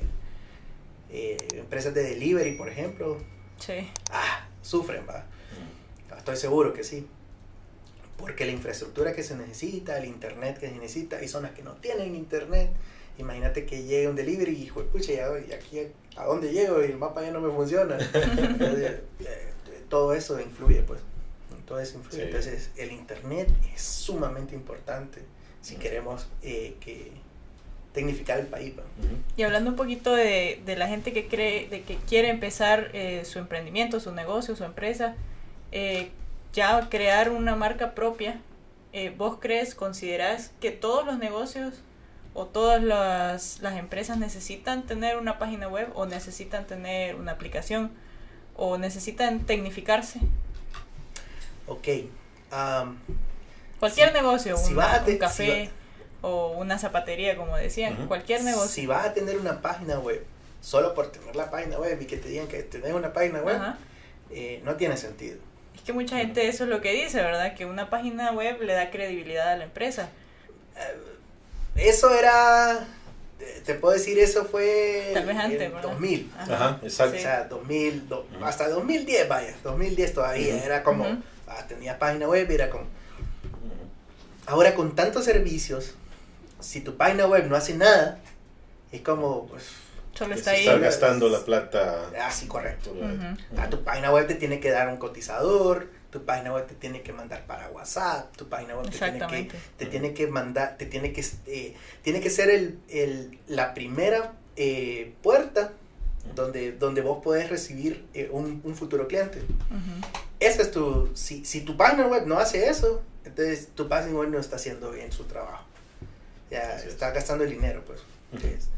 eh, 1.10 1.38
empresas 1.54 1.94
de 1.94 2.04
delivery, 2.04 2.58
por 2.58 2.68
ejemplo, 2.68 3.18
Sí. 3.58 3.90
ah, 4.12 4.46
sufren, 4.62 5.08
va. 5.08 5.24
ujú. 6.10 6.18
Estoy 6.18 6.36
seguro 6.36 6.74
que 6.74 6.84
sí. 6.84 7.08
Porque 8.18 8.44
la 8.46 8.52
infraestructura 8.52 9.14
que 9.14 9.24
se 9.24 9.38
necesita, 9.38 9.98
el 9.98 10.06
internet 10.06 10.58
que 10.60 10.68
se 10.68 10.76
necesita, 10.76 11.18
hay 11.20 11.30
zonas 11.30 11.52
que 11.52 11.64
no 11.64 11.72
tienen 11.76 12.16
internet. 12.16 12.72
Imagínate 13.18 13.66
que 13.66 13.84
llegue 13.84 14.10
un 14.10 14.18
delivery 14.18 14.52
y, 14.64 14.72
pucha, 14.72 15.14
ya, 15.14 15.28
y 15.40 15.54
aquí 15.54 15.88
a 16.18 16.26
dónde 16.26 16.52
llego 16.52 16.82
y 16.84 16.88
el 16.88 16.98
mapa 16.98 17.22
ya 17.22 17.32
no 17.32 17.40
me 17.40 17.50
funciona. 17.54 17.98
Entonces, 18.14 19.00
eh, 19.22 19.54
todo 19.90 20.14
eso 20.14 20.38
influye, 20.42 20.82
pues. 20.84 21.00
Todo 21.66 21.80
eso 21.80 21.98
influye. 21.98 22.24
Sí. 22.24 22.28
Entonces, 22.28 22.72
el 22.78 22.92
internet 22.92 23.50
es 23.74 23.82
sumamente 23.82 24.56
importante 24.56 25.22
si 25.62 25.76
queremos 25.76 26.28
eh, 26.42 26.76
que 26.80 27.12
tecnificar 27.94 28.40
el 28.40 28.48
país. 28.48 28.74
Y 29.38 29.44
hablando 29.44 29.70
un 29.70 29.76
poquito 29.76 30.14
de, 30.16 30.62
de 30.66 30.76
la 30.76 30.88
gente 30.88 31.14
que 31.14 31.28
cree, 31.28 31.70
de 31.70 31.84
que 31.84 31.96
quiere 31.98 32.30
empezar 32.30 32.90
eh, 32.94 33.24
su 33.24 33.40
emprendimiento, 33.40 34.00
su 34.00 34.12
negocio, 34.12 34.56
su 34.56 34.64
empresa, 34.64 35.16
eh, 35.72 36.10
ya 36.54 36.90
crear 36.90 37.30
una 37.30 37.56
marca 37.56 37.96
propia, 37.96 38.42
eh, 38.92 39.14
¿vos 39.16 39.38
crees, 39.40 39.76
considerás 39.76 40.52
que 40.60 40.72
todos 40.72 41.06
los 41.06 41.18
negocios 41.18 41.76
o 42.34 42.46
todas 42.46 42.82
las, 42.84 43.60
las 43.62 43.78
empresas 43.78 44.18
necesitan 44.18 44.86
tener 44.86 45.18
una 45.18 45.38
página 45.38 45.68
web 45.68 45.90
o 45.94 46.06
necesitan 46.06 46.66
tener 46.66 47.16
una 47.16 47.34
aplicación 47.34 47.92
o 48.56 48.78
necesitan 48.78 49.42
tecnificarse? 49.46 50.20
Ok. 51.68 51.88
am, 52.52 52.98
Cualquier 53.80 54.10
Si- 54.10 54.14
negocio, 54.14 54.58
si 54.58 54.74
una- 54.74 54.86
vas 54.86 54.94
a 55.02 55.06
te- 55.06 55.12
un 55.14 55.18
café 55.18 55.66
si 55.66 55.70
o 56.22 56.52
una 56.58 56.80
zapatería, 56.80 57.36
como 57.36 57.58
decían, 57.58 58.08
cualquier 58.08 58.42
negocio. 58.44 58.70
Si 58.70 58.88
vas 58.88 59.06
a 59.08 59.14
tener 59.14 59.38
una 59.38 59.62
página 59.62 60.00
web, 60.00 60.24
solo 60.62 60.94
por 60.94 61.12
tener 61.12 61.36
la 61.36 61.52
página 61.52 61.78
web 61.78 62.02
y 62.02 62.06
que 62.06 62.16
te 62.18 62.30
digan 62.30 62.48
que 62.48 62.64
tenés 62.64 62.94
una 62.94 63.12
página 63.12 63.42
web, 63.42 63.60
eh, 64.32 64.62
no 64.64 64.76
tiene 64.78 64.96
sentido. 64.96 65.38
Es 65.76 65.82
que 65.82 65.92
mucha 65.92 66.18
gente 66.18 66.48
eso 66.48 66.64
es 66.64 66.70
lo 66.70 66.80
que 66.80 66.94
dice, 66.94 67.18
¿verdad? 67.18 67.56
Que 67.56 67.66
una 67.66 67.90
página 67.90 68.32
web 68.32 68.62
le 68.62 68.72
da 68.74 68.90
credibilidad 68.90 69.50
a 69.52 69.58
la 69.58 69.66
empresa. 69.66 70.08
Eso 71.76 72.14
era, 72.14 72.88
te- 73.66 73.74
puedo 73.76 73.94
decir, 73.94 74.18
eso 74.20 74.46
fue 74.46 75.12
Tal 75.14 75.26
vez 75.26 75.36
antes, 75.38 75.62
en 75.62 75.74
¿verdad? 75.74 75.90
2000. 75.90 76.32
Ajá, 76.38 76.80
exacto. 76.84 77.18
O 77.18 77.20
sea, 77.20 77.44
2000, 77.46 78.08
do- 78.08 78.28
hasta 78.44 78.70
2010, 78.70 79.28
vaya, 79.28 79.56
2010 79.64 80.14
todavía, 80.14 80.56
Ujú. 80.56 80.64
era 80.66 80.84
como. 80.84 81.06
Ah, 81.58 81.66
tenía 81.68 81.98
página 82.00 82.28
web, 82.28 82.50
era 82.52 82.70
como, 82.70 82.86
ahora 84.46 84.76
con 84.76 84.96
tantos 84.96 85.26
servicios, 85.26 85.94
si 86.60 86.82
tu 86.82 86.96
página 86.98 87.26
web 87.28 87.48
no 87.50 87.56
hace 87.56 87.76
nada, 87.76 88.20
es 88.92 89.02
como, 89.02 89.48
pues, 89.48 89.64
Solo 90.14 90.36
está 90.36 90.52
ahí. 90.52 90.60
está 90.60 90.78
gastando 90.78 91.28
la 91.28 91.44
plata. 91.44 92.10
así 92.26 92.46
correcto. 92.48 92.92
Ujú. 92.92 93.60
A 93.62 93.70
tu 93.70 93.84
página 93.84 94.12
web 94.12 94.28
te 94.28 94.36
tiene 94.36 94.60
que 94.60 94.70
dar 94.70 94.88
un 94.90 94.98
cotizador, 94.98 95.88
tu 96.12 96.24
página 96.24 96.54
web 96.54 96.68
te 96.68 96.76
tiene 96.76 97.02
que 97.02 97.12
mandar 97.12 97.46
para 97.48 97.70
WhatsApp, 97.70 98.36
tu 98.38 98.48
página 98.48 98.76
web 98.76 98.88
te 98.92 98.98
tiene 99.00 99.28
que, 99.28 99.50
te 99.78 99.86
tiene 99.88 100.14
que 100.14 100.28
mandar, 100.28 100.78
te 100.78 100.86
tiene 100.86 101.12
que, 101.14 101.26
eh, 101.48 101.76
tiene 102.04 102.22
que 102.22 102.30
ser 102.30 102.52
el, 102.52 102.78
el- 102.90 103.40
la 103.48 103.74
primera 103.74 104.34
eh, 104.56 105.14
puerta 105.24 105.74
donde, 106.36 106.74
donde 106.74 107.02
vos 107.02 107.24
podés 107.24 107.50
recibir 107.50 108.06
eh, 108.14 108.30
un, 108.32 108.62
un 108.64 108.76
futuro 108.76 109.08
cliente. 109.08 109.40
Ujú. 109.40 110.08
Ese 110.46 110.62
es 110.64 110.72
tu, 110.72 111.10
si, 111.14 111.46
si 111.46 111.62
tu 111.62 111.78
página 111.78 112.08
web 112.08 112.26
no 112.28 112.38
hace 112.40 112.68
eso, 112.70 113.02
entonces 113.26 113.70
tu 113.76 113.88
página 113.88 114.18
web 114.18 114.30
no 114.30 114.40
está 114.40 114.56
haciendo 114.58 114.92
bien 114.92 115.12
su 115.12 115.24
trabajo. 115.26 115.64
Ya 116.52 116.76
Así 116.76 116.88
es. 116.88 116.94
está 116.94 117.12
gastando 117.12 117.44
el 117.44 117.50
dinero, 117.52 117.84
pues. 117.86 118.02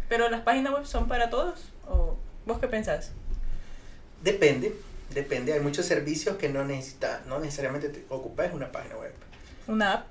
Pero 0.09 0.29
las 0.29 0.41
páginas 0.41 0.73
web 0.73 0.85
son 0.85 1.07
para 1.07 1.29
todos. 1.29 1.71
¿O 1.87 2.15
vos 2.45 2.59
qué 2.59 2.67
pensás? 2.67 3.11
depende, 4.21 4.73
depende. 5.13 5.53
Hay 5.53 5.59
muchos 5.59 5.85
servicios 5.85 6.37
que 6.37 6.49
no 6.49 6.65
necesita, 6.65 7.21
no 7.27 7.39
necesariamente 7.39 7.89
te 7.89 8.05
ocupas 8.09 8.51
una 8.53 8.71
página 8.71 8.97
web. 8.97 9.13
Una 9.67 9.93
app. 9.93 10.07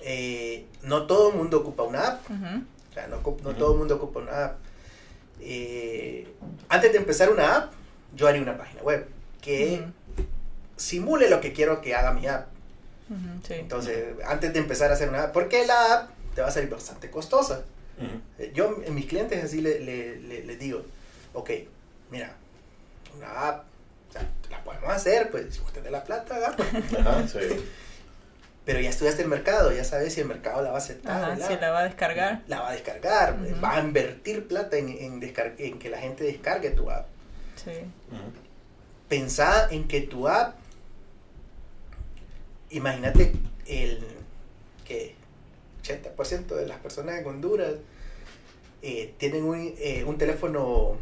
Eh, 0.00 0.64
no 0.84 1.06
todo 1.06 1.30
el 1.30 1.36
mundo 1.36 1.58
ocupa 1.58 1.82
una 1.82 2.06
app. 2.06 2.30
O 2.30 2.94
sea, 2.94 3.08
no, 3.08 3.16
no 3.16 3.54
todo 3.56 3.72
el 3.72 3.78
mundo 3.78 3.96
ocupa 3.96 4.20
una 4.20 4.44
app. 4.44 4.56
Eh, 5.40 6.26
antes 6.68 6.92
de 6.92 6.98
empezar 6.98 7.30
una 7.30 7.56
app, 7.56 7.72
yo 8.14 8.26
haría 8.28 8.42
una 8.42 8.56
página 8.56 8.82
web 8.82 9.08
que. 9.40 9.84
Simule 10.78 11.28
lo 11.28 11.40
que 11.40 11.52
quiero 11.52 11.80
que 11.80 11.94
haga 11.94 12.12
mi 12.12 12.26
app. 12.26 12.46
Sí. 13.46 13.54
Entonces, 13.54 14.04
antes 14.26 14.52
de 14.52 14.58
empezar 14.58 14.90
a 14.90 14.94
hacer 14.94 15.08
una 15.08 15.24
app, 15.24 15.32
porque 15.32 15.66
la 15.66 15.94
app 15.94 16.10
te 16.34 16.42
va 16.42 16.48
a 16.48 16.50
salir 16.50 16.68
bastante 16.70 17.10
costosa. 17.10 17.62
Eh, 18.38 18.52
Yo 18.54 18.80
en 18.84 18.94
mis 18.94 19.06
clientes 19.06 19.42
así 19.42 19.60
le- 19.60 19.80
le- 19.80 20.16
le- 20.20 20.44
les 20.44 20.58
digo, 20.58 20.82
ok, 21.32 21.50
mira, 22.10 22.32
una 23.16 23.48
app, 23.48 23.64
o 24.08 24.12
sea, 24.12 24.22
la 24.50 24.62
podemos 24.62 24.90
hacer, 24.90 25.30
pues 25.30 25.54
si 25.54 25.60
usted 25.60 25.72
tiene 25.82 25.90
la 25.90 26.04
plata, 26.04 26.54
sí. 27.32 27.38
pero 28.64 28.78
ya 28.80 28.90
estudiaste 28.90 29.22
el 29.22 29.28
mercado, 29.28 29.72
ya 29.72 29.82
sabes 29.82 30.12
si 30.14 30.20
el 30.20 30.28
mercado 30.28 30.62
la 30.62 30.68
va 30.70 30.76
a 30.76 30.78
aceptar. 30.78 31.36
Si 31.42 31.56
la 31.56 31.70
va 31.70 31.80
a 31.80 31.84
descargar. 31.84 32.42
la 32.46 32.60
va 32.60 32.68
a 32.68 32.72
descargar, 32.72 33.36
Ujú. 33.40 33.60
va 33.64 33.76
a 33.76 33.80
invertir 33.80 34.46
plata 34.46 34.76
en, 34.76 34.90
en, 34.90 35.22
en 35.58 35.78
que 35.78 35.88
la 35.88 35.98
gente 35.98 36.22
descargue 36.24 36.70
tu 36.70 36.90
app. 36.90 37.06
Sí. 37.56 37.72
Pensá 39.08 39.68
en 39.70 39.88
que 39.88 40.02
tu 40.02 40.28
app, 40.28 40.54
imagínate 42.70 43.32
el 43.66 44.04
que 44.86 45.14
80% 45.82 46.46
de 46.54 46.66
las 46.66 46.78
personas 46.78 47.18
en 47.18 47.26
Honduras 47.26 47.72
eh, 48.82 49.14
tienen 49.18 49.44
un, 49.44 49.74
eh, 49.78 50.04
un 50.06 50.18
teléfono 50.18 50.96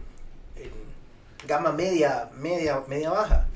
en 0.56 0.70
gama 1.46 1.72
media, 1.72 2.30
media, 2.36 2.82
media 2.88 3.10
baja. 3.10 3.46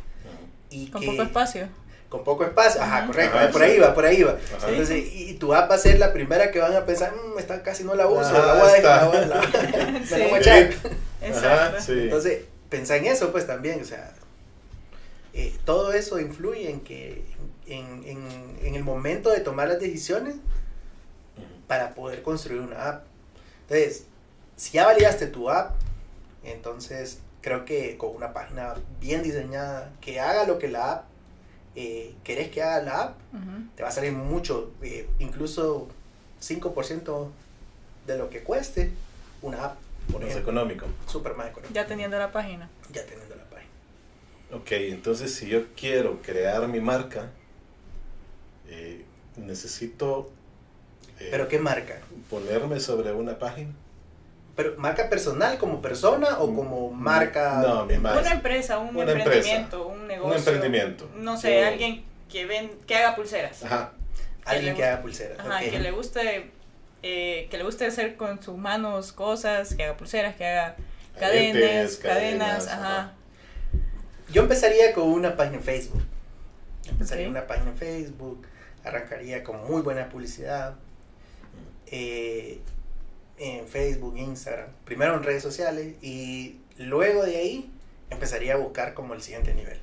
Y 0.71 0.89
Con 0.91 1.01
que, 1.01 1.07
poco 1.09 1.23
espacio. 1.23 1.69
Con 2.09 2.25
poco 2.25 2.45
espacio, 2.45 2.83
ajá, 2.83 2.99
Ajá. 2.99 3.07
correcto, 3.07 3.39
Ajá, 3.39 3.51
por 3.51 3.61
sí. 3.63 3.67
ahí 3.71 3.79
va, 3.79 3.95
por 3.95 4.05
ahí 4.05 4.23
va. 4.23 4.33
Ajá. 4.57 4.69
Entonces, 4.69 5.05
y, 5.15 5.31
y 5.31 5.35
tu 5.35 5.55
app 5.55 5.71
va 5.71 5.77
a 5.77 5.79
ser 5.79 5.99
la 5.99 6.13
primera 6.13 6.51
que 6.51 6.59
van 6.59 6.75
a 6.75 6.85
pensar, 6.85 7.13
"Mm, 7.15 7.39
esta 7.39 7.63
casi 7.63 7.85
no 7.85 7.95
la 7.95 8.07
uso, 8.09 8.21
Ajá, 8.21 8.47
la 8.47 8.55
voy 8.55 8.71
a 8.71 8.77
está. 8.77 8.97
la 8.97 9.09
voy 9.09 9.17
a- 10.35 10.39
echar. 10.39 10.71
Entonces, 11.89 12.43
pensá 12.69 12.97
en 12.97 13.07
eso 13.07 13.31
pues 13.33 13.47
también, 13.47 13.81
o 13.81 13.85
sea, 13.85 14.13
eh, 15.33 15.57
todo 15.65 15.93
eso 15.93 16.19
influye 16.21 16.71
en 16.71 16.81
que 16.81 17.25
en, 17.67 18.03
en- 18.05 18.59
en 18.63 18.75
el 18.75 18.83
momento 18.85 19.31
de 19.31 19.41
tomar 19.41 19.69
las 19.69 19.79
decisiones 19.81 20.37
para 21.67 21.95
poder 21.95 22.23
construir 22.23 22.61
una 22.61 22.89
app. 22.89 23.05
Entonces, 23.63 24.05
si 24.57 24.73
ya 24.73 24.87
validaste 24.87 25.27
tu 25.29 25.51
app, 25.51 25.77
entonces 26.45 27.21
creo 27.43 27.65
que 27.65 27.97
con 27.97 28.15
una 28.17 28.33
página 28.33 28.75
bien 29.01 29.23
diseñada, 29.23 29.93
que 30.01 30.21
haga 30.21 30.45
lo 30.47 30.59
que 30.59 30.69
la 30.69 30.93
app 30.93 31.05
eh, 31.77 32.15
querés 32.25 32.51
que 32.51 32.63
haga 32.63 32.83
la 32.83 33.01
app, 33.03 33.19
te 33.77 33.83
va 33.85 33.89
a 33.89 33.93
salir 33.93 34.13
mucho, 34.13 34.73
eh, 34.83 35.09
incluso 35.21 35.89
5% 36.43 37.29
de 38.07 38.19
lo 38.19 38.29
que 38.29 38.43
cueste 38.43 38.91
una 39.43 39.65
app, 39.67 39.77
por 40.11 40.21
Más 40.21 40.31
ejemplo, 40.31 40.51
económico. 40.53 40.87
súper 41.07 41.35
más 41.37 41.47
económico, 41.49 41.73
Ya 41.73 41.87
teniendo 41.87 42.19
la 42.19 42.33
página. 42.33 42.69
ya 42.93 43.03
teniendo 43.07 43.21
la 43.23 43.29
página. 43.29 43.30
Ok, 44.53 44.73
entonces 44.73 45.35
si 45.35 45.49
yo 45.49 45.73
quiero 45.77 46.21
crear 46.23 46.67
mi 46.69 46.81
marca, 46.81 47.31
eh, 48.69 49.05
necesito 49.37 50.31
eh, 51.19 51.29
Pero 51.31 51.49
¿qué 51.49 51.59
marca? 51.59 51.99
ponerme 52.29 52.81
sobre 52.81 53.13
una 53.13 53.39
página. 53.39 53.73
¿Pero 54.57 54.75
marca 54.77 55.09
personal 55.09 55.57
como 55.59 55.81
persona 55.81 56.39
o 56.41 56.55
como 56.55 56.91
marca? 56.91 57.59
Mm, 57.59 57.63
No, 57.63 57.87
mi 57.87 57.97
marca. 57.99 58.21
Una 58.21 58.33
empresa, 58.33 58.79
un 58.79 58.97
Una 58.97 59.13
emprendimiento, 59.13 59.87
un 59.87 60.07
negocio. 60.07 60.37
emprendimiento. 60.39 61.09
No 61.17 61.37
sé, 61.37 61.61
Yo- 61.61 61.67
alguien 61.67 62.05
que 62.29 62.47
ven, 62.47 62.71
que 62.87 62.97
haga 62.97 63.15
pulseras. 63.17 63.65
Ajá. 63.65 63.93
Alguien 64.45 64.75
que 64.75 64.85
haga 64.85 65.01
pulseras. 65.03 65.39
Ajá, 65.39 65.61
que 65.61 65.79
le 65.79 65.91
guste 65.93 66.51
eh, 67.03 67.49
que 67.51 67.57
le 67.57 67.65
guste 67.65 67.87
hacer 67.87 68.17
con 68.17 68.43
sus 68.43 68.59
manos 68.59 69.13
cosas, 69.13 69.75
que 69.75 69.85
haga 69.85 69.97
pulseras, 69.97 70.37
que 70.37 70.45
haga 70.45 70.77
cadenas, 71.19 71.57
Aretes, 71.57 71.97
cadenas, 71.97 71.99
cadenas, 71.99 72.69
ajá. 72.69 72.99
ajá. 73.01 73.13
Yo 74.33 74.43
empezaría 74.43 74.93
con 74.93 75.09
una 75.09 75.37
página 75.37 75.57
en 75.57 75.63
Facebook. 75.63 76.03
Empezaría 76.89 77.27
Ok. 77.27 77.31
una 77.33 77.47
página 77.47 77.71
en 77.71 77.77
Facebook, 77.77 78.47
arrancaría 78.85 79.43
con 79.45 79.67
muy 79.69 79.83
buena 79.83 80.09
publicidad. 80.09 80.77
eh, 81.93 82.61
en 83.37 83.67
Facebook, 83.67 84.17
Instagram, 84.17 84.69
primero 84.85 85.17
en 85.17 85.25
redes 85.25 85.43
sociales 85.43 85.97
y 86.03 86.61
luego 86.79 87.25
de 87.25 87.37
ahí 87.37 87.71
empezaría 88.11 88.55
a 88.55 88.59
buscar 88.59 88.95
como 88.95 89.15
el 89.15 89.23
siguiente 89.23 89.55
nivel. 89.55 89.79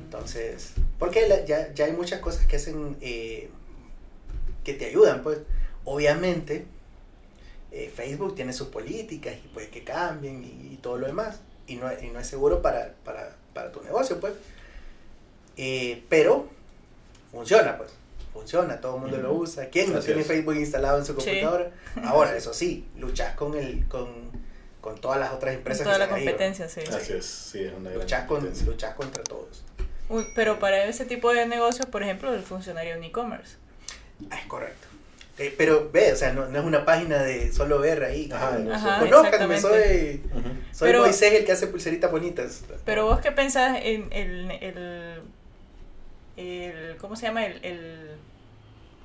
Entonces, 0.00 0.72
porque 0.98 1.28
la- 1.28 1.44
ya, 1.44 1.74
ya 1.74 1.84
hay 1.84 1.92
muchas 1.92 2.20
cosas 2.20 2.46
que 2.46 2.56
hacen, 2.56 2.96
eh, 3.02 3.50
que 4.64 4.72
te 4.72 4.86
ayudan, 4.86 5.22
pues. 5.22 5.38
Obviamente, 5.84 6.64
eh, 7.72 7.92
Facebook 7.94 8.34
tiene 8.36 8.54
sus 8.54 8.68
políticas 8.68 9.34
y 9.44 9.48
puede 9.48 9.68
que 9.68 9.84
cambien 9.84 10.42
y, 10.44 10.72
y 10.72 10.78
todo 10.80 10.96
lo 10.96 11.06
demás. 11.08 11.40
Y 11.66 11.76
no, 11.76 11.90
y 12.00 12.08
no 12.08 12.20
es 12.20 12.26
seguro 12.26 12.62
para, 12.62 12.94
para, 13.04 13.36
para 13.52 13.70
tu 13.72 13.82
negocio, 13.82 14.18
pues. 14.20 14.34
Eh, 15.56 16.02
pero 16.08 16.48
funciona, 17.30 17.76
pues. 17.78 17.90
Funciona, 18.32 18.80
todo 18.80 18.96
el 18.96 19.02
mundo 19.02 19.18
lo 19.18 19.34
usa. 19.34 19.66
¿Quién 19.68 19.92
no 19.92 19.98
Así 19.98 20.06
tiene 20.06 20.22
es. 20.22 20.26
Facebook 20.26 20.54
instalado 20.56 20.98
en 20.98 21.04
su 21.04 21.12
Sí. 21.20 21.26
computadora? 21.26 21.70
Ahora, 22.04 22.34
eso 22.36 22.54
sí, 22.54 22.88
luchas 22.96 23.34
con, 23.36 23.54
el, 23.54 23.86
con, 23.88 24.08
con 24.80 24.98
todas 25.00 25.18
las 25.20 25.32
otras 25.32 25.54
empresas. 25.54 25.84
Toda 25.84 25.96
que 25.96 25.98
la 25.98 26.04
están 26.06 26.18
ahí, 26.18 26.24
competencia, 26.26 26.68
sí. 26.68 26.80
Así 26.80 27.12
es, 27.12 27.26
sí, 27.26 27.62
es 27.64 27.72
una 27.74 27.90
gran 27.90 28.00
Luchas, 28.02 28.20
con, 28.26 28.36
competencia. 28.38 28.66
luchas 28.66 28.94
contra 28.94 29.22
todos. 29.22 29.62
Uy, 30.08 30.26
pero 30.34 30.58
para 30.58 30.84
ese 30.86 31.04
tipo 31.04 31.32
de 31.32 31.44
negocios, 31.46 31.86
por 31.86 32.02
ejemplo, 32.02 32.32
funcionaría 32.42 32.96
un 32.96 33.04
e-commerce. 33.04 33.56
Ah, 34.30 34.38
es 34.40 34.46
correcto. 34.46 34.88
Eh, 35.38 35.54
pero 35.56 35.90
ve, 35.90 36.12
o 36.12 36.16
sea, 36.16 36.32
no, 36.32 36.46
no 36.48 36.58
es 36.58 36.64
una 36.64 36.84
página 36.84 37.22
de 37.22 37.52
solo 37.52 37.78
ver 37.78 38.04
ahí. 38.04 38.30
Ajá, 38.32 38.58
no 38.58 38.74
Ajá, 38.74 39.02
exactamente. 39.04 39.60
soy, 39.62 40.22
soy 40.72 40.88
Pero- 40.88 41.00
Moisés 41.02 41.32
el 41.32 41.44
que 41.44 41.52
hace 41.52 41.66
pulseritas 41.68 42.10
bonitas. 42.10 42.62
Pero 42.84 43.06
vos 43.06 43.20
qué 43.20 43.32
pensás 43.32 43.78
en 43.82 44.08
el, 44.12 44.50
el, 44.60 45.22
el 46.36 46.96
¿cómo 46.98 47.16
se 47.16 47.26
llama? 47.26 47.44
El, 47.46 47.64
el 47.64 48.10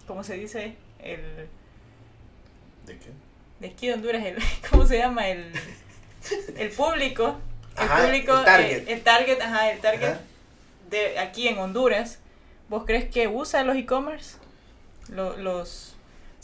¿cómo 0.06 0.24
se 0.24 0.36
dice? 0.36 0.76
El 1.02 1.22
¿De 2.86 2.98
qué? 2.98 3.10
de 3.60 3.68
aquí 3.70 3.88
de 3.88 3.94
Honduras, 3.96 4.24
el, 4.26 4.38
¿cómo 4.70 4.86
se 4.86 4.98
llama? 4.98 5.28
El, 5.30 5.52
el 6.58 6.70
público. 6.72 7.38
El 7.78 7.84
Ajá, 7.84 8.04
público, 8.06 8.38
el 8.40 8.46
target. 8.46 8.90
el 8.90 9.02
target, 9.02 9.42
ajá, 9.42 9.72
el 9.72 9.80
target 9.80 10.10
Ajá. 10.10 10.20
de 10.90 11.20
aquí 11.20 11.48
en 11.48 11.58
Honduras. 11.60 12.20
¿Vos 12.70 12.84
crees 12.86 13.06
que 13.10 13.28
usa 13.28 13.64
los 13.64 13.78
e-commerce? 13.78 14.38
Lo- 15.10 15.38
los 15.38 15.96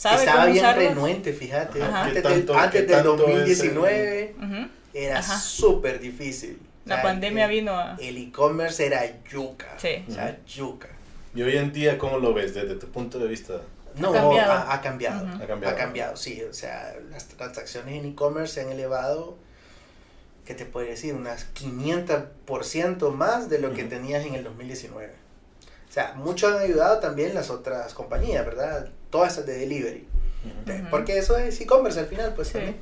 ¿Sabe 0.04 0.18
Estaba 0.18 0.42
cómo 0.42 0.52
bien 0.54 0.66
usarlos? 0.66 0.88
renuente, 0.90 1.32
fíjate. 1.34 1.82
Ajá. 1.82 2.04
Antes, 2.04 2.22
¿Qué 2.24 2.28
del, 2.28 2.38
tanto- 2.46 2.60
antes 2.60 2.82
del 2.82 2.92
tanto 2.92 3.14
es 3.14 3.20
el- 3.22 3.26
2019 3.38 4.36
Ujú. 4.38 4.68
era 4.94 5.22
súper 5.24 6.00
difícil. 6.02 6.60
O 6.86 6.90
La 6.90 6.96
sea, 6.96 7.04
pandemia 7.04 7.46
el- 7.46 7.52
vino 7.52 7.72
a... 7.74 7.96
El 8.02 8.18
e-commerce 8.18 8.86
era 8.86 9.02
yuca. 9.32 9.76
Sí. 9.78 10.04
O 10.10 10.12
sea, 10.12 10.38
yuca. 10.46 10.90
Y 11.34 11.42
hoy 11.42 11.56
en 11.56 11.72
día, 11.72 11.98
¿cómo 11.98 12.18
lo 12.18 12.34
ves 12.34 12.54
desde 12.54 12.76
tu 12.76 12.88
punto 12.88 13.18
de 13.18 13.28
vista? 13.30 13.62
No, 13.96 14.12
cambiado. 14.12 14.52
Ha, 14.52 14.74
ha 14.74 14.82
cambiado. 14.82 15.24
Ujú. 15.24 15.42
Ha 15.42 15.48
cambiado. 15.48 15.74
Ha 15.74 15.78
cambiado, 15.80 16.18
sí. 16.18 16.44
O 16.44 16.54
sea, 16.54 16.94
las 17.10 17.30
transacciones 17.30 17.96
en 18.04 18.10
e-commerce 18.12 18.56
se 18.56 18.62
han 18.62 18.72
elevado, 18.74 19.38
¿qué 20.46 20.54
te 20.54 20.66
puedo 20.66 20.86
decir? 20.86 21.14
Unas 21.14 21.46
500% 21.54 23.10
más 23.12 23.50
de 23.50 23.60
lo 23.60 23.72
que 23.74 23.82
Ujú. 23.84 23.90
tenías 23.90 24.26
en 24.26 24.36
el 24.36 24.44
2019. 24.44 25.14
O 25.90 25.94
sea, 25.94 26.14
mucho 26.16 26.50
han 26.50 26.58
ayudado 26.58 27.00
también 27.00 27.34
las 27.34 27.50
otras 27.50 27.94
compañías, 27.94 28.46
¿verdad? 28.46 28.90
Todas 29.14 29.34
esas 29.34 29.46
de 29.46 29.58
delivery. 29.60 30.08
Porque 30.90 31.18
eso 31.18 31.38
es 31.38 31.62
e-commerce 31.62 32.00
al 32.00 32.08
final, 32.08 32.34
pues 32.34 32.50
Sí. 32.50 32.54
también. 32.56 32.78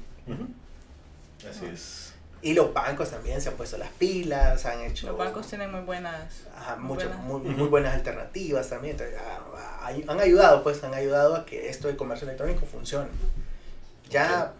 Así 1.48 1.66
es. 1.66 2.14
Y 2.44 2.54
los 2.56 2.74
bancos 2.74 3.12
también 3.12 3.40
se 3.42 3.50
han 3.50 3.56
puesto 3.56 3.78
las 3.78 3.90
pilas, 3.92 4.66
han 4.66 4.82
hecho... 4.82 5.08
Los 5.08 5.18
bancos 5.18 5.46
tienen 5.46 5.70
muy 5.72 5.82
buenas... 5.82 6.44
Ajá, 6.58 6.76
muy 6.78 6.96
buenas. 6.96 7.20
muy, 7.20 7.68
buenas 7.68 7.94
alternativas 7.94 8.68
también. 8.70 8.94
Entonces, 9.00 9.16
ah, 9.20 9.40
ah, 9.84 9.92
han 10.08 10.20
ayudado, 10.20 10.64
pues, 10.64 10.84
han 10.84 10.94
ayudado 10.96 11.36
a 11.36 11.46
que 11.46 11.70
esto 11.70 11.88
de 11.88 11.96
comercio 11.96 12.26
electrónico 12.26 12.66
funcione. 12.66 13.10
Ya 14.10 14.54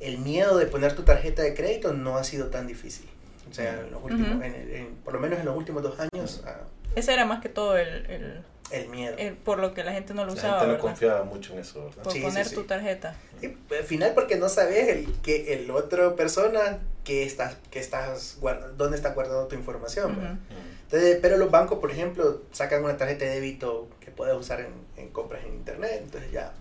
el 0.00 0.18
miedo 0.18 0.58
de 0.58 0.66
poner 0.66 0.94
tu 0.94 1.04
tarjeta 1.04 1.40
de 1.42 1.54
crédito 1.54 1.94
no 1.94 2.18
ha 2.18 2.24
sido 2.24 2.48
tan 2.48 2.66
difícil. 2.66 3.08
O 3.50 3.54
sea, 3.54 3.80
en 3.80 3.90
los 3.90 4.02
últimos, 4.02 4.44
en 4.44 4.54
el- 4.54 4.70
en- 4.74 4.94
por 4.96 5.14
lo 5.14 5.20
menos 5.20 5.38
en 5.38 5.46
los 5.46 5.56
últimos 5.56 5.82
dos 5.82 5.98
años, 6.00 6.42
ah, 6.46 6.56
Ese 6.96 7.14
era 7.14 7.24
más 7.24 7.40
que 7.40 7.48
todo 7.48 7.78
el, 7.78 8.04
el, 8.10 8.42
el 8.70 8.88
miedo. 8.88 9.14
el- 9.18 9.34
por 9.34 9.58
lo 9.58 9.74
que 9.74 9.84
la 9.84 9.92
gente 9.92 10.14
no 10.14 10.22
lo 10.24 10.28
La 10.32 10.32
usaba, 10.34 10.52
gente 10.60 10.66
no 10.66 10.72
¿verdad? 10.72 10.82
confiaba 10.82 11.24
mucho 11.24 11.52
en 11.52 11.58
eso, 11.60 11.84
¿verdad? 11.84 12.02
Por 12.02 12.12
Sí, 12.12 12.20
poner 12.20 12.46
sí. 12.46 12.54
tu 12.54 12.64
tarjeta. 12.64 13.14
Y 13.42 13.46
al 13.74 13.84
final 13.84 14.12
porque 14.14 14.36
no 14.36 14.48
sabes 14.48 14.88
el, 14.88 15.06
que 15.22 15.52
el 15.54 15.70
otro 15.70 16.16
persona 16.16 16.78
que 17.04 17.24
estás, 17.24 17.56
que 17.70 17.78
estás 17.78 18.38
guarda- 18.40 18.68
dónde 18.68 18.96
está 18.96 19.10
guardando 19.10 19.46
tu 19.46 19.54
información. 19.54 20.12
Ujú. 20.12 20.20
Ujú. 20.20 20.36
Entonces, 20.84 21.18
pero 21.20 21.36
los 21.36 21.50
bancos, 21.50 21.78
por 21.78 21.90
ejemplo, 21.90 22.42
sacan 22.52 22.82
una 22.84 22.96
tarjeta 22.96 23.24
de 23.24 23.32
débito 23.32 23.88
que 24.00 24.10
puedes 24.10 24.34
usar 24.36 24.60
en, 24.60 24.72
en 24.96 25.08
compras 25.10 25.44
en 25.44 25.54
internet. 25.54 26.00
Entonces 26.04 26.30
ya 26.32 26.52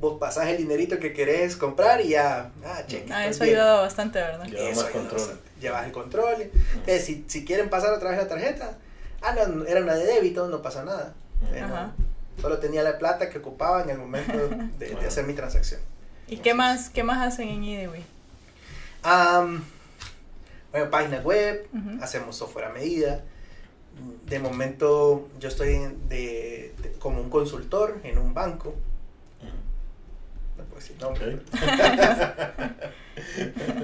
vos 0.00 0.18
pasás 0.18 0.48
el 0.48 0.56
dinerito 0.58 0.98
que 0.98 1.12
querés 1.12 1.56
comprar 1.56 2.00
y 2.00 2.10
ya, 2.10 2.50
ah, 2.64 2.82
cheque. 2.86 3.12
Ah, 3.12 3.26
estoy 3.26 3.30
eso 3.30 3.42
ha 3.42 3.46
ayudado 3.62 3.82
bastante, 3.82 4.18
¿verdad? 4.20 4.44
Ya. 4.46 4.50
Lleva 4.58 4.68
Eso 4.70 4.80
más 4.82 4.84
ayuda 4.90 5.00
control. 5.00 5.20
bastante. 5.20 5.50
Llevas 5.60 5.86
el 5.86 5.92
control. 5.92 6.42
Entonces, 6.72 7.04
si, 7.04 7.24
si 7.28 7.44
quieren 7.44 7.70
pasar 7.70 7.92
otra 7.92 8.10
vez 8.10 8.18
la 8.18 8.28
tarjeta, 8.28 8.76
ah, 9.22 9.34
no, 9.48 9.64
era 9.64 9.80
una 9.80 9.94
de 9.94 10.04
débito, 10.06 10.48
no 10.48 10.62
pasa 10.62 10.84
nada. 10.84 11.14
Eh, 11.52 11.60
no, 11.68 11.92
solo 12.40 12.58
tenía 12.58 12.82
la 12.82 12.98
plata 12.98 13.28
que 13.30 13.38
ocupaba 13.38 13.82
en 13.82 13.90
el 13.90 13.98
momento 13.98 14.36
de, 14.78 14.94
de 14.94 15.06
hacer 15.06 15.24
mi 15.26 15.34
transacción. 15.34 15.80
¿Y 16.26 16.38
qué 16.38 16.54
más, 16.54 16.90
qué 16.90 17.02
más 17.02 17.26
hacen 17.26 17.48
en 17.48 17.64
IDEWI? 17.64 18.04
Am, 19.02 19.64
bueno, 20.72 20.90
página 20.90 21.18
web, 21.20 21.66
hacemos 22.02 22.36
software 22.36 22.66
a 22.66 22.72
medida. 22.72 23.22
De 24.26 24.38
momento 24.38 25.28
yo 25.40 25.48
estoy 25.48 25.78
de- 26.08 26.74
como 27.00 27.20
un 27.20 27.30
consultor 27.30 27.98
en 28.04 28.18
un 28.18 28.34
banco. 28.34 28.74
Ujú. 30.78 30.94
No 31.00 31.12
puedo 31.12 31.30
decir 31.30 31.32
nombre. 31.32 31.34
Ok. 31.34 32.78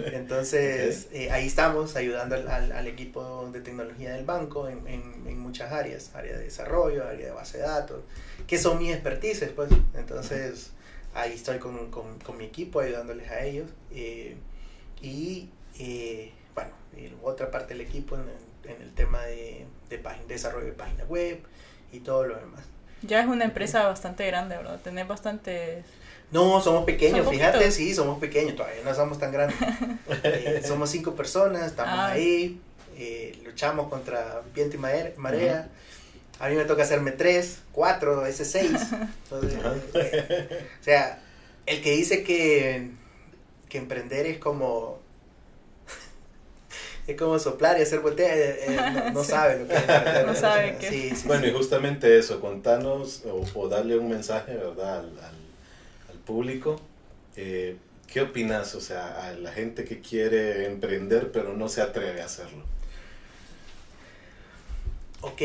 Entonces 0.12 1.08
eh, 1.12 1.30
ahí 1.30 1.46
estamos 1.46 1.96
ayudando 1.96 2.34
al, 2.36 2.48
al- 2.48 2.72
al 2.72 2.86
equipo 2.86 3.48
de 3.52 3.60
tecnología 3.60 4.12
del 4.12 4.24
banco 4.24 4.68
en, 4.68 4.86
en- 4.86 5.26
en 5.26 5.38
muchas 5.38 5.72
áreas, 5.72 6.14
área 6.14 6.36
de 6.36 6.44
desarrollo, 6.44 7.06
área 7.06 7.26
de 7.26 7.32
base 7.32 7.58
de 7.58 7.64
datos, 7.64 8.02
que 8.46 8.58
son 8.58 8.78
mis 8.78 8.92
expertices, 8.92 9.50
pues. 9.50 9.70
Entonces 9.94 10.70
ahí 11.14 11.32
estoy 11.34 11.58
con, 11.58 11.90
con- 11.90 12.18
con 12.20 12.36
mi 12.36 12.44
equipo 12.44 12.80
ayudándoles 12.80 13.30
a 13.30 13.42
ellos. 13.44 13.70
eh, 13.92 14.36
y 15.02 15.50
eh, 15.78 16.32
bueno, 16.54 16.70
y 16.96 17.12
otra 17.22 17.50
parte 17.50 17.74
del 17.74 17.82
equipo 17.82 18.14
en, 18.16 18.22
el- 18.22 18.70
en 18.76 18.82
el 18.82 18.92
tema 18.94 19.22
de, 19.24 19.66
de 19.90 19.98
página- 19.98 20.26
desarrollo 20.28 20.66
de 20.66 20.72
página 20.72 21.04
web 21.04 21.40
y 21.92 22.00
todo 22.00 22.24
lo 22.26 22.36
demás. 22.36 22.62
Ya 23.02 23.20
es 23.20 23.26
una 23.26 23.44
empresa 23.44 23.86
bastante 23.86 24.26
grande, 24.26 24.56
¿verdad? 24.56 24.80
Tenés 24.82 25.06
bastantes... 25.06 25.84
No, 26.34 26.60
somos 26.60 26.84
pequeños, 26.84 27.24
¿Son 27.24 27.32
fíjate, 27.32 27.52
poquitos? 27.58 27.74
sí, 27.74 27.94
somos 27.94 28.18
pequeños, 28.18 28.56
todavía 28.56 28.82
no 28.84 28.92
somos 28.94 29.18
tan 29.18 29.30
grandes. 29.32 29.56
Eh, 30.24 30.62
somos 30.66 30.90
cinco 30.90 31.14
personas, 31.14 31.62
estamos 31.66 31.94
Ah. 31.96 32.10
ahí, 32.12 32.60
eh, 32.96 33.38
luchamos 33.44 33.88
contra 33.88 34.42
viento 34.54 34.76
y 34.76 34.78
mare- 34.80 35.14
marea. 35.16 35.68
A 36.40 36.48
mí 36.48 36.56
me 36.56 36.64
toca 36.64 36.82
hacerme 36.82 37.12
tres, 37.12 37.58
cuatro, 37.72 38.20
a 38.20 38.24
veces 38.24 38.50
seis. 38.50 38.72
Entonces, 39.30 39.58
eh, 39.94 40.66
o 40.80 40.84
sea, 40.84 41.22
el 41.66 41.80
que 41.82 41.92
dice 41.92 42.24
que, 42.24 42.90
que 43.68 43.78
emprender 43.78 44.26
es 44.26 44.38
como 44.38 44.98
es 47.06 47.16
como 47.16 47.38
soplar 47.38 47.78
y 47.78 47.82
hacer 47.82 48.00
botella, 48.00 48.34
eh, 48.34 48.64
eh, 48.66 48.76
no, 48.92 49.10
no 49.12 49.24
Sí. 49.24 49.30
sabe 49.30 49.58
lo 49.60 49.68
que 49.68 49.74
es. 49.74 50.26
No 50.26 50.34
sabe 50.34 50.70
sea, 50.70 50.78
qué. 50.78 50.88
sí, 50.90 51.10
sí, 51.16 51.28
Bueno, 51.28 51.44
sí. 51.44 51.50
y 51.50 51.52
justamente 51.52 52.18
eso, 52.18 52.40
contanos 52.40 53.22
o, 53.26 53.44
o 53.60 53.68
darle 53.68 53.96
un 53.98 54.08
mensaje, 54.08 54.54
¿verdad? 54.54 54.98
Al, 55.00 55.06
al- 55.18 55.24
al 55.24 55.43
público. 56.24 56.80
Eh, 57.36 57.76
¿Qué 58.06 58.20
opinas, 58.20 58.74
o 58.74 58.80
sea, 58.80 59.26
a 59.28 59.32
la 59.32 59.52
gente 59.52 59.84
que 59.84 60.00
quiere 60.00 60.66
emprender 60.66 61.32
pero 61.32 61.54
no 61.54 61.68
se 61.68 61.80
atreve 61.82 62.20
a 62.22 62.26
hacerlo? 62.26 62.62
Ok. 65.22 65.42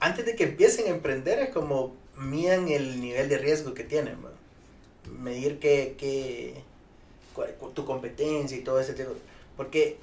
Antes 0.00 0.26
de 0.26 0.34
que 0.34 0.44
empiecen 0.44 0.86
a 0.86 0.90
emprender 0.90 1.38
es 1.38 1.50
como 1.50 1.96
midan 2.16 2.68
el 2.68 3.00
nivel 3.00 3.28
de 3.28 3.38
riesgo 3.38 3.74
que 3.74 3.84
tienen. 3.84 4.16
Medir 5.20 5.58
que, 5.58 5.94
que 5.98 6.54
cuál- 7.34 7.54
tu 7.74 7.84
competencia 7.84 8.56
y 8.56 8.60
todo 8.62 8.80
ese 8.80 8.92
tipo. 8.94 9.12
Porque, 9.56 9.98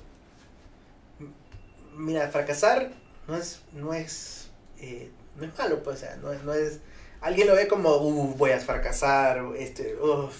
mira, 1.95 2.30
fracasar 2.30 2.91
no 3.28 3.36
es, 3.36 3.61
no 3.74 3.93
es, 3.93 4.47
eh, 4.80 5.09
no 5.38 5.45
es 5.45 5.57
malo, 5.57 5.84
pues, 5.84 5.97
o 5.97 5.99
sea, 5.99 6.16
no 6.18 6.32
es, 6.32 6.43
no 6.43 6.53
es, 6.53 6.80
alguien 7.26 7.47
lo 7.47 7.55
ve 7.55 7.67
como, 7.67 7.95
uh, 7.97 8.36
voy 8.36 8.51
a 8.51 8.59
fracasar, 8.59 9.43
este, 9.57 9.95
uff, 9.95 10.36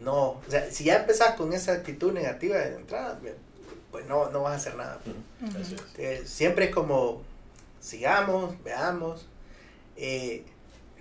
no, 0.00 0.30
o 0.30 0.42
sea, 0.48 0.70
si 0.70 0.84
ya 0.84 0.96
empezás 0.96 1.34
con 1.34 1.52
esa 1.52 1.72
actitud 1.72 2.12
negativa 2.12 2.56
de 2.58 2.76
entrada, 2.76 3.18
pues 3.90 4.06
no, 4.06 4.30
no 4.30 4.42
vas 4.42 4.52
a 4.52 4.56
hacer 4.56 4.76
nada. 4.76 4.98
Eh, 5.98 6.22
siempre 6.26 6.66
es 6.66 6.74
como, 6.74 7.22
sigamos, 7.80 8.54
veamos. 8.62 9.26
Eh, 9.96 10.44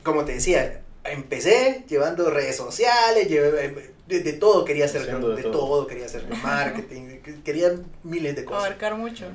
como 0.04 0.26
te 0.26 0.34
decía, 0.34 0.82
empecé 1.04 1.84
llevando 1.88 2.30
redes 2.30 2.56
sociales, 2.56 3.28
llevé- 3.30 3.92
de, 4.08 4.20
de 4.20 4.34
todo 4.34 4.66
quería 4.66 4.86
hacer, 4.86 5.06
de, 5.06 5.14
de 5.36 5.44
todo. 5.44 5.52
todo. 5.52 5.88
quería 5.88 6.06
hacer 6.06 6.28
marketing, 6.44 7.20
que- 7.24 7.42
quería 7.42 7.72
miles 8.04 8.36
de 8.36 8.46
cosas. 8.46 8.66
Abarcar 8.66 8.96
mucho. 8.96 9.26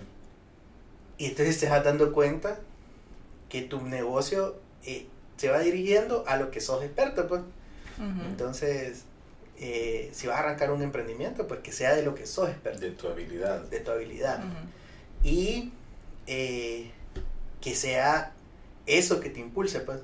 Y 1.18 1.26
entonces 1.26 1.58
te 1.58 1.68
vas 1.68 1.82
dando 1.84 2.12
cuenta 2.12 2.58
que 3.48 3.62
tu 3.62 3.80
negocio 3.82 4.56
eh, 4.84 5.06
se 5.38 5.48
va 5.48 5.60
dirigiendo 5.60 6.24
a 6.26 6.36
lo 6.36 6.50
que 6.50 6.60
sos 6.60 6.84
experto, 6.84 7.26
pues. 7.26 7.40
Entonces, 8.28 9.04
eh, 9.58 10.10
si 10.12 10.26
vas 10.28 10.36
a 10.36 10.40
arrancar 10.40 10.70
un 10.70 10.82
emprendimiento, 10.82 11.48
pues 11.48 11.60
que 11.60 11.72
sea 11.72 11.94
de 11.96 12.02
lo 12.04 12.14
que 12.14 12.26
sos 12.26 12.48
experto, 12.50 12.80
De 12.80 12.90
tu 12.92 13.08
habilidad. 13.08 13.60
de 13.62 13.80
tu 13.80 13.90
habilidad. 13.90 14.40
Y 15.24 15.72
eh, 16.28 16.90
que 17.60 17.74
sea 17.74 18.32
eso 18.86 19.18
que 19.20 19.30
te 19.30 19.40
impulse, 19.40 19.80
pues. 19.80 20.00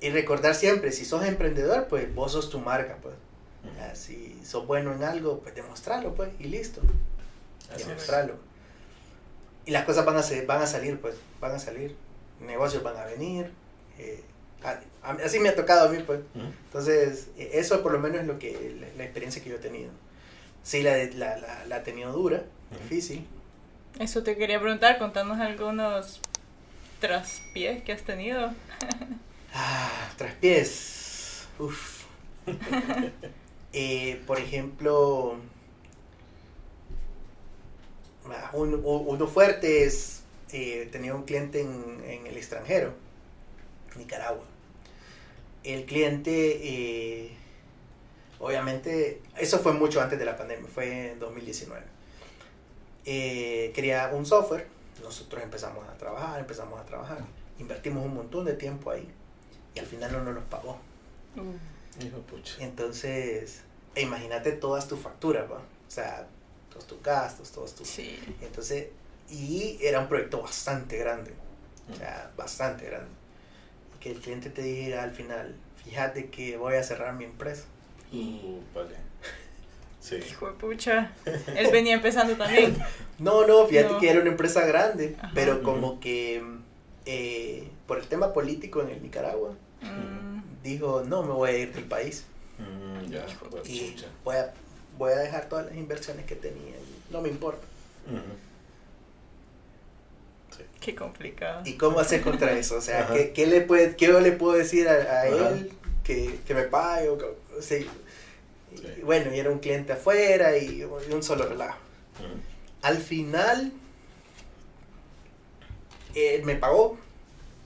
Y 0.00 0.10
recordar 0.10 0.54
siempre, 0.54 0.92
si 0.92 1.04
sos 1.04 1.24
emprendedor, 1.24 1.88
pues 1.88 2.14
vos 2.14 2.32
sos 2.32 2.48
tu 2.50 2.58
marca, 2.60 2.96
pues. 3.02 3.14
Ya, 3.78 3.94
si 3.94 4.38
sos 4.44 4.66
bueno 4.66 4.92
en 4.94 5.02
algo, 5.04 5.40
pues 5.40 5.54
demostrarlo, 5.54 6.14
pues, 6.14 6.30
y 6.38 6.44
listo. 6.44 6.80
Así 7.70 7.82
es. 7.82 7.88
demostrarlo. 7.88 8.36
Y 9.66 9.70
las 9.70 9.84
cosas 9.84 10.04
van 10.04 10.16
a, 10.16 10.22
ser, 10.22 10.44
van 10.46 10.60
a 10.62 10.66
salir, 10.66 11.00
pues, 11.00 11.14
van 11.40 11.52
a 11.52 11.58
salir. 11.58 11.96
Negocios 12.40 12.82
van 12.82 12.96
a 12.96 13.04
venir. 13.04 13.50
eh, 13.98 14.22
así 15.24 15.38
me 15.40 15.50
ha 15.50 15.54
tocado 15.56 15.88
a 15.88 15.92
mí, 15.92 15.98
pues. 16.04 16.20
Entonces, 16.66 17.28
eh, 17.38 17.50
eso 17.54 17.82
por 17.82 17.92
lo 17.92 17.98
menos 17.98 18.20
es 18.20 18.26
lo 18.26 18.38
que, 18.38 18.76
la, 18.80 18.86
la 18.96 19.04
experiencia 19.04 19.42
que 19.42 19.50
yo 19.50 19.56
he 19.56 19.60
tenido. 19.60 19.90
Sí, 20.62 20.82
la, 20.82 20.94
de- 20.94 21.12
la, 21.14 21.36
la, 21.38 21.64
la 21.66 21.76
he 21.78 21.80
tenido 21.80 22.12
dura, 22.12 22.42
difícil. 22.82 23.26
Eso 23.98 24.22
te 24.22 24.36
quería 24.36 24.60
preguntar, 24.60 24.98
contanos 24.98 25.38
algunos 25.38 26.20
traspiés 27.00 27.82
que 27.82 27.92
has 27.92 28.02
tenido. 28.02 28.52
Ah, 29.56 30.10
traspiés. 30.16 31.46
Uf. 31.60 32.04
Eh, 33.76 34.22
por 34.26 34.38
ejemplo, 34.38 35.36
ah, 38.30 38.50
un- 38.52 38.74
u- 38.74 39.04
uno 39.08 39.26
fuerte 39.26 39.84
es, 39.84 40.22
eh, 40.52 40.88
tenía 40.92 41.14
un 41.14 41.24
cliente 41.24 41.60
en, 41.60 42.02
en 42.06 42.26
el 42.26 42.36
extranjero, 42.36 42.94
Nicaragua. 43.96 44.44
El 45.64 45.86
cliente, 45.86 46.60
eh, 46.62 47.30
obviamente, 48.38 49.22
eso 49.38 49.58
fue 49.58 49.72
mucho 49.72 50.00
antes 50.00 50.18
de 50.18 50.24
la 50.24 50.36
pandemia, 50.36 50.68
fue 50.68 51.12
en 51.12 51.18
2019. 51.18 51.82
Eh, 53.06 53.72
quería 53.74 54.10
un 54.12 54.26
software, 54.26 54.66
nosotros 55.02 55.42
empezamos 55.42 55.88
a 55.88 55.96
trabajar, 55.96 56.38
empezamos 56.40 56.78
a 56.80 56.84
trabajar, 56.84 57.18
invertimos 57.58 58.04
un 58.04 58.14
montón 58.14 58.44
de 58.44 58.54
tiempo 58.54 58.90
ahí 58.90 59.08
y 59.74 59.78
al 59.78 59.86
final 59.86 60.12
no 60.12 60.22
nos 60.22 60.34
los 60.34 60.44
pagó. 60.44 60.78
Hijo 61.34 62.16
de 62.16 62.22
pucha. 62.22 62.56
Entonces, 62.60 63.62
e 63.94 64.02
imagínate 64.02 64.52
todas 64.52 64.86
tus 64.86 65.00
facturas, 65.00 65.50
¿va? 65.50 65.58
o 65.58 65.90
sea, 65.90 66.26
todos 66.70 66.86
tus 66.86 67.02
gastos, 67.02 67.50
todos 67.50 67.74
tus... 67.74 67.88
Sí. 67.88 68.18
Entonces, 68.40 68.88
y 69.30 69.78
era 69.80 70.00
un 70.00 70.08
proyecto 70.08 70.42
bastante 70.42 70.98
grande, 70.98 71.32
o 71.92 71.96
sea, 71.96 72.30
bastante 72.36 72.86
grande. 72.86 73.10
Que 74.04 74.10
el 74.12 74.18
cliente 74.20 74.50
te 74.50 74.60
dijera 74.60 75.02
al 75.02 75.12
final, 75.12 75.54
fíjate 75.82 76.28
que 76.28 76.58
voy 76.58 76.74
a 76.74 76.82
cerrar 76.82 77.14
mi 77.14 77.24
empresa. 77.24 77.64
Uh, 78.12 78.60
vale. 78.74 78.94
Sí. 79.98 80.16
Hijo 80.30 80.46
de 80.48 80.52
pucha. 80.52 81.10
Él 81.56 81.70
venía 81.72 81.94
empezando 81.94 82.36
también. 82.36 82.76
No, 83.18 83.46
no, 83.46 83.64
fíjate 83.66 83.92
No. 83.92 84.00
que 84.00 84.10
era 84.10 84.20
una 84.20 84.30
empresa 84.30 84.66
grande, 84.66 85.14
Ajá. 85.18 85.30
pero 85.34 85.62
como 85.62 86.00
que 86.00 86.42
eh, 87.06 87.68
por 87.86 87.98
el 87.98 88.06
tema 88.08 88.32
político 88.34 88.82
en 88.82 88.90
el 88.90 89.02
Nicaragua, 89.02 89.54
Mm, 89.82 90.40
dijo, 90.62 91.02
no, 91.06 91.22
me 91.22 91.32
voy 91.32 91.50
a 91.50 91.58
ir 91.58 91.72
del 91.74 91.84
país 91.84 92.24
Mm, 92.58 93.10
ya, 93.10 93.24
Hijo 93.28 93.46
pues, 93.50 93.68
y 93.68 93.94
voy 94.24 94.36
a, 94.36 94.52
voy 94.98 95.12
a 95.12 95.16
dejar 95.18 95.48
todas 95.48 95.66
las 95.66 95.76
inversiones 95.76 96.24
que 96.26 96.34
tenía, 96.36 96.70
y 96.76 97.12
no 97.12 97.20
me 97.22 97.28
importa. 97.28 97.64
Ujú. 100.62 100.68
qué 100.80 100.94
complicado. 100.94 101.62
¿Y 101.64 101.74
cómo 101.74 101.98
hacer 102.00 102.22
contra 102.22 102.52
eso? 102.52 102.76
O 102.76 102.80
sea, 102.80 103.00
Ajá. 103.04 103.14
¿qué, 103.14 103.32
qué 103.32 103.46
le 103.46 103.60
puede, 103.62 103.96
¿qué 103.96 104.06
yo 104.06 104.20
le 104.20 104.32
puedo 104.32 104.56
decir 104.56 104.88
a, 104.88 104.92
a 104.94 105.22
Ajá. 105.22 105.26
él 105.50 105.72
que, 106.02 106.38
que 106.46 106.54
me 106.54 106.62
pague? 106.64 107.08
O, 107.08 107.14
o 107.58 107.62
sea, 107.62 107.78
Sí. 107.80 107.88
y 108.98 109.02
bueno, 109.02 109.32
y 109.32 109.38
era 109.38 109.50
un 109.50 109.60
cliente 109.60 109.92
afuera 109.92 110.56
y, 110.56 110.80
y 110.80 111.12
un 111.12 111.22
solo 111.22 111.46
relajo. 111.46 111.78
Ujú. 112.18 112.40
Al 112.82 112.98
final, 112.98 113.72
él 116.14 116.44
me 116.44 116.56
pagó. 116.56 116.98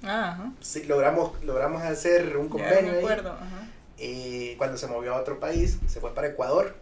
Ah, 0.02 0.32
ajá. 0.32 0.52
Sí, 0.60 0.84
logramos, 0.84 1.42
logramos 1.42 1.82
hacer 1.82 2.36
un 2.36 2.46
Ya 2.46 2.50
convenio. 2.50 2.82
me 2.82 2.90
ahí. 2.90 2.96
acuerdo. 2.98 3.30
Ajá. 3.32 3.68
Eh, 3.98 4.54
cuando 4.58 4.76
se 4.76 4.86
movió 4.86 5.14
a 5.14 5.20
otro 5.20 5.40
país, 5.40 5.78
se 5.88 6.00
fue 6.00 6.14
para 6.14 6.28
Ecuador. 6.28 6.74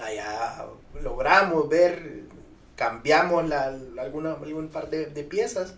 Allá 0.00 0.66
logramos 1.02 1.68
ver, 1.68 2.21
cambiamos 2.82 3.48
la, 3.48 3.72
alguna, 4.00 4.32
algún 4.32 4.68
par 4.68 4.90
de, 4.90 5.06
de 5.06 5.22
piezas 5.22 5.74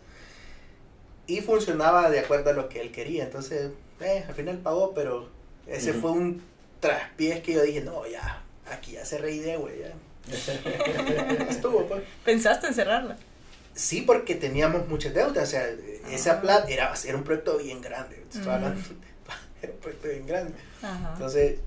y 1.26 1.42
funcionaba 1.42 2.09
de 2.09 2.20
acuerdo 2.20 2.48
a 2.50 2.52
lo 2.55 2.70
que 2.70 2.80
él 2.80 2.92
quería. 2.92 3.24
Entonces, 3.24 3.72
eh, 4.00 4.24
al 4.26 4.34
final 4.34 4.57
pagó, 4.59 4.94
pero 4.94 5.28
ese 5.66 5.90
Ujú. 5.90 6.00
fue 6.00 6.11
un 6.12 6.42
traspiés 6.80 7.42
que 7.42 7.52
yo 7.52 7.62
dije, 7.62 7.82
no, 7.82 8.07
ya, 8.07 8.42
aquí 8.70 8.92
ya 8.92 9.05
se 9.05 9.18
reí 9.18 9.38
de, 9.40 9.59
güey, 9.59 9.80
ya. 9.80 9.92
Estuvo, 11.50 11.86
pues. 11.86 12.02
¿Pensaste 12.24 12.68
en 12.68 12.74
cerrarla? 12.74 13.18
Sí, 13.74 14.00
porque 14.00 14.34
teníamos 14.34 14.88
muchas 14.88 15.12
deudas, 15.12 15.48
o 15.48 15.50
sea, 15.50 15.68
esa 16.11 16.32
Ah. 16.34 16.40
plata 16.40 16.68
era, 16.70 16.94
era 17.05 17.16
un 17.18 17.24
proyecto 17.24 17.59
bien 17.59 17.82
grande, 17.82 18.22
estoy 18.22 18.40
Ujú. 18.42 18.50
hablando, 18.50 18.80
era 19.62 19.72
un 19.74 19.78
proyecto 19.80 20.09
bien 20.09 20.26
grande. 20.26 20.55
Entonces, 21.12 21.59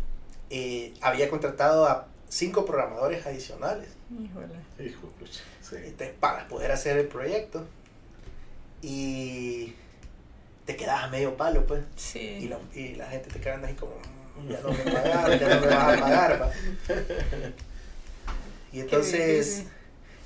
eh, 0.49 0.93
había 1.01 1.29
contratado 1.29 1.85
a 1.85 2.07
cinco 2.27 2.65
programadores 2.65 3.23
adicionales 3.27 3.89
Híjole. 4.11 4.89
Hijo 4.89 5.07
de 5.07 5.13
pucha. 5.25 5.41
Sí. 5.61 5.75
entonces, 5.77 6.15
para 6.19 6.47
poder 6.47 6.71
hacer 6.71 6.97
el 6.97 7.07
proyecto. 7.07 7.65
Y 8.81 9.73
te 10.65 10.75
quedas 10.75 11.03
a 11.03 11.07
medio 11.07 11.35
palo, 11.35 11.65
pues. 11.65 11.83
Sí. 11.95 12.19
Y, 12.19 12.47
la- 12.47 12.59
y 12.73 12.95
la 12.95 13.07
gente 13.07 13.29
te 13.29 13.39
queda 13.39 13.55
así 13.63 13.73
como, 13.73 13.93
"Mm, 14.41 14.49
ya 14.49 14.59
no 14.61 14.69
me 14.71 14.91
pagaron, 14.91 15.39
ya 15.39 15.55
no 15.55 15.61
me 15.61 15.67
vas 15.67 15.97
a 15.97 16.01
pagar, 16.01 16.41
va". 16.41 16.51
Y 18.73 18.81
entonces, 18.81 19.63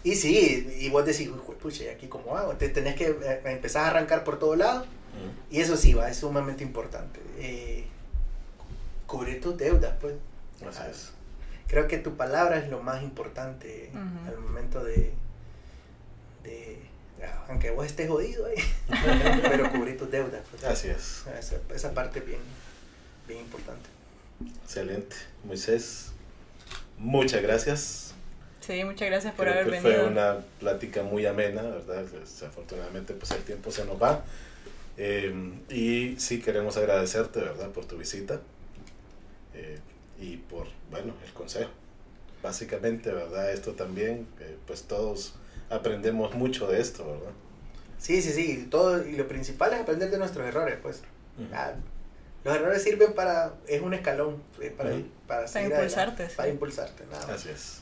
y 0.03 0.15
sí, 0.15 0.75
y 0.79 0.89
vos 0.89 1.05
decís, 1.05 1.29
"Uy, 1.29 1.55
pucha, 1.61 1.83
¿y 1.83 1.87
aquí 1.89 2.07
cómo 2.07 2.35
hago? 2.35 2.53
Te 2.53 2.69
tenés 2.69 2.95
que 2.95 3.05
eh, 3.09 3.41
empezar 3.45 3.85
a 3.85 3.89
arrancar 3.89 4.23
por 4.23 4.39
todos 4.39 4.57
lados. 4.57 4.87
Ujú. 4.87 5.31
Y 5.55 5.61
eso 5.61 5.77
sí, 5.77 5.93
va, 5.93 6.09
es 6.09 6.17
sumamente 6.17 6.63
importante. 6.63 7.19
Eh, 7.37 7.85
cubrir 9.05 9.39
tus 9.41 9.55
deudas, 9.57 9.93
pues. 10.01 10.15
Así 10.67 10.81
es. 10.89 11.11
Creo 11.71 11.87
que 11.87 11.97
tu 11.97 12.17
palabra 12.17 12.57
es 12.59 12.69
lo 12.69 12.83
más 12.83 13.01
importante 13.01 13.89
al 14.27 14.37
momento 14.37 14.83
de, 14.83 15.13
de. 16.43 16.77
Aunque 17.47 17.71
vos 17.71 17.85
estés 17.85 18.09
jodido 18.09 18.45
ahí, 18.45 18.55
pero 19.41 19.71
cubrir 19.71 19.97
tus 19.97 20.11
deudas. 20.11 20.41
pues. 20.51 20.63
Así 20.65 20.89
es. 20.89 21.23
Esa, 21.39 21.55
esa 21.73 21.93
parte 21.93 22.19
es 22.19 22.25
bien, 22.25 22.41
bien 23.25 23.39
importante. 23.39 23.89
Excelente. 24.65 25.15
Moisés, 25.45 26.11
muchas 26.97 27.41
gracias. 27.41 28.13
Sí, 28.59 28.83
muchas 28.83 29.07
gracias 29.09 29.33
por 29.33 29.45
Creo 29.45 29.53
haber 29.61 29.65
que 29.65 29.79
venido. 29.79 30.01
fue 30.01 30.11
una 30.11 30.39
plática 30.59 31.03
muy 31.03 31.25
amena, 31.25 31.61
¿verdad? 31.61 32.03
Desafortunadamente, 32.03 33.13
pues 33.13 33.31
el 33.31 33.43
tiempo 33.43 33.71
se 33.71 33.85
nos 33.85 34.01
va. 34.01 34.23
Eh, 34.97 35.33
y 35.69 36.19
sí 36.19 36.41
queremos 36.41 36.75
agradecerte, 36.75 37.39
¿verdad? 37.39 37.69
Por 37.69 37.85
tu 37.85 37.97
visita 37.97 38.41
eh, 39.53 39.79
y 40.21 40.37
por, 40.37 40.67
bueno, 40.89 41.13
el 41.25 41.33
consejo. 41.33 41.71
Básicamente, 42.43 43.11
¿verdad? 43.11 43.51
Esto 43.51 43.73
también, 43.73 44.27
eh, 44.39 44.55
pues 44.65 44.83
todos 44.83 45.35
aprendemos 45.69 46.33
mucho 46.35 46.67
de 46.67 46.79
esto, 46.79 47.05
¿verdad? 47.05 47.31
Sí, 47.97 48.21
sí, 48.21 48.31
sí. 48.31 48.67
Todo, 48.69 49.05
y 49.05 49.15
lo 49.15 49.27
principal 49.27 49.73
es 49.73 49.79
aprender 49.81 50.09
de 50.09 50.17
nuestros 50.17 50.47
errores, 50.47 50.77
pues. 50.81 51.01
Ujú. 51.37 51.47
Ah, 51.53 51.73
los 52.43 52.55
errores 52.55 52.83
sirven 52.83 53.13
para. 53.13 53.53
Es 53.67 53.81
un 53.81 53.93
escalón 53.93 54.41
eh, 54.59 54.73
para, 54.75 54.91
Ujú. 54.91 55.03
para, 55.27 55.47
seguir 55.47 55.71
impulsarte, 55.71 56.29
sí. 56.29 56.35
Para 56.35 56.49
impulsarte, 56.49 57.03
nada 57.11 57.27
más. 57.27 57.35
Así 57.35 57.49
es. 57.49 57.81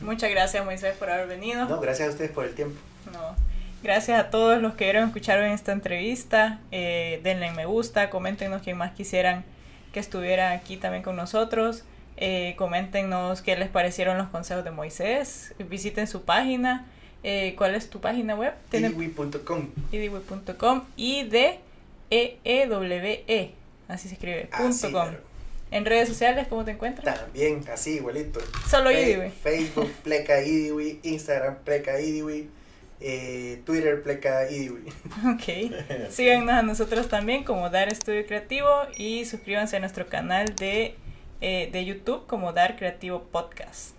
Muchas 0.00 0.30
gracias, 0.30 0.64
Moisés, 0.64 0.94
por 0.96 1.08
haber 1.10 1.28
venido. 1.28 1.66
No, 1.66 1.80
gracias 1.80 2.08
a 2.08 2.10
ustedes 2.10 2.30
por 2.30 2.44
el 2.44 2.54
tiempo. 2.54 2.78
No. 3.12 3.36
Gracias 3.82 4.18
a 4.18 4.30
todos 4.30 4.60
los 4.60 4.74
que 4.74 4.84
vieron 4.84 5.08
escucharon 5.08 5.46
esta 5.46 5.72
entrevista. 5.72 6.60
Eh, 6.70 7.20
denle 7.22 7.52
me 7.52 7.66
gusta, 7.66 8.10
coméntenos 8.10 8.62
quién 8.62 8.76
más 8.76 8.92
quisieran 8.92 9.44
que 9.96 10.00
estuviera 10.00 10.50
aquí 10.52 10.76
también 10.76 11.02
con 11.02 11.16
nosotros. 11.16 11.82
Eh, 12.18 12.52
coméntenos 12.58 13.40
qué 13.40 13.56
les 13.56 13.70
parecieron 13.70 14.18
los 14.18 14.28
consejos 14.28 14.62
de 14.62 14.70
Moisés. 14.70 15.54
Visiten 15.70 16.06
su 16.06 16.20
página. 16.22 16.84
Eh, 17.22 17.54
¿Cuál 17.56 17.74
es 17.74 17.88
tu 17.88 17.98
página 17.98 18.34
web? 18.34 18.52
Idiwi.com. 18.70 19.70
idiwi.com 19.92 20.82
y 20.98 21.24
de 21.24 21.60
e 22.10 22.36
e 22.44 22.66
w 22.66 23.24
e 23.26 23.52
así 23.88 24.08
se 24.08 24.14
escribe 24.16 24.50
Así, 24.52 24.82
punto 24.82 24.92
com. 24.92 25.08
En 25.70 25.86
redes 25.86 26.08
sociales, 26.10 26.46
¿cómo 26.46 26.62
te 26.66 26.72
encuentras? 26.72 27.18
También, 27.18 27.64
así, 27.72 27.92
igualito. 27.94 28.38
Solo 28.68 28.90
Fe- 28.90 29.02
Idiwi. 29.02 29.30
Facebook, 29.30 29.90
Pleca 30.04 30.42
Idiwi. 30.42 31.00
Instagram, 31.04 31.56
Pleca 31.64 31.98
Idiwi. 31.98 32.50
Eh, 33.00 33.62
Twitter, 33.64 34.02
Pleca 34.02 34.50
y 34.50 34.68
Ok. 35.34 36.10
Síganos 36.10 36.54
a 36.54 36.62
nosotros 36.62 37.08
también 37.08 37.44
como 37.44 37.70
Dar 37.70 37.88
Estudio 37.88 38.26
Creativo 38.26 38.70
y 38.96 39.24
suscríbanse 39.24 39.76
a 39.76 39.80
nuestro 39.80 40.06
canal 40.06 40.54
de, 40.56 40.96
eh, 41.40 41.68
de 41.72 41.84
YouTube 41.84 42.26
como 42.26 42.52
Dar 42.52 42.76
Creativo 42.76 43.24
Podcast. 43.24 43.90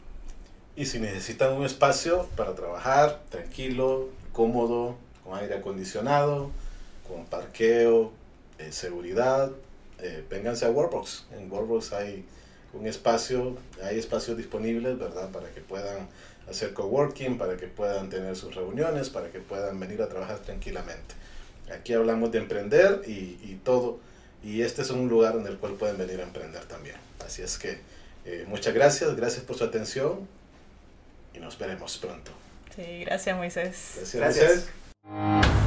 Y 0.75 0.85
si 0.85 0.99
necesitan 0.99 1.53
un 1.53 1.65
espacio 1.65 2.27
para 2.35 2.53
trabajar 2.53 3.21
tranquilo, 3.29 4.09
cómodo, 4.31 4.95
con 5.23 5.37
aire 5.37 5.55
acondicionado, 5.55 6.51
con 7.07 7.25
parqueo, 7.25 8.11
eh, 8.59 8.71
seguridad, 8.71 9.51
eh, 9.99 10.23
vénganse 10.29 10.65
a 10.65 10.69
Workbox. 10.69 11.25
En 11.31 11.51
Workbox 11.51 11.93
hay 11.93 12.25
un 12.73 12.85
espacio, 12.85 13.57
hay 13.83 13.97
espacios 13.97 14.37
disponibles, 14.37 14.99
¿verdad? 14.99 15.31
Para 15.31 15.49
que 15.49 15.61
puedan 15.61 16.07
hacer 16.49 16.73
coworking, 16.73 17.37
para 17.37 17.57
que 17.57 17.67
puedan 17.67 18.09
tener 18.09 18.35
sus 18.35 18.55
reuniones, 18.55 19.09
para 19.09 19.29
que 19.29 19.39
puedan 19.39 19.79
venir 19.79 20.01
a 20.01 20.09
trabajar 20.09 20.39
tranquilamente. 20.39 21.15
Aquí 21.71 21.93
hablamos 21.93 22.31
de 22.31 22.39
emprender 22.39 23.01
y, 23.05 23.37
y 23.43 23.59
todo, 23.63 23.99
y 24.43 24.61
este 24.61 24.81
es 24.81 24.89
un 24.89 25.09
lugar 25.09 25.35
en 25.35 25.45
el 25.47 25.57
cual 25.57 25.73
pueden 25.73 25.97
venir 25.97 26.19
a 26.21 26.23
emprender 26.23 26.63
también. 26.65 26.95
Así 27.25 27.41
es 27.41 27.57
que 27.57 27.79
eh, 28.25 28.45
muchas 28.47 28.73
gracias, 28.73 29.15
gracias 29.15 29.43
por 29.43 29.57
su 29.57 29.63
atención 29.63 30.27
y 31.33 31.39
nos 31.39 31.57
veremos 31.57 31.97
pronto. 31.97 32.31
Sí, 32.75 33.03
gracias 33.05 33.35
Moisés. 33.35 33.93
Gracias, 33.95 34.15
gracias. 34.15 34.69
Moisés. 35.03 35.66